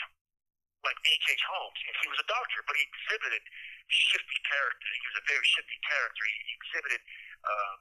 like 0.82 0.98
H.H. 1.06 1.44
Holmes. 1.46 1.78
He 1.82 2.10
was 2.10 2.22
a 2.22 2.30
doctor, 2.30 2.60
but 2.66 2.74
he 2.78 2.84
exhibited 2.86 3.44
shifty 3.90 4.40
character. 4.50 4.88
He 4.98 5.06
was 5.14 5.18
a 5.22 5.26
very 5.30 5.46
shifty 5.46 5.80
character. 5.86 6.22
He 6.26 6.54
exhibited, 6.58 7.02
uh, 7.46 7.74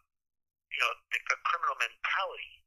you 0.72 0.80
know, 0.84 0.92
the, 1.12 1.18
the 1.32 1.38
criminal 1.48 1.76
mentality. 1.80 2.60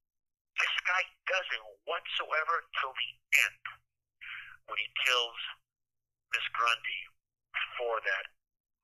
This 0.58 0.76
guy 0.86 1.04
doesn't 1.30 1.66
whatsoever 1.86 2.56
till 2.82 2.94
the 2.94 3.12
end 3.46 3.64
when 4.70 4.78
he 4.78 4.90
kills 5.06 5.40
Miss 6.34 6.46
Grundy 6.54 7.02
for 7.78 8.02
that 8.02 8.26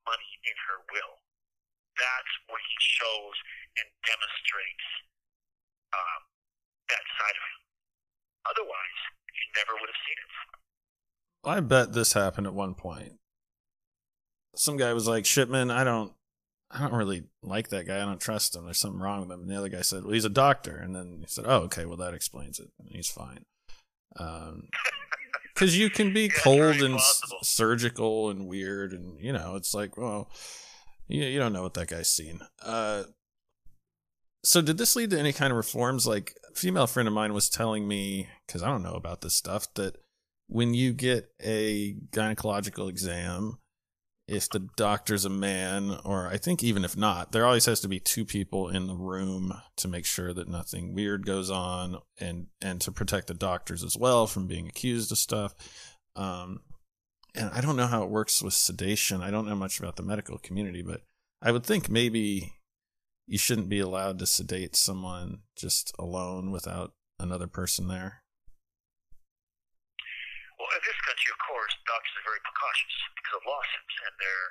money 0.06 0.32
in 0.46 0.56
her 0.70 0.82
will. 0.90 1.22
That's 1.98 2.34
when 2.50 2.62
he 2.62 2.78
shows 2.80 3.36
and 3.78 3.88
demonstrates 4.06 4.88
um, 5.94 6.22
that 6.90 7.06
side 7.18 7.38
of 7.38 7.44
him. 7.44 7.62
Otherwise, 8.50 9.00
you 9.30 9.46
never 9.58 9.74
would 9.78 9.90
have 9.90 10.04
seen 10.08 10.20
it. 10.20 10.32
I 11.44 11.60
bet 11.62 11.94
this 11.94 12.14
happened 12.14 12.48
at 12.48 12.54
one 12.54 12.76
point. 12.76 13.14
Some 14.56 14.78
guy 14.78 14.94
was 14.94 15.08
like, 15.08 15.26
Shipman, 15.26 15.72
I 15.72 15.84
don't 15.84 16.14
I 16.72 16.82
don't 16.82 16.94
really 16.94 17.24
like 17.42 17.70
that 17.70 17.88
guy. 17.88 17.98
I 17.98 18.06
don't 18.06 18.22
trust 18.22 18.56
him. 18.56 18.66
There's 18.66 18.78
something 18.78 19.00
wrong 19.00 19.22
with 19.22 19.32
him. 19.32 19.42
And 19.42 19.50
the 19.50 19.58
other 19.58 19.70
guy 19.70 19.82
said, 19.82 20.04
Well, 20.04 20.14
he's 20.14 20.26
a 20.26 20.30
doctor. 20.30 20.78
And 20.78 20.96
then 20.96 21.18
he 21.22 21.26
said, 21.28 21.46
Oh, 21.48 21.62
okay, 21.62 21.86
well 21.86 21.98
that 21.98 22.14
explains 22.14 22.60
it. 22.60 22.70
And 22.80 22.90
he's 22.90 23.10
fine. 23.10 23.46
Um 24.18 24.68
because 25.60 25.78
you 25.78 25.90
can 25.90 26.14
be 26.14 26.30
cold 26.30 26.82
and 26.82 26.96
s- 26.96 27.22
surgical 27.42 28.30
and 28.30 28.48
weird 28.48 28.94
and 28.94 29.20
you 29.20 29.34
know 29.34 29.56
it's 29.56 29.74
like 29.74 29.98
well 29.98 30.32
you, 31.10 31.24
you 31.24 31.38
don't 31.38 31.52
know 31.52 31.64
what 31.64 31.74
that 31.74 31.90
guy's 31.90 32.08
seen 32.08 32.40
uh 32.64 33.04
so 34.42 34.62
did 34.62 34.78
this 34.78 34.96
lead 34.96 35.10
to 35.10 35.20
any 35.20 35.34
kind 35.34 35.52
of 35.52 35.58
reforms 35.58 36.08
like 36.08 36.34
a 36.50 36.56
female 36.56 36.88
friend 36.88 37.08
of 37.08 37.14
mine 37.14 37.34
was 37.34 37.50
telling 37.50 37.88
me 37.88 38.30
because 38.48 38.64
i 38.64 38.68
don't 38.68 38.84
know 38.84 38.94
about 38.94 39.20
this 39.20 39.36
stuff 39.36 39.68
that 39.74 39.98
when 40.50 40.74
you 40.74 40.94
get 40.94 41.30
a 41.42 41.94
gynecological 42.12 42.90
exam, 42.90 43.60
if 44.28 44.50
the 44.50 44.68
doctor's 44.76 45.24
a 45.24 45.30
man, 45.30 45.98
or 46.04 46.28
I 46.28 46.38
think 46.38 46.64
even 46.64 46.84
if 46.84 46.98
not, 46.98 47.32
there 47.32 47.46
always 47.46 47.66
has 47.66 47.80
to 47.82 47.88
be 47.88 48.00
two 48.00 48.26
people 48.26 48.68
in 48.68 48.88
the 48.88 48.96
room 48.96 49.54
to 49.78 49.88
make 49.88 50.06
sure 50.06 50.34
that 50.34 50.48
nothing 50.48 50.94
weird 50.94 51.26
goes 51.26 51.50
on, 51.50 52.00
and 52.20 52.48
and 52.62 52.82
to 52.82 52.92
protect 52.92 53.28
the 53.28 53.34
doctors 53.34 53.84
as 53.84 53.96
well 53.96 54.28
from 54.28 54.48
being 54.48 54.68
accused 54.68 55.12
of 55.12 55.18
stuff. 55.20 55.54
Um, 56.16 56.62
and 57.36 57.52
I 57.54 57.62
don't 57.62 57.78
know 57.78 57.88
how 57.88 58.04
it 58.04 58.10
works 58.10 58.42
with 58.42 58.54
sedation. 58.54 59.22
I 59.22 59.32
don't 59.32 59.48
know 59.48 59.56
much 59.56 59.80
about 59.80 59.96
the 59.96 60.04
medical 60.04 60.40
community, 60.40 60.82
but 60.82 61.02
I 61.42 61.52
would 61.52 61.64
think 61.64 61.90
maybe 61.90 62.56
you 63.28 63.38
shouldn't 63.38 63.70
be 63.70 63.80
allowed 63.80 64.18
to 64.20 64.26
sedate 64.26 64.76
someone 64.76 65.42
just 65.56 65.94
alone 66.00 66.50
without 66.52 66.94
another 67.20 67.48
person 67.48 67.88
there. 67.88 68.24
In 70.80 70.88
this 70.88 71.02
country, 71.04 71.28
of 71.36 71.40
course, 71.44 71.76
doctors 71.84 72.16
are 72.24 72.28
very 72.32 72.40
precautious 72.40 72.96
because 73.20 73.36
of 73.36 73.44
lawsuits, 73.44 73.96
and 74.00 74.16
there, 74.16 74.46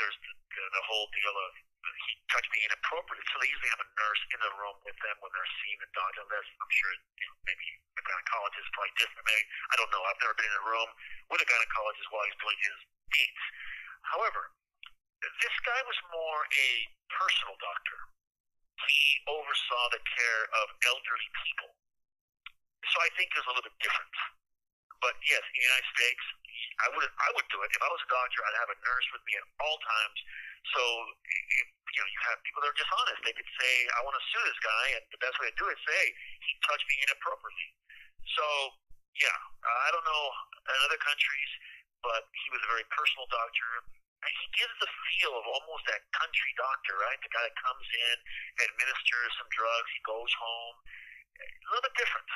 there's 0.00 0.16
the, 0.16 0.32
the, 0.32 0.64
the 0.64 0.84
whole 0.88 1.12
deal 1.12 1.28
of 1.28 1.52
uh, 1.60 1.92
he 2.08 2.16
touched 2.32 2.48
me 2.56 2.64
inappropriately, 2.64 3.20
so 3.28 3.36
they 3.36 3.52
usually 3.52 3.68
have 3.76 3.84
a 3.84 3.90
nurse 4.00 4.22
in 4.32 4.40
the 4.48 4.52
room 4.56 4.80
with 4.88 4.96
them 5.04 5.16
when 5.20 5.28
they're 5.28 5.54
seeing 5.60 5.76
the 5.76 5.92
doctor. 5.92 6.24
Unless 6.24 6.48
I'm 6.56 6.72
sure 6.72 6.88
you 7.20 7.26
know, 7.28 7.36
maybe 7.52 7.68
a 7.84 8.00
gynecologist 8.00 8.64
is 8.64 8.72
probably 8.72 8.96
different. 8.96 9.28
Maybe 9.28 9.44
I 9.44 9.74
don't 9.76 9.92
know. 9.92 10.02
I've 10.08 10.20
never 10.24 10.36
been 10.40 10.48
in 10.48 10.56
a 10.56 10.66
room 10.72 10.90
with 11.36 11.44
a 11.44 11.48
gynecologist 11.52 12.08
while 12.16 12.24
he's 12.24 12.40
doing 12.40 12.58
his 12.64 12.78
needs. 13.12 13.42
However, 14.08 14.42
this 15.20 15.56
guy 15.68 15.80
was 15.84 16.00
more 16.16 16.48
a 16.48 16.68
personal 17.12 17.60
doctor. 17.60 17.98
He 18.88 19.20
oversaw 19.28 19.84
the 19.92 20.00
care 20.00 20.42
of 20.64 20.72
elderly 20.80 21.28
people. 21.44 21.76
So 22.88 22.96
I 23.04 23.12
think 23.20 23.36
there's 23.36 23.44
a 23.44 23.52
little 23.52 23.68
bit 23.68 23.76
different. 23.84 24.16
But 24.98 25.14
yes, 25.22 25.42
in 25.42 25.54
the 25.54 25.66
United 25.66 25.88
States, 25.94 26.24
I 26.82 26.88
would 26.94 27.06
I 27.06 27.28
would 27.34 27.48
do 27.50 27.58
it 27.62 27.70
if 27.74 27.82
I 27.82 27.90
was 27.90 28.02
a 28.02 28.10
doctor. 28.10 28.38
I'd 28.42 28.62
have 28.62 28.74
a 28.74 28.78
nurse 28.82 29.08
with 29.14 29.22
me 29.26 29.38
at 29.38 29.46
all 29.62 29.78
times. 29.78 30.18
So 30.74 30.82
if, 31.22 31.66
you 31.94 32.00
know, 32.02 32.08
you 32.10 32.20
have 32.28 32.38
people 32.42 32.60
that 32.62 32.70
are 32.74 32.80
dishonest. 32.82 33.22
They 33.22 33.34
could 33.34 33.52
say, 33.58 33.72
"I 33.94 34.00
want 34.02 34.18
to 34.18 34.24
sue 34.30 34.42
this 34.42 34.60
guy," 34.62 34.84
and 34.98 35.02
the 35.10 35.22
best 35.22 35.38
way 35.38 35.50
to 35.50 35.56
do 35.58 35.66
it 35.70 35.78
is 35.78 35.82
say, 35.86 36.04
"He 36.42 36.52
touched 36.66 36.86
me 36.90 36.96
inappropriately." 37.06 37.70
So 38.34 38.44
yeah, 39.18 39.38
I 39.62 39.88
don't 39.94 40.06
know 40.06 40.24
in 40.66 40.78
other 40.86 41.00
countries, 41.02 41.50
but 42.02 42.26
he 42.30 42.48
was 42.54 42.62
a 42.62 42.70
very 42.70 42.86
personal 42.90 43.26
doctor. 43.30 43.86
He 44.18 44.46
gives 44.58 44.74
the 44.82 44.90
feel 44.90 45.30
of 45.38 45.46
almost 45.46 45.86
that 45.86 46.02
country 46.10 46.50
doctor, 46.58 46.98
right? 46.98 47.18
The 47.22 47.30
guy 47.30 47.42
that 47.46 47.54
comes 47.54 47.86
in, 47.86 48.16
administers 48.66 49.30
some 49.38 49.46
drugs, 49.54 49.88
he 49.94 50.02
goes 50.02 50.32
home. 50.34 50.76
A 51.38 51.66
little 51.70 51.86
bit 51.86 51.94
different. 51.94 52.30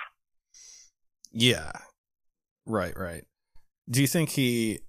Yeah, 1.35 1.75
Right, 2.67 2.97
right. 2.97 3.25
Do 3.91 4.01
you 4.01 4.07
think 4.07 4.31
he 4.31 4.81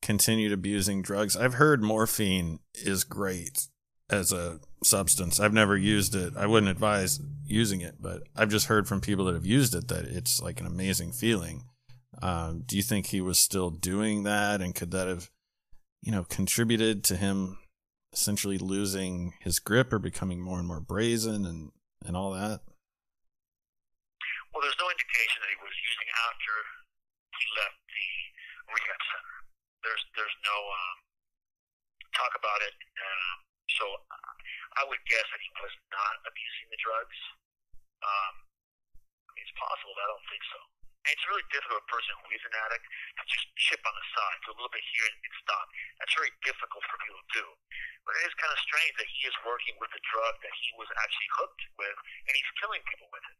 continued 0.00 0.52
abusing 0.52 1.02
drugs? 1.02 1.36
I've 1.36 1.54
heard 1.54 1.82
morphine 1.82 2.60
is 2.74 3.04
great 3.04 3.68
as 4.10 4.32
a 4.32 4.60
substance. 4.84 5.40
I've 5.40 5.54
never 5.54 5.76
used 5.76 6.14
it. 6.14 6.34
I 6.36 6.46
wouldn't 6.46 6.70
advise 6.70 7.18
using 7.44 7.80
it, 7.80 7.96
but 8.00 8.22
I've 8.36 8.50
just 8.50 8.66
heard 8.66 8.86
from 8.86 9.00
people 9.00 9.24
that 9.24 9.34
have 9.34 9.46
used 9.46 9.74
it 9.74 9.88
that 9.88 10.04
it's 10.04 10.40
like 10.40 10.60
an 10.60 10.66
amazing 10.66 11.12
feeling. 11.12 11.64
Um, 12.20 12.62
do 12.66 12.76
you 12.76 12.82
think 12.82 13.06
he 13.06 13.20
was 13.20 13.38
still 13.38 13.70
doing 13.70 14.24
that, 14.24 14.60
and 14.60 14.74
could 14.74 14.90
that 14.90 15.08
have, 15.08 15.30
you 16.02 16.12
know, 16.12 16.24
contributed 16.24 17.02
to 17.04 17.16
him 17.16 17.58
essentially 18.12 18.58
losing 18.58 19.32
his 19.40 19.58
grip 19.58 19.92
or 19.92 19.98
becoming 19.98 20.40
more 20.40 20.58
and 20.58 20.68
more 20.68 20.80
brazen 20.80 21.46
and 21.46 21.72
and 22.04 22.16
all 22.16 22.32
that? 22.32 22.60
Well, 24.52 24.60
there's 24.60 24.76
no 24.76 24.90
indication 24.92 25.40
that 25.40 25.48
he 25.48 25.56
was 25.64 25.72
using 25.72 26.08
after 26.28 26.52
he 27.32 27.44
left 27.56 27.80
the 27.88 28.08
rehab 28.68 29.00
center. 29.08 29.36
There's 29.92 30.08
there's 30.16 30.38
no 30.48 30.56
um, 30.56 30.96
talk 32.16 32.32
about 32.32 32.64
it. 32.64 32.72
Uh, 32.96 33.34
so 33.76 33.84
I 34.80 34.88
would 34.88 35.04
guess 35.04 35.28
that 35.28 35.36
he 35.44 35.52
was 35.60 35.74
not 35.92 36.16
abusing 36.24 36.72
the 36.72 36.80
drugs. 36.80 37.18
Um, 38.00 38.34
I 39.28 39.30
mean, 39.36 39.44
it's 39.44 39.52
possible, 39.52 39.92
but 39.92 40.08
I 40.08 40.16
don't 40.16 40.28
think 40.32 40.44
so. 40.48 40.60
And 41.04 41.12
it's 41.12 41.28
really 41.28 41.44
difficult 41.52 41.84
for 41.84 41.92
a 41.92 41.92
person 41.92 42.16
who 42.24 42.32
is 42.32 42.40
an 42.40 42.56
addict 42.56 42.88
to 42.88 43.22
just 43.28 43.44
chip 43.60 43.84
on 43.84 43.92
the 43.92 44.06
side, 44.16 44.40
do 44.48 44.54
a 44.54 44.56
little 44.56 44.72
bit 44.72 44.80
here 44.96 45.04
and, 45.12 45.20
stop. 45.44 45.66
That's 46.00 46.16
very 46.16 46.32
difficult 46.40 46.88
for 46.88 46.96
people 47.04 47.20
to 47.20 47.30
do. 47.36 47.46
But 48.08 48.16
it 48.16 48.32
is 48.32 48.34
kind 48.40 48.54
of 48.54 48.60
strange 48.64 48.96
that 48.96 49.10
he 49.12 49.28
is 49.28 49.36
working 49.44 49.76
with 49.76 49.92
a 49.92 50.02
drug 50.08 50.34
that 50.40 50.54
he 50.56 50.72
was 50.80 50.88
actually 51.04 51.30
hooked 51.36 51.62
with, 51.76 51.98
and 52.00 52.32
he's 52.32 52.52
killing 52.64 52.80
people 52.88 53.12
with 53.12 53.24
it. 53.28 53.38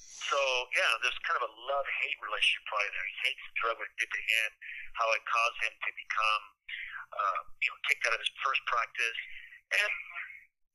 So 0.00 0.38
yeah, 0.72 0.92
there's 1.02 1.18
kind 1.26 1.38
of 1.42 1.44
a 1.48 1.52
love-hate 1.66 2.18
relationship 2.22 2.62
probably 2.70 2.90
there. 2.94 3.06
He 3.06 3.18
hates 3.26 3.42
the 3.42 3.54
drug, 3.60 3.74
what 3.82 3.88
it 3.90 3.96
did 3.98 4.10
to 4.10 4.22
him, 4.22 4.48
how 4.94 5.08
it 5.12 5.22
caused 5.26 5.58
him 5.66 5.74
to 5.74 5.90
become, 5.90 6.42
uh, 7.10 7.40
you 7.60 7.68
know, 7.68 7.78
kicked 7.90 8.04
out 8.06 8.14
of 8.14 8.22
his 8.22 8.30
first 8.40 8.62
practice, 8.70 9.18
and 9.74 9.92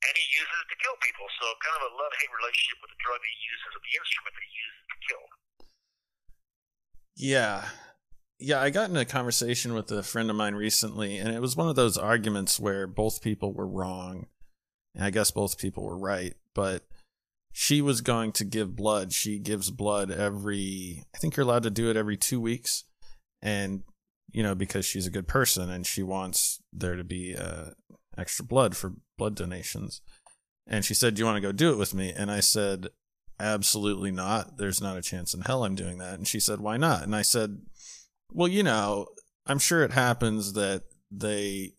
and 0.06 0.14
he 0.14 0.26
uses 0.36 0.58
it 0.60 0.68
to 0.70 0.78
kill 0.84 0.98
people. 1.02 1.26
So 1.40 1.46
kind 1.64 1.78
of 1.82 1.84
a 1.90 1.94
love-hate 1.96 2.32
relationship 2.36 2.78
with 2.84 2.92
the 2.92 3.00
drug 3.02 3.22
he 3.24 3.36
uses, 3.42 3.70
or 3.74 3.82
the 3.82 3.96
instrument 3.96 4.34
that 4.36 4.46
he 4.46 4.54
uses 4.54 4.84
to 4.86 4.98
kill. 5.08 5.26
Yeah. 7.16 7.56
Yeah, 8.38 8.60
I 8.60 8.70
got 8.70 8.90
in 8.90 8.98
a 9.00 9.08
conversation 9.08 9.74
with 9.74 9.90
a 9.92 10.04
friend 10.04 10.30
of 10.30 10.36
mine 10.36 10.56
recently, 10.56 11.18
and 11.18 11.32
it 11.32 11.40
was 11.40 11.56
one 11.56 11.70
of 11.70 11.80
those 11.80 11.98
arguments 11.98 12.60
where 12.60 12.86
both 12.86 13.24
people 13.24 13.54
were 13.54 13.68
wrong. 13.68 14.28
And 14.94 15.04
I 15.04 15.10
guess 15.10 15.32
both 15.32 15.58
people 15.58 15.84
were 15.84 15.98
right, 15.98 16.36
but 16.54 16.84
she 17.58 17.82
was 17.82 18.02
going 18.02 18.34
to 18.34 18.44
give 18.44 18.76
blood. 18.76 19.14
She 19.14 19.40
gives 19.40 19.72
blood 19.72 20.12
every, 20.12 21.06
I 21.16 21.18
think 21.20 21.38
you're 21.38 21.46
allowed 21.46 21.64
to 21.64 21.70
do 21.70 21.90
it 21.90 21.96
every 21.96 22.18
two 22.18 22.42
weeks. 22.42 22.84
And, 23.42 23.84
you 24.30 24.44
know, 24.44 24.56
because 24.56 24.86
she's 24.86 25.08
a 25.08 25.12
good 25.12 25.26
person 25.26 25.70
and 25.70 25.88
she 25.88 26.04
wants 26.04 26.62
there 26.74 26.98
to 26.98 27.04
be 27.06 27.34
uh, 27.34 27.68
extra 28.18 28.44
blood 28.44 28.76
for 28.76 28.96
blood 29.18 29.36
donations. 29.36 30.02
And 30.68 30.84
she 30.84 30.94
said, 30.94 31.16
Do 31.16 31.22
you 31.22 31.26
want 31.26 31.38
to 31.38 31.42
go 31.42 31.54
do 31.54 31.72
it 31.72 31.78
with 31.78 31.94
me? 31.94 32.12
And 32.12 32.30
I 32.30 32.42
said, 32.42 32.90
Absolutely 33.40 34.12
not. 34.12 34.58
There's 34.58 34.82
not 34.82 34.98
a 34.98 35.02
chance 35.02 35.34
in 35.34 35.40
hell 35.40 35.64
I'm 35.64 35.76
doing 35.76 36.00
that. 36.00 36.16
And 36.16 36.28
she 36.28 36.42
said, 36.42 36.60
Why 36.60 36.76
not? 36.76 37.04
And 37.04 37.16
I 37.16 37.22
said, 37.22 37.62
Well, 38.34 38.50
you 38.50 38.64
know, 38.64 39.08
I'm 39.46 39.60
sure 39.60 39.82
it 39.86 39.94
happens 39.94 40.54
that 40.54 40.84
they 41.10 41.72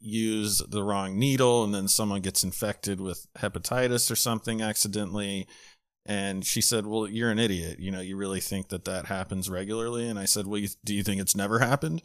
use 0.00 0.62
the 0.68 0.82
wrong 0.82 1.18
needle 1.18 1.64
and 1.64 1.74
then 1.74 1.88
someone 1.88 2.20
gets 2.20 2.42
infected 2.42 3.00
with 3.00 3.26
hepatitis 3.38 4.10
or 4.10 4.16
something 4.16 4.62
accidentally. 4.62 5.46
And 6.06 6.44
she 6.44 6.60
said, 6.60 6.86
Well, 6.86 7.06
you're 7.06 7.30
an 7.30 7.38
idiot. 7.38 7.78
You 7.78 7.90
know, 7.90 8.00
you 8.00 8.16
really 8.16 8.40
think 8.40 8.68
that 8.68 8.86
that 8.86 9.06
happens 9.06 9.50
regularly? 9.50 10.08
And 10.08 10.18
I 10.18 10.24
said, 10.24 10.46
Well, 10.46 10.58
you, 10.58 10.68
do 10.84 10.94
you 10.94 11.02
think 11.02 11.20
it's 11.20 11.36
never 11.36 11.58
happened? 11.58 12.02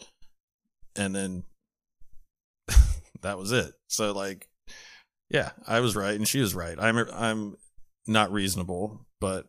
And 0.95 1.15
then 1.15 1.43
that 3.21 3.37
was 3.37 3.51
it. 3.51 3.73
So, 3.87 4.11
like, 4.11 4.49
yeah, 5.29 5.51
I 5.67 5.79
was 5.79 5.95
right 5.95 6.15
and 6.15 6.27
she 6.27 6.39
was 6.39 6.53
right. 6.53 6.77
I'm, 6.79 6.97
I'm 7.13 7.55
not 8.07 8.31
reasonable, 8.31 9.05
but 9.19 9.47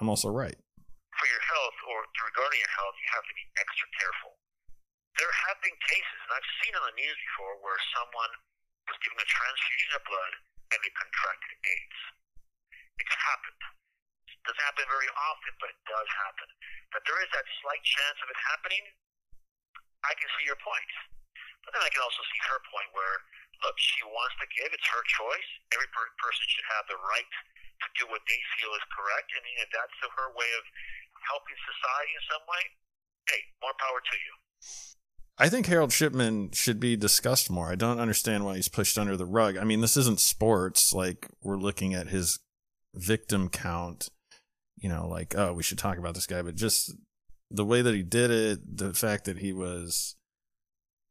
I'm 0.00 0.08
also 0.08 0.28
right. 0.30 0.56
For 0.56 1.26
your 1.28 1.44
health 1.46 1.78
or 1.88 2.02
regarding 2.26 2.58
your 2.58 2.74
health, 2.74 2.96
you 2.98 3.08
have 3.14 3.26
to 3.28 3.34
be 3.36 3.44
extra 3.60 3.86
careful. 4.00 4.32
There 5.20 5.34
have 5.48 5.58
been 5.60 5.76
cases, 5.76 6.18
and 6.24 6.32
I've 6.32 6.50
seen 6.64 6.72
on 6.76 6.84
the 6.88 6.96
news 6.96 7.18
before, 7.20 7.60
where 7.60 7.78
someone 7.92 8.32
was 8.88 8.98
given 9.04 9.18
a 9.20 9.28
transfusion 9.28 9.92
of 9.96 10.02
blood 10.08 10.32
and 10.72 10.78
they 10.80 10.92
contracted 10.96 11.52
AIDS. 11.52 12.00
It's 12.96 13.16
happened. 13.20 13.62
It 14.26 14.40
doesn't 14.48 14.64
happen 14.64 14.88
very 14.88 15.10
often, 15.12 15.52
but 15.60 15.68
it 15.70 15.80
does 15.84 16.08
happen. 16.26 16.48
That 16.96 17.04
there 17.04 17.20
is 17.20 17.30
that 17.36 17.46
slight 17.60 17.84
chance 17.84 18.18
of 18.24 18.28
it 18.32 18.40
happening, 18.40 18.84
I 20.02 20.12
can 20.18 20.28
see 20.40 20.48
your 20.48 20.58
point. 20.58 20.92
But 21.62 21.76
then 21.76 21.84
I 21.84 21.90
can 21.94 22.02
also 22.02 22.24
see 22.26 22.40
her 22.50 22.58
point 22.72 22.90
where, 22.90 23.16
look, 23.62 23.76
she 23.78 24.02
wants 24.02 24.34
to 24.42 24.46
give, 24.50 24.72
it's 24.74 24.90
her 24.90 25.04
choice. 25.06 25.50
Every 25.70 25.86
per- 25.94 26.10
person 26.18 26.42
should 26.50 26.68
have 26.74 26.84
the 26.90 26.98
right 26.98 27.32
to 27.86 27.88
do 28.02 28.04
what 28.10 28.24
they 28.26 28.40
feel 28.58 28.74
is 28.74 28.84
correct. 28.90 29.30
And 29.38 29.42
if 29.62 29.70
that's 29.70 29.94
her 30.02 30.30
way 30.34 30.50
of 30.58 30.64
helping 31.22 31.58
society 31.62 32.12
in 32.18 32.22
some 32.26 32.44
way, 32.50 32.64
hey, 33.30 33.42
more 33.62 33.76
power 33.78 34.02
to 34.02 34.16
you. 34.18 34.34
I 35.38 35.48
think 35.48 35.66
Harold 35.66 35.92
Shipman 35.92 36.50
should 36.52 36.78
be 36.78 36.96
discussed 36.96 37.50
more. 37.50 37.70
I 37.70 37.74
don't 37.74 37.98
understand 37.98 38.44
why 38.44 38.56
he's 38.56 38.68
pushed 38.68 38.98
under 38.98 39.16
the 39.16 39.26
rug. 39.26 39.56
I 39.56 39.64
mean, 39.64 39.80
this 39.80 39.96
isn't 39.96 40.20
sports. 40.20 40.92
Like, 40.92 41.28
we're 41.42 41.56
looking 41.56 41.94
at 41.94 42.08
his 42.08 42.38
victim 42.94 43.48
count, 43.48 44.08
you 44.76 44.88
know, 44.88 45.08
like, 45.08 45.34
oh, 45.36 45.52
we 45.54 45.62
should 45.62 45.78
talk 45.78 45.98
about 45.98 46.14
this 46.14 46.26
guy, 46.26 46.42
but 46.42 46.54
just 46.54 46.94
the 47.50 47.64
way 47.64 47.82
that 47.82 47.94
he 47.94 48.02
did 48.02 48.30
it, 48.30 48.76
the 48.76 48.92
fact 48.92 49.24
that 49.24 49.38
he 49.38 49.52
was 49.52 50.16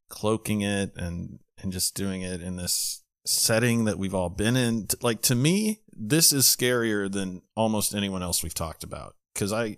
cloaking 0.10 0.62
it 0.62 0.96
and, 0.96 1.40
and 1.62 1.72
just 1.72 1.96
doing 1.96 2.22
it 2.22 2.42
in 2.42 2.58
this 2.58 3.04
setting 3.26 3.86
that 3.86 3.98
we've 3.98 4.16
all 4.16 4.30
been 4.30 4.56
in. 4.56 4.88
Like, 5.02 5.22
to 5.24 5.36
me, 5.36 5.82
this 5.92 6.32
is 6.32 6.46
scarier 6.46 7.12
than 7.12 7.42
almost 7.56 7.96
anyone 7.96 8.24
else 8.24 8.44
we've 8.44 8.54
talked 8.54 8.84
about 8.84 9.16
because 9.34 9.52
I 9.52 9.78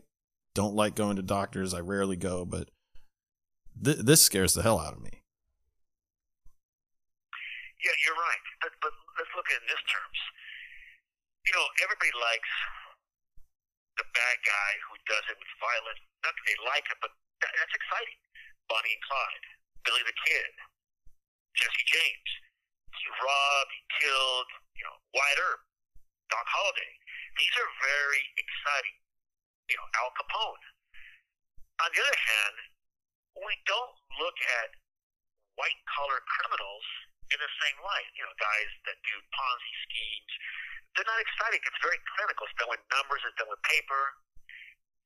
don't 0.54 0.76
like 0.76 0.96
going 0.96 1.16
to 1.16 1.22
doctors. 1.22 1.74
I 1.74 1.80
rarely 1.80 2.16
go, 2.16 2.46
but 2.46 2.70
th- 3.80 4.04
this 4.04 4.22
scares 4.22 4.54
the 4.54 4.62
hell 4.62 4.80
out 4.80 4.94
of 4.94 5.02
me. 5.02 5.24
Yeah, 7.84 7.96
you're 8.08 8.16
right. 8.16 8.46
But, 8.64 8.72
but 8.80 8.94
let's 9.20 9.34
look 9.36 9.48
at 9.52 9.60
it 9.60 9.64
in 9.64 9.70
this 9.70 9.84
terms. 9.92 10.20
You 11.44 11.54
know, 11.60 11.68
everybody 11.84 12.14
likes 12.16 12.54
the 14.00 14.08
bad 14.16 14.38
guy 14.48 14.72
who 14.88 14.96
does 15.06 15.26
it 15.28 15.38
with 15.38 15.52
violence. 15.60 16.00
Not 16.24 16.32
that 16.32 16.46
they 16.48 16.58
like 16.64 16.88
it, 16.88 17.00
but 17.04 17.12
that, 17.44 17.52
that's 17.60 17.76
exciting. 17.76 18.20
Bonnie 18.72 18.96
and 18.96 19.04
Clyde, 19.04 19.46
Billy 19.84 20.04
the 20.08 20.16
Kid, 20.24 20.52
Jesse 21.60 21.86
James. 21.92 22.32
He 22.96 23.06
robbed, 23.20 23.72
he 23.76 23.84
killed, 24.00 24.50
you 24.80 24.84
know, 24.88 24.96
Wyatt 25.12 25.44
Earp, 25.44 25.62
Doc 26.32 26.48
Holliday. 26.48 26.94
These 27.36 27.56
are 27.60 27.70
very 27.84 28.24
exciting. 28.40 28.98
You 29.68 29.76
know, 29.76 29.88
Al 30.00 30.16
Capone. 30.16 30.64
On 31.84 31.90
the 31.92 32.00
other 32.00 32.20
hand, 32.20 32.56
we 33.38 33.54
don't 33.66 33.96
look 34.22 34.38
at 34.62 34.70
white 35.58 35.82
collar 35.90 36.22
criminals 36.38 36.86
in 37.34 37.40
the 37.42 37.52
same 37.62 37.78
light. 37.82 38.10
You 38.14 38.26
know, 38.26 38.36
guys 38.38 38.70
that 38.90 38.98
do 39.02 39.16
Ponzi 39.34 39.74
schemes. 39.90 40.34
They're 40.94 41.10
not 41.10 41.22
exciting. 41.22 41.58
It's 41.66 41.82
very 41.82 41.98
clinical. 42.18 42.46
It's 42.46 42.58
done 42.62 42.70
with 42.70 42.84
numbers. 42.94 43.22
It's 43.26 43.38
done 43.42 43.50
with 43.50 43.64
paper. 43.66 44.04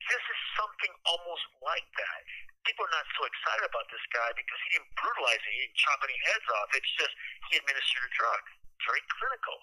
This 0.04 0.24
is 0.24 0.40
something 0.60 0.92
almost 1.08 1.48
like 1.64 1.88
that. 1.96 2.22
People 2.68 2.84
are 2.84 2.96
not 3.00 3.08
so 3.16 3.24
excited 3.24 3.64
about 3.64 3.88
this 3.88 4.04
guy 4.12 4.28
because 4.36 4.60
he 4.68 4.76
didn't 4.76 4.92
brutalize 5.00 5.40
it. 5.40 5.52
He 5.56 5.60
didn't 5.64 5.80
chop 5.80 6.00
any 6.04 6.20
heads 6.28 6.48
off. 6.60 6.68
It's 6.76 6.94
just 7.00 7.14
he 7.48 7.56
administered 7.56 8.04
a 8.04 8.12
drug. 8.12 8.44
Very 8.84 9.04
clinical. 9.08 9.58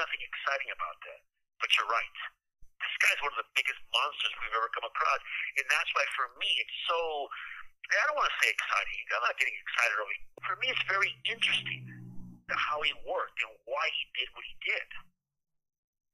Nothing 0.00 0.20
exciting 0.24 0.72
about 0.72 0.96
that. 1.04 1.20
But 1.60 1.68
you're 1.76 1.92
right. 1.92 2.16
This 2.80 2.96
guy's 3.04 3.20
one 3.20 3.36
of 3.36 3.40
the 3.44 3.50
biggest 3.52 3.76
monsters 3.92 4.32
we've 4.40 4.56
ever 4.56 4.72
come 4.72 4.88
across. 4.88 5.20
And 5.60 5.68
that's 5.68 5.92
why 5.92 6.08
for 6.16 6.32
me 6.40 6.48
it's 6.48 6.76
so 6.88 7.28
I 7.90 8.04
don't 8.06 8.18
want 8.18 8.30
to 8.30 8.38
say 8.44 8.48
exciting. 8.52 8.98
I'm 9.16 9.24
not 9.24 9.36
getting 9.40 9.56
excited 9.56 9.96
over. 9.98 10.14
For 10.46 10.54
me, 10.60 10.66
it's 10.70 10.84
very 10.86 11.10
interesting 11.26 11.82
how 12.50 12.82
he 12.82 12.92
worked 13.06 13.38
and 13.42 13.50
why 13.66 13.84
he 13.94 14.04
did 14.18 14.28
what 14.34 14.44
he 14.46 14.54
did. 14.62 14.86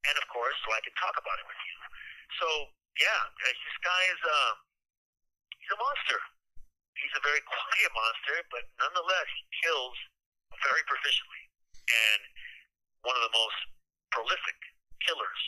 And 0.07 0.15
of 0.17 0.25
course, 0.31 0.55
so 0.63 0.71
I 0.71 0.81
can 0.85 0.95
talk 0.97 1.17
about 1.19 1.37
it 1.37 1.45
with 1.45 1.61
you. 1.67 1.77
So 2.41 2.47
yeah, 2.97 3.21
this 3.43 3.77
guy 3.85 4.01
is 4.09 4.21
a 4.25 4.39
uh, 4.39 4.51
he's 5.57 5.73
a 5.73 5.79
monster. 5.79 6.19
He's 6.97 7.13
a 7.13 7.21
very 7.21 7.43
quiet 7.51 7.91
monster, 7.93 8.35
but 8.49 8.63
nonetheless, 8.81 9.27
he 9.37 9.43
kills 9.61 9.97
very 10.65 10.81
proficiently, 10.89 11.43
and 11.85 12.21
one 13.05 13.13
of 13.13 13.23
the 13.27 13.33
most 13.35 13.57
prolific 14.09 14.57
killers 15.05 15.41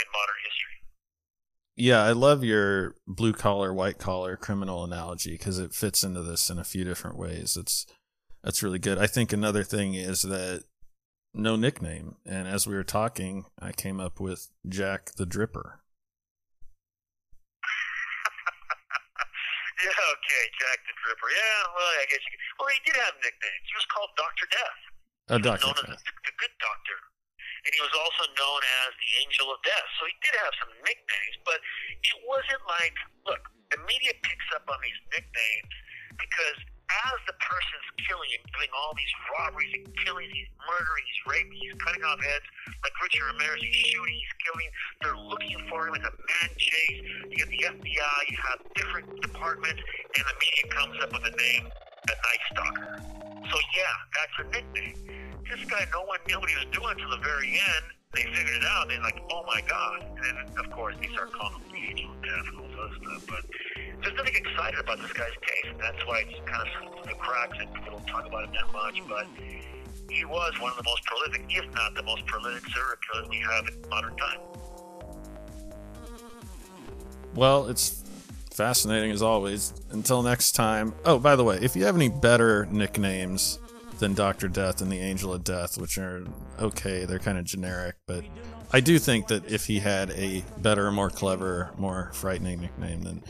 in 0.00 0.06
modern 0.14 0.38
history. 0.40 0.85
Yeah, 1.76 2.02
I 2.02 2.12
love 2.12 2.42
your 2.42 2.94
blue 3.06 3.34
collar, 3.34 3.72
white 3.72 3.98
collar 3.98 4.36
criminal 4.36 4.82
analogy 4.82 5.32
because 5.32 5.58
it 5.58 5.74
fits 5.74 6.02
into 6.02 6.22
this 6.22 6.48
in 6.48 6.58
a 6.58 6.64
few 6.64 6.84
different 6.84 7.18
ways. 7.18 7.54
It's 7.54 7.86
that's 8.42 8.62
really 8.62 8.78
good. 8.78 8.96
I 8.96 9.06
think 9.06 9.30
another 9.32 9.62
thing 9.62 9.92
is 9.92 10.22
that 10.22 10.64
no 11.34 11.54
nickname, 11.54 12.16
and 12.24 12.48
as 12.48 12.66
we 12.66 12.74
were 12.74 12.84
talking, 12.84 13.44
I 13.60 13.72
came 13.72 14.00
up 14.00 14.20
with 14.20 14.48
Jack 14.66 15.12
the 15.16 15.26
Dripper. 15.26 15.76
yeah, 19.84 20.00
okay, 20.16 20.44
Jack 20.56 20.80
the 20.88 20.96
Dripper. 20.96 21.28
Yeah, 21.28 21.60
well, 21.76 21.92
I 22.00 22.06
guess 22.08 22.24
you 22.24 22.32
could. 22.32 22.40
Well, 22.56 22.68
he 22.72 22.80
did 22.88 22.96
have 23.04 23.20
nicknames. 23.20 23.68
He 23.68 23.76
was 23.76 23.84
called 23.92 24.08
Doctor 24.16 24.48
Death. 24.48 24.80
A 25.28 25.38
Doctor 25.38 25.66
known 25.66 25.92
as 25.92 26.00
the, 26.00 26.12
the 26.24 26.32
good 26.40 26.56
doctor. 26.56 26.96
And 27.66 27.70
he 27.74 27.82
was 27.82 27.94
also 27.98 28.30
known 28.38 28.60
as 28.86 28.94
the 28.94 29.10
Angel 29.26 29.50
of 29.50 29.58
Death. 29.66 29.88
So 29.98 30.06
he 30.06 30.14
did 30.22 30.34
have 30.38 30.54
some 30.62 30.72
nicknames, 30.86 31.36
but 31.42 31.58
it 31.58 32.18
wasn't 32.22 32.62
like, 32.70 32.94
look, 33.26 33.42
the 33.74 33.82
media 33.82 34.14
picks 34.22 34.48
up 34.54 34.62
on 34.70 34.78
these 34.78 34.94
nicknames 35.10 35.74
because 36.14 36.58
as 36.86 37.18
the 37.26 37.34
person's 37.42 37.88
killing 38.06 38.30
him, 38.30 38.42
doing 38.54 38.70
all 38.70 38.94
these 38.94 39.10
robberies 39.34 39.74
and 39.74 39.90
killings, 40.06 40.30
he's 40.30 40.50
murdering, 40.62 41.02
he's 41.02 41.22
raping, 41.26 41.58
he's 41.58 41.74
cutting 41.82 42.04
off 42.06 42.22
heads, 42.22 42.46
like 42.86 42.94
Richard 43.02 43.26
Ramirez, 43.34 43.58
he's 43.58 43.74
shooting, 43.90 44.14
he's 44.14 44.36
killing. 44.46 44.70
They're 45.02 45.18
looking 45.18 45.58
for 45.66 45.90
him. 45.90 45.98
It's 45.98 46.06
a 46.06 46.14
man 46.14 46.50
chase. 46.54 47.02
You 47.34 47.38
have 47.42 47.50
the 47.50 47.62
FBI, 47.82 48.18
you 48.30 48.38
have 48.38 48.58
different 48.78 49.06
departments, 49.18 49.82
and 49.82 50.24
the 50.24 50.36
media 50.38 50.64
comes 50.70 50.96
up 51.02 51.10
with 51.10 51.26
a 51.26 51.34
name, 51.34 51.66
the 52.06 52.14
Night 52.14 52.42
Stalker. 52.54 53.02
So 53.50 53.56
yeah, 53.74 53.94
that's 54.14 54.36
a 54.38 54.44
nickname. 54.54 55.25
This 55.50 55.64
guy, 55.70 55.86
no 55.92 56.02
one 56.02 56.18
knew 56.26 56.40
what 56.40 56.50
he 56.50 56.56
was 56.56 56.66
doing 56.72 56.90
until 56.90 57.10
the 57.10 57.22
very 57.22 57.48
end. 57.54 57.84
They 58.14 58.22
figured 58.22 58.56
it 58.56 58.64
out. 58.64 58.88
They're 58.88 59.00
like, 59.00 59.22
oh 59.30 59.44
my 59.46 59.60
god. 59.68 60.04
And 60.24 60.36
then, 60.36 60.36
of 60.58 60.70
course, 60.70 60.96
they 61.00 61.08
start 61.08 61.32
calling 61.32 61.60
him 61.60 61.72
the 61.72 61.78
Angel 61.90 62.10
of 62.10 62.22
Death 62.22 62.46
and 62.48 62.58
all 62.58 62.80
other 62.80 62.94
stuff. 63.02 63.26
But 63.28 63.44
there's 64.02 64.16
nothing 64.16 64.34
excited 64.34 64.80
about 64.80 64.98
this 64.98 65.12
guy's 65.12 65.36
case, 65.40 65.70
and 65.70 65.80
that's 65.80 66.04
why 66.06 66.24
it's 66.26 66.50
kind 66.50 66.62
of 66.62 66.68
slipped 66.78 67.04
through 67.04 67.12
the 67.12 67.18
cracks, 67.18 67.58
and 67.60 67.72
people 67.74 67.92
don't 67.92 68.06
talk 68.06 68.26
about 68.26 68.44
him 68.44 68.52
that 68.52 68.72
much. 68.72 69.00
But 69.08 69.26
he 70.10 70.24
was 70.24 70.52
one 70.60 70.72
of 70.72 70.78
the 70.78 70.84
most 70.84 71.04
prolific, 71.04 71.44
if 71.48 71.74
not 71.74 71.94
the 71.94 72.02
most 72.02 72.26
prolific 72.26 72.62
serial 72.72 72.96
killer 73.12 73.28
we 73.28 73.38
have 73.38 73.68
in 73.68 73.88
modern 73.88 74.16
time. 74.16 74.38
Well, 77.34 77.66
it's 77.66 78.02
fascinating 78.50 79.10
as 79.10 79.22
always. 79.22 79.74
Until 79.90 80.22
next 80.22 80.52
time. 80.52 80.94
Oh, 81.04 81.18
by 81.18 81.36
the 81.36 81.44
way, 81.44 81.58
if 81.60 81.76
you 81.76 81.84
have 81.84 81.94
any 81.94 82.08
better 82.08 82.66
nicknames 82.70 83.58
than 83.98 84.14
Dr. 84.14 84.48
Death 84.48 84.80
and 84.82 84.90
the 84.92 84.98
Angel 84.98 85.32
of 85.32 85.42
Death, 85.44 85.78
which 85.78 85.96
are 85.98 86.24
okay, 86.60 87.04
they're 87.04 87.18
kind 87.18 87.38
of 87.38 87.44
generic, 87.44 87.96
but 88.06 88.24
I 88.72 88.80
do 88.80 88.98
think 88.98 89.28
that 89.28 89.50
if 89.50 89.66
he 89.66 89.78
had 89.78 90.10
a 90.10 90.44
better, 90.58 90.90
more 90.90 91.08
clever, 91.10 91.70
more 91.78 92.10
frightening 92.12 92.60
nickname, 92.60 93.02
then 93.02 93.22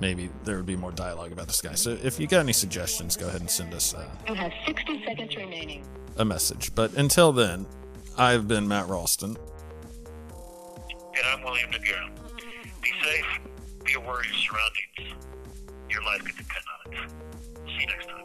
maybe 0.00 0.30
there 0.44 0.56
would 0.56 0.66
be 0.66 0.76
more 0.76 0.92
dialogue 0.92 1.30
about 1.32 1.46
this 1.46 1.60
guy. 1.60 1.74
So 1.74 1.90
if 2.02 2.18
you 2.18 2.26
got 2.26 2.40
any 2.40 2.52
suggestions, 2.54 3.16
go 3.16 3.28
ahead 3.28 3.40
and 3.40 3.50
send 3.50 3.74
us 3.74 3.94
uh, 3.94 4.08
You 4.28 4.34
have 4.34 4.52
60 4.66 5.04
seconds 5.06 5.36
remaining. 5.36 5.84
a 6.16 6.24
message. 6.24 6.74
But 6.74 6.94
until 6.94 7.32
then, 7.32 7.66
I've 8.16 8.48
been 8.48 8.66
Matt 8.66 8.88
Ralston. 8.88 9.36
And 11.16 11.26
I'm 11.32 11.42
William 11.44 11.70
Noguera. 11.70 12.08
Be 12.82 12.90
safe, 13.04 13.40
be 13.84 13.92
aware 13.94 14.20
of 14.20 14.24
your 14.26 14.34
surroundings. 14.34 15.24
Your 15.90 16.02
life 16.04 16.24
could 16.24 16.36
depend 16.36 16.64
on 16.86 16.92
it. 16.92 17.10
See 17.66 17.80
you 17.80 17.86
next 17.86 18.06
time. 18.06 18.24